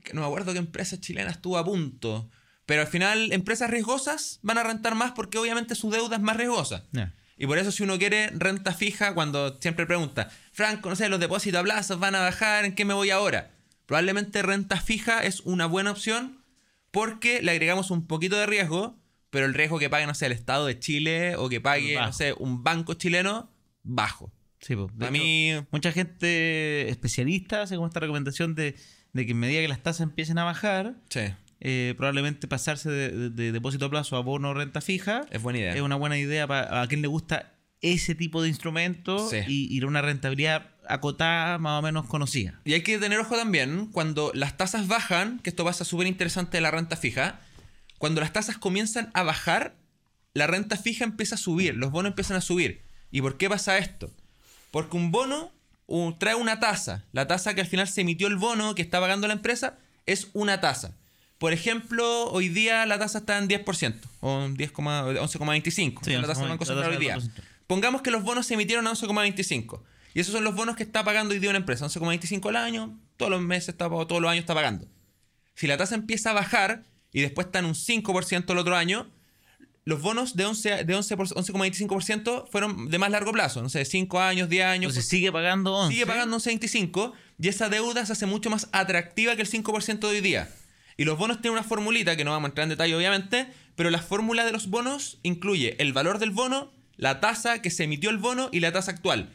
que 0.03 0.13
no 0.13 0.21
me 0.21 0.27
acuerdo 0.27 0.53
qué 0.53 0.59
empresa 0.59 0.99
chilena 0.99 1.31
estuvo 1.31 1.57
a 1.57 1.63
punto. 1.65 2.29
Pero 2.65 2.81
al 2.81 2.87
final, 2.87 3.31
empresas 3.33 3.69
riesgosas 3.69 4.39
van 4.43 4.57
a 4.57 4.63
rentar 4.63 4.95
más 4.95 5.11
porque 5.11 5.37
obviamente 5.37 5.75
su 5.75 5.89
deuda 5.91 6.15
es 6.15 6.21
más 6.21 6.37
riesgosa. 6.37 6.85
Ya. 6.91 7.13
Y 7.41 7.47
por 7.47 7.57
eso 7.57 7.71
si 7.71 7.81
uno 7.81 7.97
quiere 7.97 8.29
renta 8.35 8.71
fija, 8.71 9.15
cuando 9.15 9.57
siempre 9.59 9.87
pregunta, 9.87 10.29
Franco, 10.51 10.89
no 10.89 10.95
sé, 10.95 11.09
los 11.09 11.19
depósitos 11.19 11.59
a 11.59 11.63
plazos 11.63 11.99
van 11.99 12.13
a 12.13 12.19
bajar, 12.19 12.65
¿en 12.65 12.75
qué 12.75 12.85
me 12.85 12.93
voy 12.93 13.09
ahora? 13.09 13.49
Probablemente 13.87 14.43
renta 14.43 14.79
fija 14.79 15.23
es 15.23 15.39
una 15.39 15.65
buena 15.65 15.89
opción 15.89 16.43
porque 16.91 17.41
le 17.41 17.49
agregamos 17.49 17.89
un 17.89 18.05
poquito 18.05 18.37
de 18.37 18.45
riesgo, 18.45 18.99
pero 19.31 19.47
el 19.47 19.55
riesgo 19.55 19.79
que 19.79 19.89
pague, 19.89 20.05
no 20.05 20.13
sé, 20.13 20.27
el 20.27 20.33
Estado 20.33 20.67
de 20.67 20.77
Chile 20.77 21.35
o 21.35 21.49
que 21.49 21.59
pague, 21.59 21.95
Bajo. 21.95 22.07
no 22.09 22.13
sé, 22.13 22.35
un 22.37 22.63
banco 22.63 22.93
chileno, 22.93 23.49
bajo. 23.81 24.31
Sí, 24.59 24.75
pues, 24.75 24.91
A 24.99 25.09
mí, 25.09 25.51
Mucha 25.71 25.91
gente 25.91 26.89
especialista 26.89 27.63
hace 27.63 27.73
como 27.73 27.87
esta 27.87 28.01
recomendación 28.01 28.53
de, 28.53 28.75
de 29.13 29.25
que 29.25 29.31
en 29.31 29.39
medida 29.39 29.61
que 29.61 29.67
las 29.67 29.81
tasas 29.81 30.01
empiecen 30.01 30.37
a 30.37 30.43
bajar, 30.43 30.93
sí, 31.09 31.21
eh, 31.61 31.93
probablemente 31.97 32.47
pasarse 32.47 32.89
de, 32.89 33.09
de- 33.11 33.29
de 33.29 33.51
depósito 33.51 33.85
a 33.85 33.89
plazo 33.89 34.17
a 34.17 34.21
bono 34.21 34.53
renta 34.53 34.81
fija 34.81 35.25
es 35.29 35.41
buena 35.41 35.59
idea. 35.59 35.73
es 35.75 35.81
una 35.81 35.95
buena 35.95 36.17
idea 36.17 36.47
para 36.47 36.81
a 36.81 36.87
quien 36.87 37.01
le 37.01 37.07
gusta 37.07 37.53
ese 37.81 38.13
tipo 38.15 38.41
de 38.41 38.49
instrumento 38.49 39.29
Sí. 39.29 39.37
y, 39.47 39.75
y 39.77 39.83
una 39.83 40.01
rentabilidad 40.01 40.71
acotada 40.87 41.57
más 41.59 41.79
o 41.79 41.81
menos 41.81 42.05
conocida. 42.07 42.59
Y 42.65 42.73
hay 42.73 42.81
que 42.81 42.97
tener 42.99 43.19
ojo 43.19 43.35
también 43.35 43.87
cuando 43.87 44.31
las 44.35 44.57
tasas 44.57 44.87
bajan, 44.87 45.39
que 45.39 45.49
esto 45.51 45.63
pasa 45.63 45.85
súper 45.85 46.07
interesante 46.07 46.57
de 46.57 46.61
la 46.61 46.71
renta 46.71 46.95
fija, 46.97 47.39
cuando 47.97 48.21
las 48.21 48.33
tasas 48.33 48.57
comienzan 48.57 49.09
a 49.13 49.23
bajar, 49.23 49.75
la 50.33 50.47
renta 50.47 50.77
fija 50.77 51.03
empieza 51.05 51.35
a 51.35 51.37
subir, 51.37 51.75
los 51.75 51.91
bonos 51.91 52.11
empiezan 52.11 52.37
a 52.37 52.41
subir. 52.41 52.81
¿Y 53.11 53.21
por 53.21 53.37
qué 53.37 53.49
pasa 53.49 53.77
esto? 53.77 54.11
Porque 54.71 54.97
un 54.97 55.11
bono 55.11 55.51
trae 56.19 56.35
una 56.35 56.59
tasa. 56.59 57.05
La 57.11 57.27
tasa 57.27 57.53
que 57.53 57.61
al 57.61 57.67
final 57.67 57.87
se 57.87 58.01
emitió 58.01 58.27
el 58.27 58.37
bono 58.37 58.73
que 58.75 58.81
está 58.81 58.99
pagando 58.99 59.27
la 59.27 59.33
empresa 59.33 59.77
es 60.05 60.29
una 60.33 60.61
tasa. 60.61 60.95
Por 61.41 61.53
ejemplo, 61.53 62.25
hoy 62.29 62.49
día 62.49 62.85
la 62.85 62.99
tasa 62.99 63.17
está 63.17 63.39
en 63.39 63.49
10%, 63.49 63.95
o 64.19 64.43
en 64.45 64.55
10, 64.55 64.73
11,25. 64.73 66.01
Sí, 66.05 66.11
la 66.11 66.27
tasa 66.27 66.41
del 66.41 66.49
Banco 66.49 66.65
Central 66.65 66.91
hoy 66.91 66.97
día. 66.99 67.17
Pongamos 67.65 68.03
que 68.03 68.11
los 68.11 68.21
bonos 68.21 68.45
se 68.45 68.53
emitieron 68.53 68.85
a 68.85 68.91
11,25. 68.91 69.81
Y 70.13 70.19
esos 70.19 70.33
son 70.35 70.43
los 70.43 70.53
bonos 70.53 70.75
que 70.75 70.83
está 70.83 71.03
pagando 71.03 71.33
hoy 71.33 71.39
día 71.39 71.49
una 71.49 71.57
empresa. 71.57 71.87
11,25 71.87 72.47
al 72.49 72.57
año, 72.57 72.95
todos 73.17 73.31
los 73.31 73.41
meses, 73.41 73.69
está, 73.69 73.87
o 73.87 74.05
todos 74.05 74.21
los 74.21 74.29
años 74.29 74.41
está 74.41 74.53
pagando. 74.53 74.85
Si 75.55 75.65
la 75.65 75.77
tasa 75.77 75.95
empieza 75.95 76.29
a 76.29 76.33
bajar 76.33 76.83
y 77.11 77.21
después 77.21 77.47
está 77.47 77.57
en 77.57 77.65
un 77.65 77.73
5% 77.73 78.51
el 78.51 78.57
otro 78.59 78.75
año, 78.75 79.09
los 79.83 79.99
bonos 79.99 80.35
de 80.35 80.45
11 80.45 80.83
de 80.83 80.93
11 80.95 81.17
por- 81.17 81.27
11,25% 81.27 82.49
fueron 82.51 82.87
de 82.89 82.99
más 82.99 83.09
largo 83.09 83.31
plazo. 83.31 83.63
No 83.63 83.69
sé, 83.69 83.83
5 83.85 84.19
años, 84.19 84.47
10 84.47 84.65
años. 84.65 84.91
Entonces 84.91 85.09
sigue 85.09 85.31
pagando 85.31 85.73
11. 85.73 85.93
Sigue 85.93 86.05
pagando 86.05 86.37
11.25 86.37 87.13
y 87.39 87.47
esa 87.47 87.67
deuda 87.67 88.05
se 88.05 88.11
hace 88.13 88.27
mucho 88.27 88.51
más 88.51 88.69
atractiva 88.73 89.35
que 89.35 89.41
el 89.41 89.49
5% 89.49 89.99
de 90.01 90.07
hoy 90.07 90.21
día. 90.21 90.47
Y 91.01 91.05
los 91.05 91.17
bonos 91.17 91.41
tienen 91.41 91.57
una 91.57 91.67
formulita 91.67 92.15
que 92.15 92.23
no 92.23 92.29
vamos 92.29 92.45
a 92.45 92.51
entrar 92.51 92.63
en 92.65 92.69
detalle 92.69 92.95
obviamente, 92.95 93.47
pero 93.75 93.89
la 93.89 93.97
fórmula 94.03 94.45
de 94.45 94.51
los 94.51 94.69
bonos 94.69 95.17
incluye 95.23 95.75
el 95.81 95.93
valor 95.93 96.19
del 96.19 96.29
bono, 96.29 96.71
la 96.95 97.19
tasa 97.19 97.59
que 97.63 97.71
se 97.71 97.85
emitió 97.85 98.11
el 98.11 98.19
bono 98.19 98.49
y 98.51 98.59
la 98.59 98.71
tasa 98.71 98.91
actual. 98.91 99.33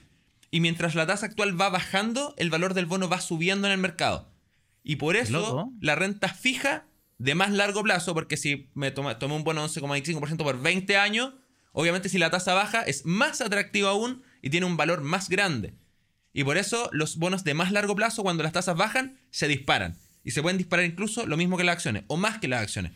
Y 0.52 0.60
mientras 0.60 0.94
la 0.94 1.08
tasa 1.08 1.26
actual 1.26 1.60
va 1.60 1.68
bajando, 1.68 2.34
el 2.38 2.50
valor 2.50 2.72
del 2.74 2.86
bono 2.86 3.08
va 3.08 3.20
subiendo 3.20 3.66
en 3.66 3.72
el 3.72 3.78
mercado. 3.80 4.30
Y 4.84 4.94
por 4.94 5.16
eso 5.16 5.32
loco. 5.32 5.72
la 5.80 5.96
renta 5.96 6.28
fija 6.28 6.86
de 7.18 7.34
más 7.34 7.50
largo 7.50 7.82
plazo, 7.82 8.14
porque 8.14 8.36
si 8.36 8.68
me 8.74 8.92
toma- 8.92 9.18
tomé 9.18 9.34
un 9.34 9.42
bono 9.42 9.64
11,25% 9.66 10.44
por 10.44 10.62
20 10.62 10.96
años, 10.96 11.32
obviamente 11.72 12.08
si 12.08 12.18
la 12.18 12.30
tasa 12.30 12.54
baja 12.54 12.82
es 12.82 13.04
más 13.06 13.40
atractivo 13.40 13.88
aún 13.88 14.22
y 14.40 14.50
tiene 14.50 14.66
un 14.66 14.76
valor 14.76 15.00
más 15.00 15.28
grande. 15.28 15.74
Y 16.32 16.44
por 16.44 16.58
eso 16.58 16.88
los 16.92 17.16
bonos 17.16 17.42
de 17.42 17.54
más 17.54 17.72
largo 17.72 17.96
plazo, 17.96 18.22
cuando 18.22 18.44
las 18.44 18.52
tasas 18.52 18.76
bajan, 18.76 19.18
se 19.30 19.48
disparan. 19.48 19.96
Y 20.27 20.33
se 20.33 20.43
pueden 20.43 20.59
disparar 20.59 20.85
incluso 20.85 21.24
lo 21.24 21.37
mismo 21.37 21.57
que 21.57 21.62
las 21.62 21.74
acciones, 21.74 22.03
o 22.09 22.16
más 22.16 22.39
que 22.39 22.49
las 22.49 22.61
acciones. 22.61 22.91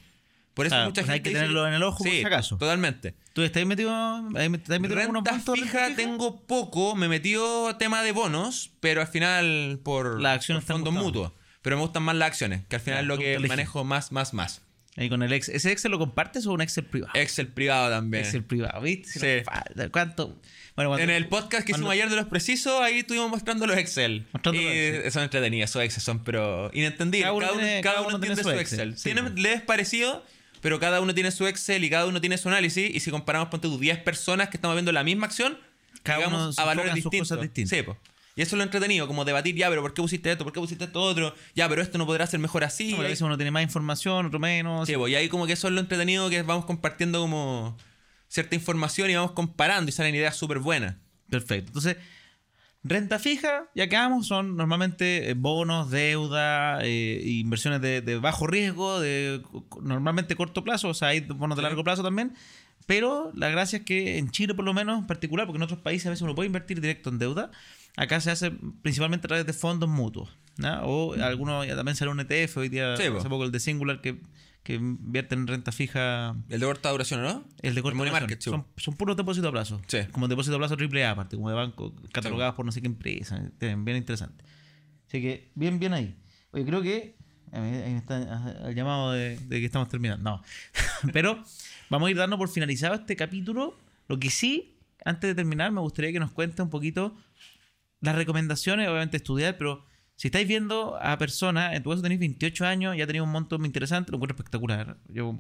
Por 0.52 0.66
eso 0.66 0.74
Ah, 0.74 0.84
mucha 0.86 1.02
pues 1.02 1.06
gente 1.06 1.12
hay 1.12 1.20
que 1.20 1.30
tenerlo 1.30 1.66
en 1.68 1.74
el 1.74 1.82
ojo 1.84 1.98
por 1.98 2.08
Sí, 2.08 2.18
si 2.18 2.24
acaso. 2.24 2.58
Totalmente. 2.58 3.14
¿Tú 3.32 3.42
estás 3.42 3.64
metido, 3.64 3.92
estás 4.36 4.50
metido 4.80 5.00
en 5.00 5.14
Renta 5.14 5.32
de 5.32 5.40
fija 5.40 5.86
renta 5.86 6.02
tengo 6.02 6.40
poco, 6.40 6.96
me 6.96 7.06
metió 7.06 7.76
tema 7.76 8.02
de 8.02 8.10
bonos, 8.10 8.72
pero 8.80 9.00
al 9.00 9.06
final 9.06 9.78
por, 9.84 10.20
Las 10.20 10.38
acciones 10.38 10.64
por 10.64 10.74
fondos 10.74 10.92
mutuos. 10.92 11.30
Pero 11.62 11.76
me 11.76 11.82
gustan 11.82 12.02
más 12.02 12.16
las 12.16 12.26
acciones, 12.26 12.66
que 12.66 12.76
al 12.76 12.82
final 12.82 13.02
es 13.02 13.06
lo 13.06 13.16
que 13.16 13.38
manejo 13.38 13.84
más, 13.84 14.10
más, 14.10 14.34
más. 14.34 14.62
Ahí 15.00 15.08
con 15.08 15.22
el 15.22 15.32
Excel. 15.32 15.56
¿Ese 15.56 15.72
Excel 15.72 15.90
lo 15.90 15.98
compartes 15.98 16.46
o 16.46 16.52
un 16.52 16.60
Excel 16.60 16.84
privado? 16.84 17.12
Excel 17.18 17.48
privado 17.48 17.90
también. 17.90 18.22
Excel 18.24 18.44
privado, 18.44 18.80
¿viste? 18.82 19.08
Sí. 19.42 19.88
¿Cuánto? 19.90 20.38
Bueno, 20.76 20.90
cuando- 20.90 20.98
En 21.02 21.10
el 21.10 21.26
podcast 21.26 21.66
que 21.66 21.72
cuando- 21.72 21.86
hicimos 21.88 21.92
ayer 21.92 22.08
de 22.10 22.16
los 22.16 22.26
precisos, 22.26 22.80
ahí 22.80 22.98
estuvimos 23.00 23.30
mostrando 23.30 23.66
los 23.66 23.76
Excel. 23.76 24.26
Mostrando 24.32 24.60
y 24.60 24.64
los 24.64 24.72
Excel. 24.74 25.12
son 25.12 25.22
entretenidos, 25.24 25.70
esos 25.70 25.82
Excel 25.82 26.02
son 26.02 26.22
pero 26.22 26.70
inentendibles. 26.74 27.26
Cada 27.28 27.40
Cada 27.40 27.52
uno 27.52 27.60
tiene- 27.62 27.80
cada 27.80 28.00
uno 28.02 28.08
uno 28.10 28.20
tiene 28.20 28.36
su 28.36 28.50
Excel. 28.50 28.60
Excel. 28.60 28.96
Sí, 28.98 29.04
Tienen, 29.04 29.24
pues. 29.32 29.38
les 29.40 29.56
es 29.56 29.62
parecido, 29.62 30.24
pero 30.60 30.78
cada 30.78 31.00
uno 31.00 31.14
tiene 31.14 31.30
su 31.32 31.46
Excel 31.46 31.82
y 31.82 31.90
cada 31.90 32.06
uno 32.06 32.20
tiene 32.20 32.36
su 32.38 32.48
análisis. 32.48 32.94
Y 32.94 33.00
si 33.00 33.10
comparamos, 33.10 33.48
ponte 33.48 33.68
tú, 33.68 33.78
10 33.78 33.98
personas 33.98 34.48
que 34.50 34.58
estamos 34.58 34.74
viendo 34.76 34.92
la 34.92 35.02
misma 35.02 35.26
acción, 35.26 35.58
Cada 36.02 36.28
uno 36.28 36.50
a 36.56 36.64
valores 36.64 36.94
distintos. 36.94 37.28
cosas 37.30 37.40
distintas. 37.42 37.76
Sí, 37.78 37.82
po. 37.82 37.96
Y 38.36 38.42
eso 38.42 38.54
es 38.54 38.58
lo 38.58 38.64
entretenido, 38.64 39.06
como 39.06 39.24
debatir, 39.24 39.54
ya, 39.56 39.68
pero 39.68 39.82
¿por 39.82 39.92
qué 39.92 40.02
pusiste 40.02 40.30
esto? 40.30 40.44
¿Por 40.44 40.52
qué 40.52 40.60
pusiste 40.60 40.84
esto 40.84 41.02
otro? 41.02 41.34
Ya, 41.54 41.68
pero 41.68 41.82
esto 41.82 41.98
no 41.98 42.06
podrá 42.06 42.26
ser 42.26 42.40
mejor 42.40 42.64
así. 42.64 42.92
No, 42.92 43.00
a 43.00 43.02
veces 43.02 43.22
uno 43.22 43.36
tiene 43.36 43.50
más 43.50 43.62
información, 43.62 44.26
otro 44.26 44.38
menos. 44.38 44.86
Sí, 44.86 44.94
pues, 44.96 45.12
y 45.12 45.16
ahí 45.16 45.28
como 45.28 45.46
que 45.46 45.54
eso 45.54 45.68
es 45.68 45.74
lo 45.74 45.80
entretenido 45.80 46.30
que 46.30 46.42
vamos 46.42 46.64
compartiendo 46.64 47.20
como 47.20 47.76
cierta 48.28 48.54
información 48.54 49.10
y 49.10 49.14
vamos 49.16 49.32
comparando 49.32 49.88
y 49.88 49.92
salen 49.92 50.14
ideas 50.14 50.36
súper 50.36 50.60
buenas. 50.60 50.96
Perfecto. 51.28 51.68
Entonces, 51.68 51.96
renta 52.82 53.18
fija, 53.18 53.64
ya 53.74 53.88
quedamos, 53.88 54.26
son 54.26 54.56
normalmente 54.56 55.30
eh, 55.30 55.34
bonos, 55.34 55.90
deuda, 55.90 56.78
eh, 56.82 57.22
inversiones 57.24 57.80
de, 57.80 58.00
de 58.00 58.16
bajo 58.16 58.46
riesgo, 58.46 59.00
de 59.00 59.42
normalmente 59.82 60.36
corto 60.36 60.64
plazo, 60.64 60.88
o 60.88 60.94
sea, 60.94 61.08
hay 61.08 61.20
bonos 61.20 61.56
de 61.56 61.62
largo 61.62 61.84
plazo 61.84 62.02
también. 62.02 62.34
Pero 62.86 63.30
la 63.34 63.50
gracia 63.50 63.80
es 63.80 63.84
que 63.84 64.18
en 64.18 64.30
Chile, 64.30 64.54
por 64.54 64.64
lo 64.64 64.74
menos, 64.74 64.98
en 64.98 65.06
particular, 65.06 65.46
porque 65.46 65.58
en 65.58 65.62
otros 65.62 65.80
países 65.80 66.06
a 66.06 66.10
veces 66.10 66.22
uno 66.22 66.34
puede 66.34 66.46
invertir 66.46 66.80
directo 66.80 67.10
en 67.10 67.18
deuda, 67.18 67.50
acá 67.96 68.20
se 68.20 68.30
hace 68.30 68.50
principalmente 68.82 69.26
a 69.26 69.28
través 69.28 69.46
de 69.46 69.52
fondos 69.52 69.88
mutuos. 69.88 70.30
¿no? 70.56 70.82
O 70.84 71.14
algunos, 71.14 71.66
también 71.68 71.96
sale 71.96 72.10
un 72.10 72.20
ETF, 72.20 72.58
hoy 72.58 72.68
día, 72.68 72.96
Sí, 72.96 73.04
hace 73.04 73.28
poco 73.28 73.44
el 73.44 73.52
de 73.52 73.60
Singular, 73.60 74.00
que, 74.00 74.20
que 74.62 74.74
invierte 74.74 75.34
en 75.34 75.46
renta 75.46 75.72
fija 75.72 76.36
El 76.48 76.60
de 76.60 76.66
corta 76.66 76.90
duración, 76.90 77.22
¿no? 77.22 77.44
el 77.62 77.74
de 77.74 77.82
corta 77.82 77.96
money 77.96 78.10
duración. 78.10 78.30
market, 78.30 78.42
son, 78.42 78.66
son 78.76 78.94
puros 78.94 79.16
depósitos 79.16 79.48
a 79.48 79.52
plazo. 79.52 79.80
Sí. 79.86 79.98
Como 80.12 80.28
depósito 80.28 80.56
a 80.56 80.58
plazo 80.58 80.76
triple 80.76 81.04
A, 81.04 81.12
aparte, 81.12 81.36
como 81.36 81.48
de 81.48 81.54
banco, 81.54 81.94
catalogados 82.12 82.54
por 82.54 82.66
no 82.66 82.72
sé 82.72 82.80
qué 82.80 82.88
empresa. 82.88 83.42
Bien, 83.58 83.84
bien 83.84 83.96
interesante. 83.96 84.44
Así 85.08 85.20
que, 85.20 85.50
bien, 85.54 85.78
bien 85.78 85.92
ahí. 85.92 86.16
Oye, 86.52 86.64
creo 86.64 86.82
que. 86.82 87.18
Ahí 87.52 87.60
me 87.62 87.96
está 87.96 88.14
ah, 88.30 88.68
el 88.68 88.76
llamado 88.76 89.10
de, 89.10 89.36
de 89.36 89.58
que 89.58 89.66
estamos 89.66 89.88
terminando. 89.88 90.22
No. 90.30 90.42
Pero 91.12 91.42
vamos 91.88 92.06
a 92.06 92.10
ir 92.10 92.16
dando 92.16 92.38
por 92.38 92.48
finalizado 92.48 92.94
este 92.94 93.16
capítulo. 93.16 93.76
Lo 94.06 94.20
que 94.20 94.30
sí, 94.30 94.78
antes 95.04 95.28
de 95.28 95.34
terminar, 95.34 95.72
me 95.72 95.80
gustaría 95.80 96.12
que 96.12 96.20
nos 96.20 96.30
cuente 96.30 96.62
un 96.62 96.70
poquito 96.70 97.16
las 98.00 98.14
recomendaciones, 98.16 98.88
obviamente 98.88 99.16
estudiar, 99.18 99.56
pero 99.58 99.84
si 100.16 100.28
estáis 100.28 100.46
viendo 100.48 100.98
a 101.00 101.16
personas, 101.18 101.74
en 101.74 101.82
tu 101.82 101.90
caso 101.90 102.02
tenéis 102.02 102.20
28 102.20 102.66
años, 102.66 102.96
ya 102.96 103.06
tenéis 103.06 103.22
un 103.22 103.30
monto 103.30 103.58
muy 103.58 103.66
interesante, 103.66 104.10
lo 104.10 104.16
encuentro 104.16 104.36
espectacular. 104.36 104.98
Yo 105.08 105.38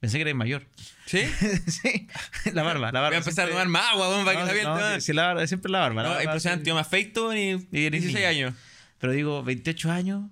pensé 0.00 0.18
que 0.18 0.22
erais 0.22 0.36
mayor. 0.36 0.66
¿Sí? 1.06 1.20
sí, 1.66 2.08
la 2.52 2.62
barba, 2.62 2.92
la 2.92 3.00
barba. 3.00 3.08
Voy 3.08 3.14
a 3.16 3.18
empezar 3.18 3.46
a 3.46 3.50
tomar 3.50 3.68
más 3.68 3.92
agua, 3.92 4.08
weón, 4.10 4.24
para 4.24 4.44
No, 4.44 4.52
que 4.52 4.62
no, 4.62 5.00
sí, 5.00 5.12
la 5.12 5.26
barba, 5.28 5.46
siempre 5.46 5.70
la 5.72 5.80
barba. 5.80 6.02
la 6.02 6.08
No, 6.08 6.14
barba, 6.14 6.24
impresionante, 6.24 6.64
sí. 6.64 6.68
yo 6.68 6.74
me 6.74 6.80
afeito 6.80 7.34
y, 7.34 7.66
Y 7.72 7.84
eres 7.86 8.02
16 8.02 8.14
niño. 8.14 8.28
años. 8.28 8.54
Pero 8.98 9.12
digo, 9.12 9.42
28 9.42 9.90
años, 9.90 10.30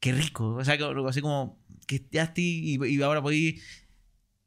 qué 0.00 0.12
rico. 0.12 0.54
O 0.54 0.64
sea, 0.64 0.76
que- 0.78 0.84
así 1.08 1.20
como 1.20 1.60
que 1.86 2.04
ya 2.10 2.24
estoy 2.24 2.78
y, 2.80 2.86
y 2.86 3.02
ahora 3.02 3.20
podí 3.22 3.60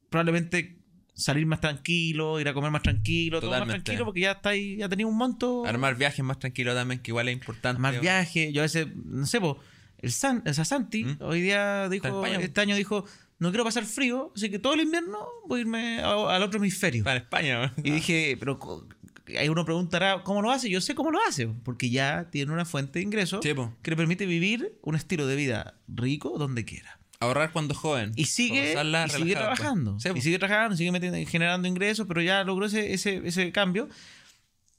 probablemente 0.10 0.83
salir 1.14 1.46
más 1.46 1.62
tranquilo, 1.62 2.40
ir 2.40 2.48
a 2.48 2.54
comer 2.54 2.72
más 2.72 2.82
tranquilo, 2.84 3.40
todo 3.40 3.52
más 3.52 3.60
Totalmente. 3.60 3.84
tranquilo 3.86 4.06
porque 4.06 4.22
ya 4.22 4.32
estáis, 4.32 4.78
ya 4.78 4.90
tenéis 4.90 5.08
un 5.08 5.18
monto. 5.18 5.66
Armar 5.66 5.96
viajes 5.96 6.24
más 6.26 6.40
tranquilo 6.40 6.74
también, 6.74 7.00
que 7.02 7.12
igual 7.12 7.30
es 7.30 7.34
importante. 7.34 7.80
más 7.82 8.00
viajes. 8.00 8.52
Yo 8.54 8.62
a 8.62 8.64
veces, 8.64 8.88
no 9.06 9.26
sé, 9.26 9.40
po, 9.40 9.60
el 10.00 10.12
San, 10.12 10.44
o 10.48 10.54
sea, 10.54 10.66
Santi 10.66 11.06
¿Mm? 11.06 11.18
hoy 11.22 11.42
día 11.42 11.88
dijo, 11.90 12.26
Está 12.26 12.42
este 12.42 12.62
año 12.62 12.76
dijo, 12.76 13.06
no 13.40 13.50
quiero 13.52 13.64
pasar 13.64 13.86
frío, 13.86 14.32
así 14.36 14.50
que 14.50 14.60
todo 14.60 14.74
el 14.74 14.82
invierno 14.82 15.20
voy 15.48 15.60
a 15.60 15.62
irme 15.62 16.00
a- 16.02 16.36
al 16.36 16.44
otro 16.44 16.58
hemisferio. 16.60 17.04
Para 17.04 17.20
España. 17.20 17.74
Y 17.84 17.92
dije, 17.92 18.36
pero 18.40 18.60
ahí 19.38 19.48
uno 19.50 19.64
preguntará, 19.66 20.24
¿cómo 20.24 20.42
lo 20.42 20.52
hace? 20.52 20.70
Yo 20.70 20.82
sé 20.82 20.96
cómo 20.96 21.12
lo 21.12 21.20
hace, 21.28 21.48
porque 21.48 21.90
ya 21.90 22.30
tiene 22.32 22.52
una 22.52 22.66
fuente 22.66 23.00
de 23.00 23.04
ingreso 23.06 23.40
Sí, 23.42 23.54
po. 23.54 23.74
que 23.82 23.92
le 23.92 23.98
permite 23.98 24.26
vivir 24.26 24.78
un 24.82 24.96
estilo 24.96 25.28
de 25.28 25.36
vida 25.36 25.76
rico 25.88 26.38
donde 26.38 26.66
quiera. 26.66 27.00
Ahorrar 27.24 27.52
cuando 27.52 27.74
joven. 27.74 28.12
Y 28.16 28.26
sigue, 28.26 28.74
y 28.74 29.10
sigue 29.10 29.34
pues. 29.34 29.36
trabajando. 29.36 30.00
Sí, 30.00 30.10
y 30.16 30.22
sigue 30.22 30.40
trabajando, 30.40 30.78
sigue 30.78 30.92
metiendo- 30.92 31.30
generando 31.30 31.68
ingresos, 31.68 32.06
pero 32.08 32.22
ya 32.22 32.44
logró 32.44 32.66
ese, 32.68 32.94
ese, 32.94 33.22
ese 33.26 33.52
cambio. 33.52 33.90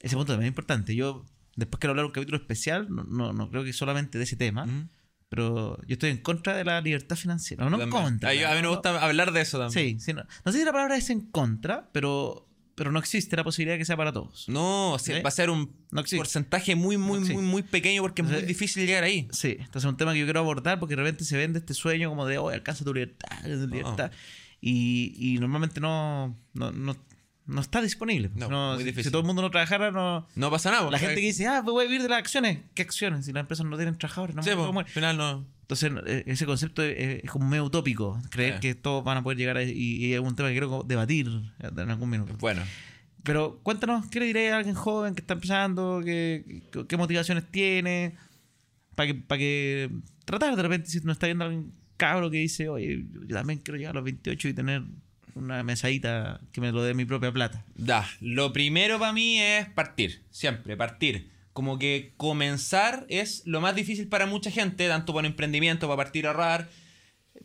Ese 0.00 0.16
punto 0.16 0.32
también 0.32 0.48
es 0.48 0.52
importante. 0.52 0.94
Yo 0.94 1.24
después 1.56 1.78
quiero 1.80 1.92
hablar 1.92 2.06
un 2.06 2.12
capítulo 2.12 2.36
especial, 2.36 2.86
no, 2.90 3.04
no, 3.04 3.32
no 3.32 3.50
creo 3.50 3.64
que 3.64 3.72
solamente 3.72 4.18
de 4.18 4.24
ese 4.24 4.36
tema, 4.36 4.66
Mm. 4.66 4.88
pero 5.28 5.78
yo 5.86 5.94
estoy 5.94 6.10
en 6.10 6.18
contra 6.18 6.54
de 6.56 6.64
la 6.64 6.80
libertad 6.80 7.16
financiera. 7.16 7.64
No, 7.64 7.70
no 7.70 7.76
en 7.82 7.88
También. 7.90 8.04
contra. 8.04 8.30
A, 8.30 8.54
mí 8.54 8.62
me 8.62 8.68
gusta 8.68 9.02
hablar 9.02 9.32
de 9.32 9.40
eso 9.40 9.58
también. 9.58 9.98
Sí, 10.00 10.04
sí, 10.04 10.12
no, 10.12 10.22
no 10.44 10.52
sé 10.52 10.58
si 10.58 10.64
la 10.64 10.72
palabra 10.72 10.96
es 10.96 11.08
en 11.10 11.22
contra, 11.30 11.88
pero, 11.92 12.48
pero 12.74 12.90
no 12.90 12.98
existe 12.98 13.36
la 13.36 13.44
posibilidad 13.44 13.74
de 13.74 13.78
que 13.78 13.84
sea 13.84 13.96
para 13.96 14.12
todos. 14.12 14.48
No, 14.48 14.92
o 14.92 14.98
sea, 14.98 15.16
¿Sí? 15.16 15.22
va 15.22 15.28
a 15.28 15.32
ser 15.32 15.50
un 15.50 15.70
No 15.90 16.02
porcentaje 16.16 16.74
muy, 16.74 16.96
muy, 16.96 17.20
No 17.20 17.34
muy, 17.34 17.42
muy 17.42 17.62
pequeño 17.62 18.02
porque 18.02 18.22
es 18.22 18.28
muy 18.28 18.42
difícil 18.42 18.86
llegar 18.86 19.04
ahí. 19.04 19.28
Sí, 19.30 19.56
entonces 19.58 19.84
es 19.84 19.90
un 19.90 19.96
tema 19.96 20.12
que 20.12 20.18
yo 20.20 20.26
quiero 20.26 20.40
abordar 20.40 20.78
porque 20.80 20.96
de 20.96 21.02
repente 21.02 21.24
se 21.24 21.36
vende 21.36 21.60
este 21.60 21.74
sueño 21.74 22.08
como 22.08 22.26
de, 22.26 22.38
oye, 22.38 22.56
alcanza 22.56 22.84
tu 22.84 22.92
libertad, 22.92 23.42
tu 23.42 23.66
libertad. 23.68 24.10
Y, 24.60 25.14
y 25.18 25.38
normalmente 25.38 25.80
no, 25.80 26.36
no, 26.54 26.72
no, 26.72 26.96
no 27.46 27.60
está 27.60 27.80
disponible. 27.82 28.30
No, 28.34 28.48
No, 28.48 28.70
muy 28.74 28.78
si- 28.78 28.84
difícil. 28.84 29.04
Si 29.04 29.10
todo 29.10 29.20
el 29.20 29.26
mundo 29.26 29.42
no 29.42 29.50
trabajara, 29.50 29.90
no... 29.90 30.26
No 30.34 30.50
pasa 30.50 30.70
nada. 30.70 30.84
La 30.84 30.90
porque- 30.90 31.06
gente 31.06 31.20
que 31.20 31.26
dice, 31.26 31.46
ah, 31.46 31.60
voy 31.62 31.84
a 31.84 31.88
vivir 31.88 32.02
de 32.02 32.08
las 32.08 32.18
acciones. 32.18 32.58
¿Qué 32.74 32.82
acciones? 32.82 33.26
Si 33.26 33.32
las 33.32 33.42
empresas 33.42 33.66
no 33.66 33.76
tienen 33.76 33.98
trabajadores, 33.98 34.34
no 34.36 34.42
Sí, 34.42 34.50
cómo 34.54 34.80
al 34.80 34.86
final 34.86 35.16
no. 35.16 35.46
Entonces, 35.62 35.92
eh, 36.06 36.24
ese 36.26 36.46
concepto 36.46 36.82
es, 36.82 37.22
es 37.24 37.30
como 37.30 37.46
medio 37.48 37.64
utópico. 37.64 38.20
Creer 38.30 38.54
Sí. 38.54 38.60
que 38.60 38.74
todos 38.74 39.02
van 39.04 39.18
a 39.18 39.22
poder 39.22 39.38
llegar 39.38 39.56
a... 39.58 39.62
Y, 39.62 39.72
y 39.72 40.14
es 40.14 40.20
un 40.20 40.34
tema 40.36 40.48
que 40.48 40.54
quiero 40.54 40.82
debatir 40.86 41.28
en 41.60 41.90
algún 41.90 42.10
minuto. 42.10 42.34
Bueno, 42.38 42.62
Pero 43.22 43.60
cuéntanos, 43.62 44.06
¿qué 44.10 44.20
le 44.20 44.26
diré 44.26 44.52
a 44.52 44.58
alguien 44.58 44.74
joven 44.74 45.14
que 45.14 45.20
está 45.22 45.34
empezando? 45.34 46.02
¿Qué, 46.04 46.62
qué, 46.88 46.96
motivaciones 46.96 47.44
tiene? 47.50 48.14
Para 48.94 49.06
que, 49.08 49.14
para 49.14 49.38
que 49.38 49.90
tratar 50.26 50.54
de 50.56 50.62
repente, 50.62 50.88
si 50.90 51.00
no 51.00 51.12
está 51.12 51.26
viendo 51.26 51.44
algún 51.44 51.72
cabro 51.96 52.30
que 52.30 52.38
dice, 52.38 52.68
oye, 52.68 53.04
yo 53.26 53.34
también 53.34 53.60
quiero 53.60 53.78
llegar 53.78 53.92
a 53.92 53.94
los 53.96 54.04
28 54.04 54.48
y 54.48 54.52
tener 54.54 54.82
una 55.34 55.62
mesadita 55.62 56.40
que 56.52 56.60
me 56.60 56.72
lo 56.72 56.82
dé 56.82 56.94
mi 56.94 57.04
propia 57.04 57.32
plata. 57.32 57.64
da. 57.74 58.08
Lo 58.20 58.52
primero 58.52 58.98
para 58.98 59.12
mí 59.12 59.40
es 59.40 59.68
partir. 59.68 60.22
Siempre, 60.30 60.76
partir. 60.76 61.30
Como 61.52 61.78
que 61.78 62.14
comenzar 62.16 63.06
es 63.08 63.42
lo 63.46 63.60
más 63.60 63.74
difícil 63.74 64.08
para 64.08 64.26
mucha 64.26 64.50
gente, 64.50 64.88
tanto 64.88 65.14
para 65.14 65.26
emprendimiento, 65.26 65.86
para 65.86 65.96
partir 65.96 66.26
a 66.26 66.30
ahorrar. 66.30 66.68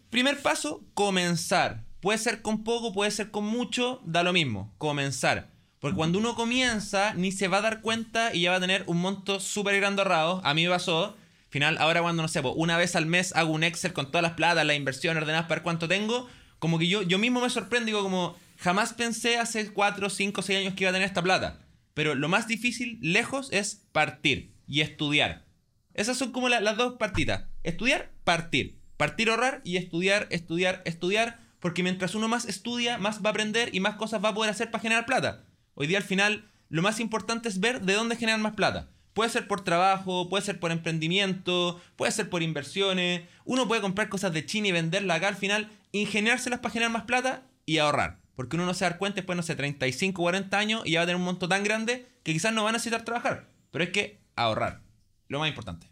Primer 0.09 0.41
paso, 0.41 0.83
comenzar. 0.93 1.83
Puede 1.99 2.17
ser 2.17 2.41
con 2.41 2.63
poco, 2.63 2.93
puede 2.93 3.11
ser 3.11 3.29
con 3.29 3.45
mucho, 3.45 4.01
da 4.05 4.23
lo 4.23 4.33
mismo. 4.33 4.73
Comenzar. 4.77 5.51
Porque 5.79 5.95
cuando 5.95 6.19
uno 6.19 6.35
comienza, 6.35 7.13
ni 7.13 7.31
se 7.31 7.47
va 7.47 7.57
a 7.57 7.61
dar 7.61 7.81
cuenta 7.81 8.33
y 8.33 8.41
ya 8.41 8.51
va 8.51 8.57
a 8.57 8.61
tener 8.61 8.83
un 8.87 8.97
monto 8.97 9.39
súper 9.39 9.79
grande 9.79 10.01
ahorrado. 10.01 10.41
A 10.43 10.53
mí 10.53 10.63
me 10.63 10.69
pasó. 10.69 11.15
Final, 11.49 11.77
ahora 11.79 12.01
cuando, 12.01 12.21
no 12.21 12.27
sé, 12.27 12.41
po, 12.41 12.51
una 12.51 12.77
vez 12.77 12.95
al 12.95 13.05
mes 13.05 13.35
hago 13.35 13.51
un 13.51 13.63
Excel 13.63 13.93
con 13.93 14.07
todas 14.07 14.21
las 14.21 14.33
platas, 14.33 14.65
las 14.65 14.75
inversiones 14.75 15.21
ordenadas 15.21 15.47
para 15.47 15.55
ver 15.55 15.63
cuánto 15.63 15.87
tengo, 15.87 16.29
como 16.59 16.77
que 16.79 16.87
yo, 16.87 17.01
yo 17.01 17.17
mismo 17.17 17.41
me 17.41 17.49
sorprendo, 17.49 17.85
digo 17.87 18.03
como, 18.03 18.35
jamás 18.57 18.93
pensé 18.93 19.37
hace 19.37 19.71
4, 19.71 20.09
5, 20.09 20.41
6 20.41 20.59
años 20.59 20.73
que 20.75 20.83
iba 20.83 20.89
a 20.89 20.93
tener 20.93 21.07
esta 21.07 21.23
plata. 21.23 21.59
Pero 21.93 22.15
lo 22.15 22.29
más 22.29 22.47
difícil, 22.47 22.99
lejos, 23.01 23.49
es 23.51 23.83
partir 23.91 24.53
y 24.67 24.81
estudiar. 24.81 25.45
Esas 25.93 26.17
son 26.17 26.31
como 26.31 26.47
la- 26.49 26.61
las 26.61 26.77
dos 26.77 26.93
partitas. 26.97 27.45
Estudiar, 27.63 28.11
partir. 28.23 28.79
Partir, 28.95 29.29
ahorrar 29.29 29.61
y 29.63 29.77
estudiar, 29.77 30.27
estudiar, 30.29 30.81
estudiar. 30.85 31.39
Porque 31.59 31.83
mientras 31.83 32.15
uno 32.15 32.27
más 32.29 32.45
estudia, 32.45 32.97
más 32.97 33.21
va 33.23 33.29
a 33.29 33.31
aprender 33.31 33.73
y 33.75 33.79
más 33.81 33.95
cosas 33.95 34.23
va 34.23 34.29
a 34.29 34.33
poder 34.33 34.51
hacer 34.51 34.71
para 34.71 34.81
generar 34.81 35.05
plata. 35.05 35.43
Hoy 35.73 35.87
día 35.87 35.97
al 35.97 36.03
final, 36.03 36.49
lo 36.69 36.81
más 36.81 36.99
importante 37.01 37.49
es 37.49 37.59
ver 37.59 37.81
de 37.81 37.93
dónde 37.93 38.15
generar 38.15 38.39
más 38.39 38.53
plata. 38.53 38.89
Puede 39.19 39.31
ser 39.31 39.49
por 39.49 39.65
trabajo, 39.65 40.29
puede 40.29 40.45
ser 40.45 40.61
por 40.61 40.71
emprendimiento, 40.71 41.81
puede 41.97 42.13
ser 42.13 42.29
por 42.29 42.41
inversiones. 42.41 43.23
Uno 43.43 43.67
puede 43.67 43.81
comprar 43.81 44.07
cosas 44.07 44.31
de 44.31 44.45
China 44.45 44.69
y 44.69 44.71
venderlas 44.71 45.17
acá 45.17 45.27
al 45.27 45.35
final, 45.35 45.69
ingeniárselas 45.91 46.61
para 46.61 46.71
generar 46.71 46.93
más 46.93 47.03
plata 47.03 47.43
y 47.65 47.79
ahorrar. 47.79 48.21
Porque 48.37 48.55
uno 48.55 48.65
no 48.65 48.73
se 48.73 48.85
da 48.85 48.97
cuenta 48.97 49.17
después, 49.17 49.35
no 49.35 49.43
sé, 49.43 49.57
35, 49.57 50.21
40 50.21 50.57
años 50.57 50.83
y 50.85 50.91
ya 50.91 50.99
va 50.99 51.03
a 51.03 51.05
tener 51.07 51.17
un 51.17 51.25
monto 51.25 51.49
tan 51.49 51.65
grande 51.65 52.07
que 52.23 52.31
quizás 52.31 52.53
no 52.53 52.63
va 52.63 52.69
a 52.69 52.71
necesitar 52.71 53.03
trabajar. 53.03 53.49
Pero 53.71 53.83
es 53.83 53.89
que 53.89 54.21
ahorrar. 54.37 54.83
Lo 55.27 55.39
más 55.39 55.49
importante. 55.49 55.91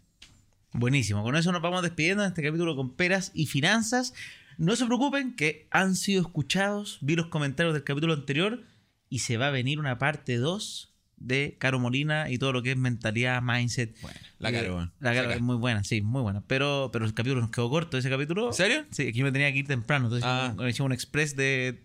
Buenísimo, 0.72 1.22
con 1.22 1.36
eso 1.36 1.52
nos 1.52 1.60
vamos 1.60 1.82
despidiendo 1.82 2.22
en 2.22 2.28
este 2.28 2.42
capítulo 2.42 2.76
con 2.76 2.94
peras 2.94 3.30
y 3.34 3.44
finanzas. 3.44 4.14
No 4.56 4.74
se 4.74 4.86
preocupen 4.86 5.36
que 5.36 5.68
han 5.70 5.96
sido 5.96 6.22
escuchados, 6.22 6.96
vi 7.02 7.14
los 7.14 7.26
comentarios 7.26 7.74
del 7.74 7.84
capítulo 7.84 8.14
anterior 8.14 8.64
y 9.10 9.18
se 9.18 9.36
va 9.36 9.48
a 9.48 9.50
venir 9.50 9.78
una 9.78 9.98
parte 9.98 10.38
2 10.38 10.94
de 11.20 11.56
Caro 11.58 11.78
Molina 11.78 12.30
y 12.30 12.38
todo 12.38 12.52
lo 12.52 12.62
que 12.62 12.72
es 12.72 12.76
mentalidad, 12.76 13.42
mindset. 13.42 14.00
Bueno, 14.00 14.18
la 14.38 14.50
Eh, 14.50 14.52
Caro, 14.52 14.74
bueno. 14.74 14.92
La 15.00 15.14
Caro 15.14 15.30
es 15.32 15.40
muy 15.40 15.56
buena, 15.56 15.82
sí, 15.84 16.00
muy 16.00 16.22
buena. 16.22 16.42
Pero, 16.46 16.90
pero 16.92 17.04
el 17.04 17.14
capítulo 17.14 17.40
nos 17.40 17.50
quedó 17.50 17.68
corto, 17.70 17.98
ese 17.98 18.08
capítulo. 18.10 18.48
¿En 18.48 18.52
serio? 18.54 18.84
Sí, 18.90 19.08
aquí 19.08 19.22
me 19.22 19.32
tenía 19.32 19.52
que 19.52 19.58
ir 19.58 19.66
temprano, 19.66 20.06
entonces 20.06 20.24
Ah. 20.28 20.54
hicimos- 20.68 20.86
un 20.86 20.92
express 20.92 21.34
de 21.36 21.82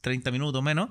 30 0.00 0.30
minutos 0.30 0.62
menos 0.62 0.90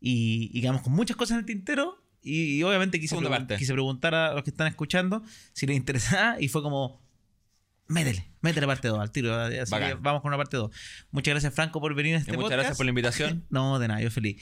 y, 0.00 0.50
y 0.52 0.60
quedamos 0.60 0.82
con 0.82 0.92
muchas 0.92 1.16
cosas 1.16 1.32
en 1.34 1.38
el 1.40 1.46
tintero 1.46 1.96
y, 2.22 2.56
y 2.58 2.62
obviamente 2.62 3.00
quise, 3.00 3.16
pregun- 3.16 3.28
parte. 3.30 3.56
quise 3.56 3.72
preguntar 3.72 4.14
a 4.14 4.34
los 4.34 4.42
que 4.44 4.50
están 4.50 4.66
escuchando 4.68 5.22
si 5.54 5.66
les 5.66 5.76
interesaba 5.76 6.40
y 6.40 6.48
fue 6.48 6.62
como, 6.62 7.00
métele, 7.88 8.28
métele 8.42 8.66
parte 8.66 8.88
2 8.88 8.98
al 9.00 9.10
tiro, 9.10 9.34
así 9.34 9.74
que 9.74 9.94
vamos 9.94 10.22
con 10.22 10.28
una 10.28 10.36
parte 10.36 10.56
2. 10.56 10.70
Muchas 11.10 11.32
gracias 11.32 11.54
Franco 11.54 11.80
por 11.80 11.94
venir 11.94 12.14
a 12.14 12.18
este 12.18 12.32
Y 12.32 12.34
muchas 12.34 12.42
podcast. 12.44 12.58
gracias 12.58 12.76
por 12.76 12.86
la 12.86 12.90
invitación. 12.90 13.44
No, 13.50 13.78
de 13.78 13.88
nada, 13.88 14.00
yo 14.02 14.10
feliz. 14.10 14.40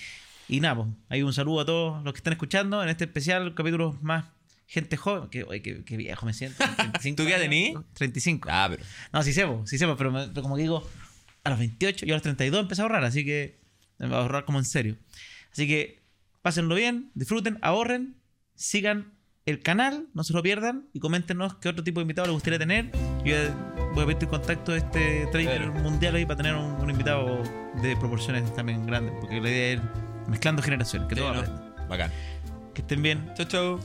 Y 0.51 0.59
nada, 0.59 0.75
pues, 0.75 0.89
hay 1.09 1.23
un 1.23 1.33
saludo 1.33 1.61
a 1.61 1.65
todos 1.65 2.03
los 2.03 2.13
que 2.13 2.19
están 2.19 2.33
escuchando 2.33 2.83
en 2.83 2.89
este 2.89 3.05
especial, 3.05 3.55
capítulo 3.55 3.97
más 4.03 4.25
gente 4.67 4.97
joven. 4.97 5.29
Que, 5.29 5.45
que, 5.63 5.85
que 5.85 5.97
viejo 5.97 6.27
me 6.27 6.35
siento. 6.35 6.65
35 6.77 7.17
¿Tú 7.17 7.29
qué 7.29 7.75
35. 7.95 8.49
Ah, 8.51 8.67
pero. 8.69 8.83
No, 9.13 9.23
sí 9.23 9.33
sepo, 9.33 9.59
pues, 9.59 9.71
sí 9.71 9.79
sepo, 9.79 9.97
pues, 9.97 10.29
pero, 10.29 10.43
como 10.43 10.57
digo, 10.57 10.85
a 11.45 11.51
los 11.51 11.59
28, 11.61 12.05
yo 12.05 12.15
a 12.15 12.17
los 12.17 12.23
32 12.23 12.63
empecé 12.63 12.83
a 12.83 12.85
ahorrar, 12.85 13.05
así 13.05 13.25
que 13.25 13.61
me 13.99 14.09
voy 14.09 14.17
a 14.17 14.21
ahorrar 14.23 14.45
como 14.45 14.59
en 14.59 14.65
serio. 14.65 14.97
Así 15.53 15.69
que 15.69 16.03
pásenlo 16.43 16.75
bien, 16.75 17.13
disfruten, 17.15 17.59
ahorren, 17.63 18.17
sigan 18.57 19.15
el 19.47 19.63
canal, 19.63 20.09
no 20.15 20.25
se 20.25 20.33
lo 20.33 20.43
pierdan 20.43 20.89
y 20.93 20.99
coméntenos 20.99 21.55
qué 21.57 21.69
otro 21.69 21.85
tipo 21.85 22.01
de 22.01 22.03
invitado 22.03 22.27
les 22.27 22.35
gustaría 22.35 22.59
tener. 22.59 22.91
Yo 23.25 23.37
voy 23.95 24.03
a 24.03 24.07
pedir 24.07 24.29
contacto 24.29 24.75
este 24.75 25.27
trader 25.31 25.71
mundial 25.71 26.17
ahí 26.17 26.27
para 26.27 26.39
tener 26.39 26.57
un, 26.57 26.91
invitado 26.91 27.41
de 27.83 27.97
proporciones 27.97 28.53
también 28.55 28.85
grandes, 28.85 29.15
porque 29.21 29.41
la 29.41 29.49
idea 29.49 29.73
es 29.75 30.10
Mezclando 30.29 30.63
generaciones. 30.63 31.09
Que 31.09 31.15
sí, 31.17 31.21
todo 31.21 31.35
no. 31.35 31.89
Bacán. 31.89 32.11
Que 32.75 32.83
estén 32.83 33.03
bien. 33.03 33.33
Chau, 33.35 33.47
chau. 33.47 33.81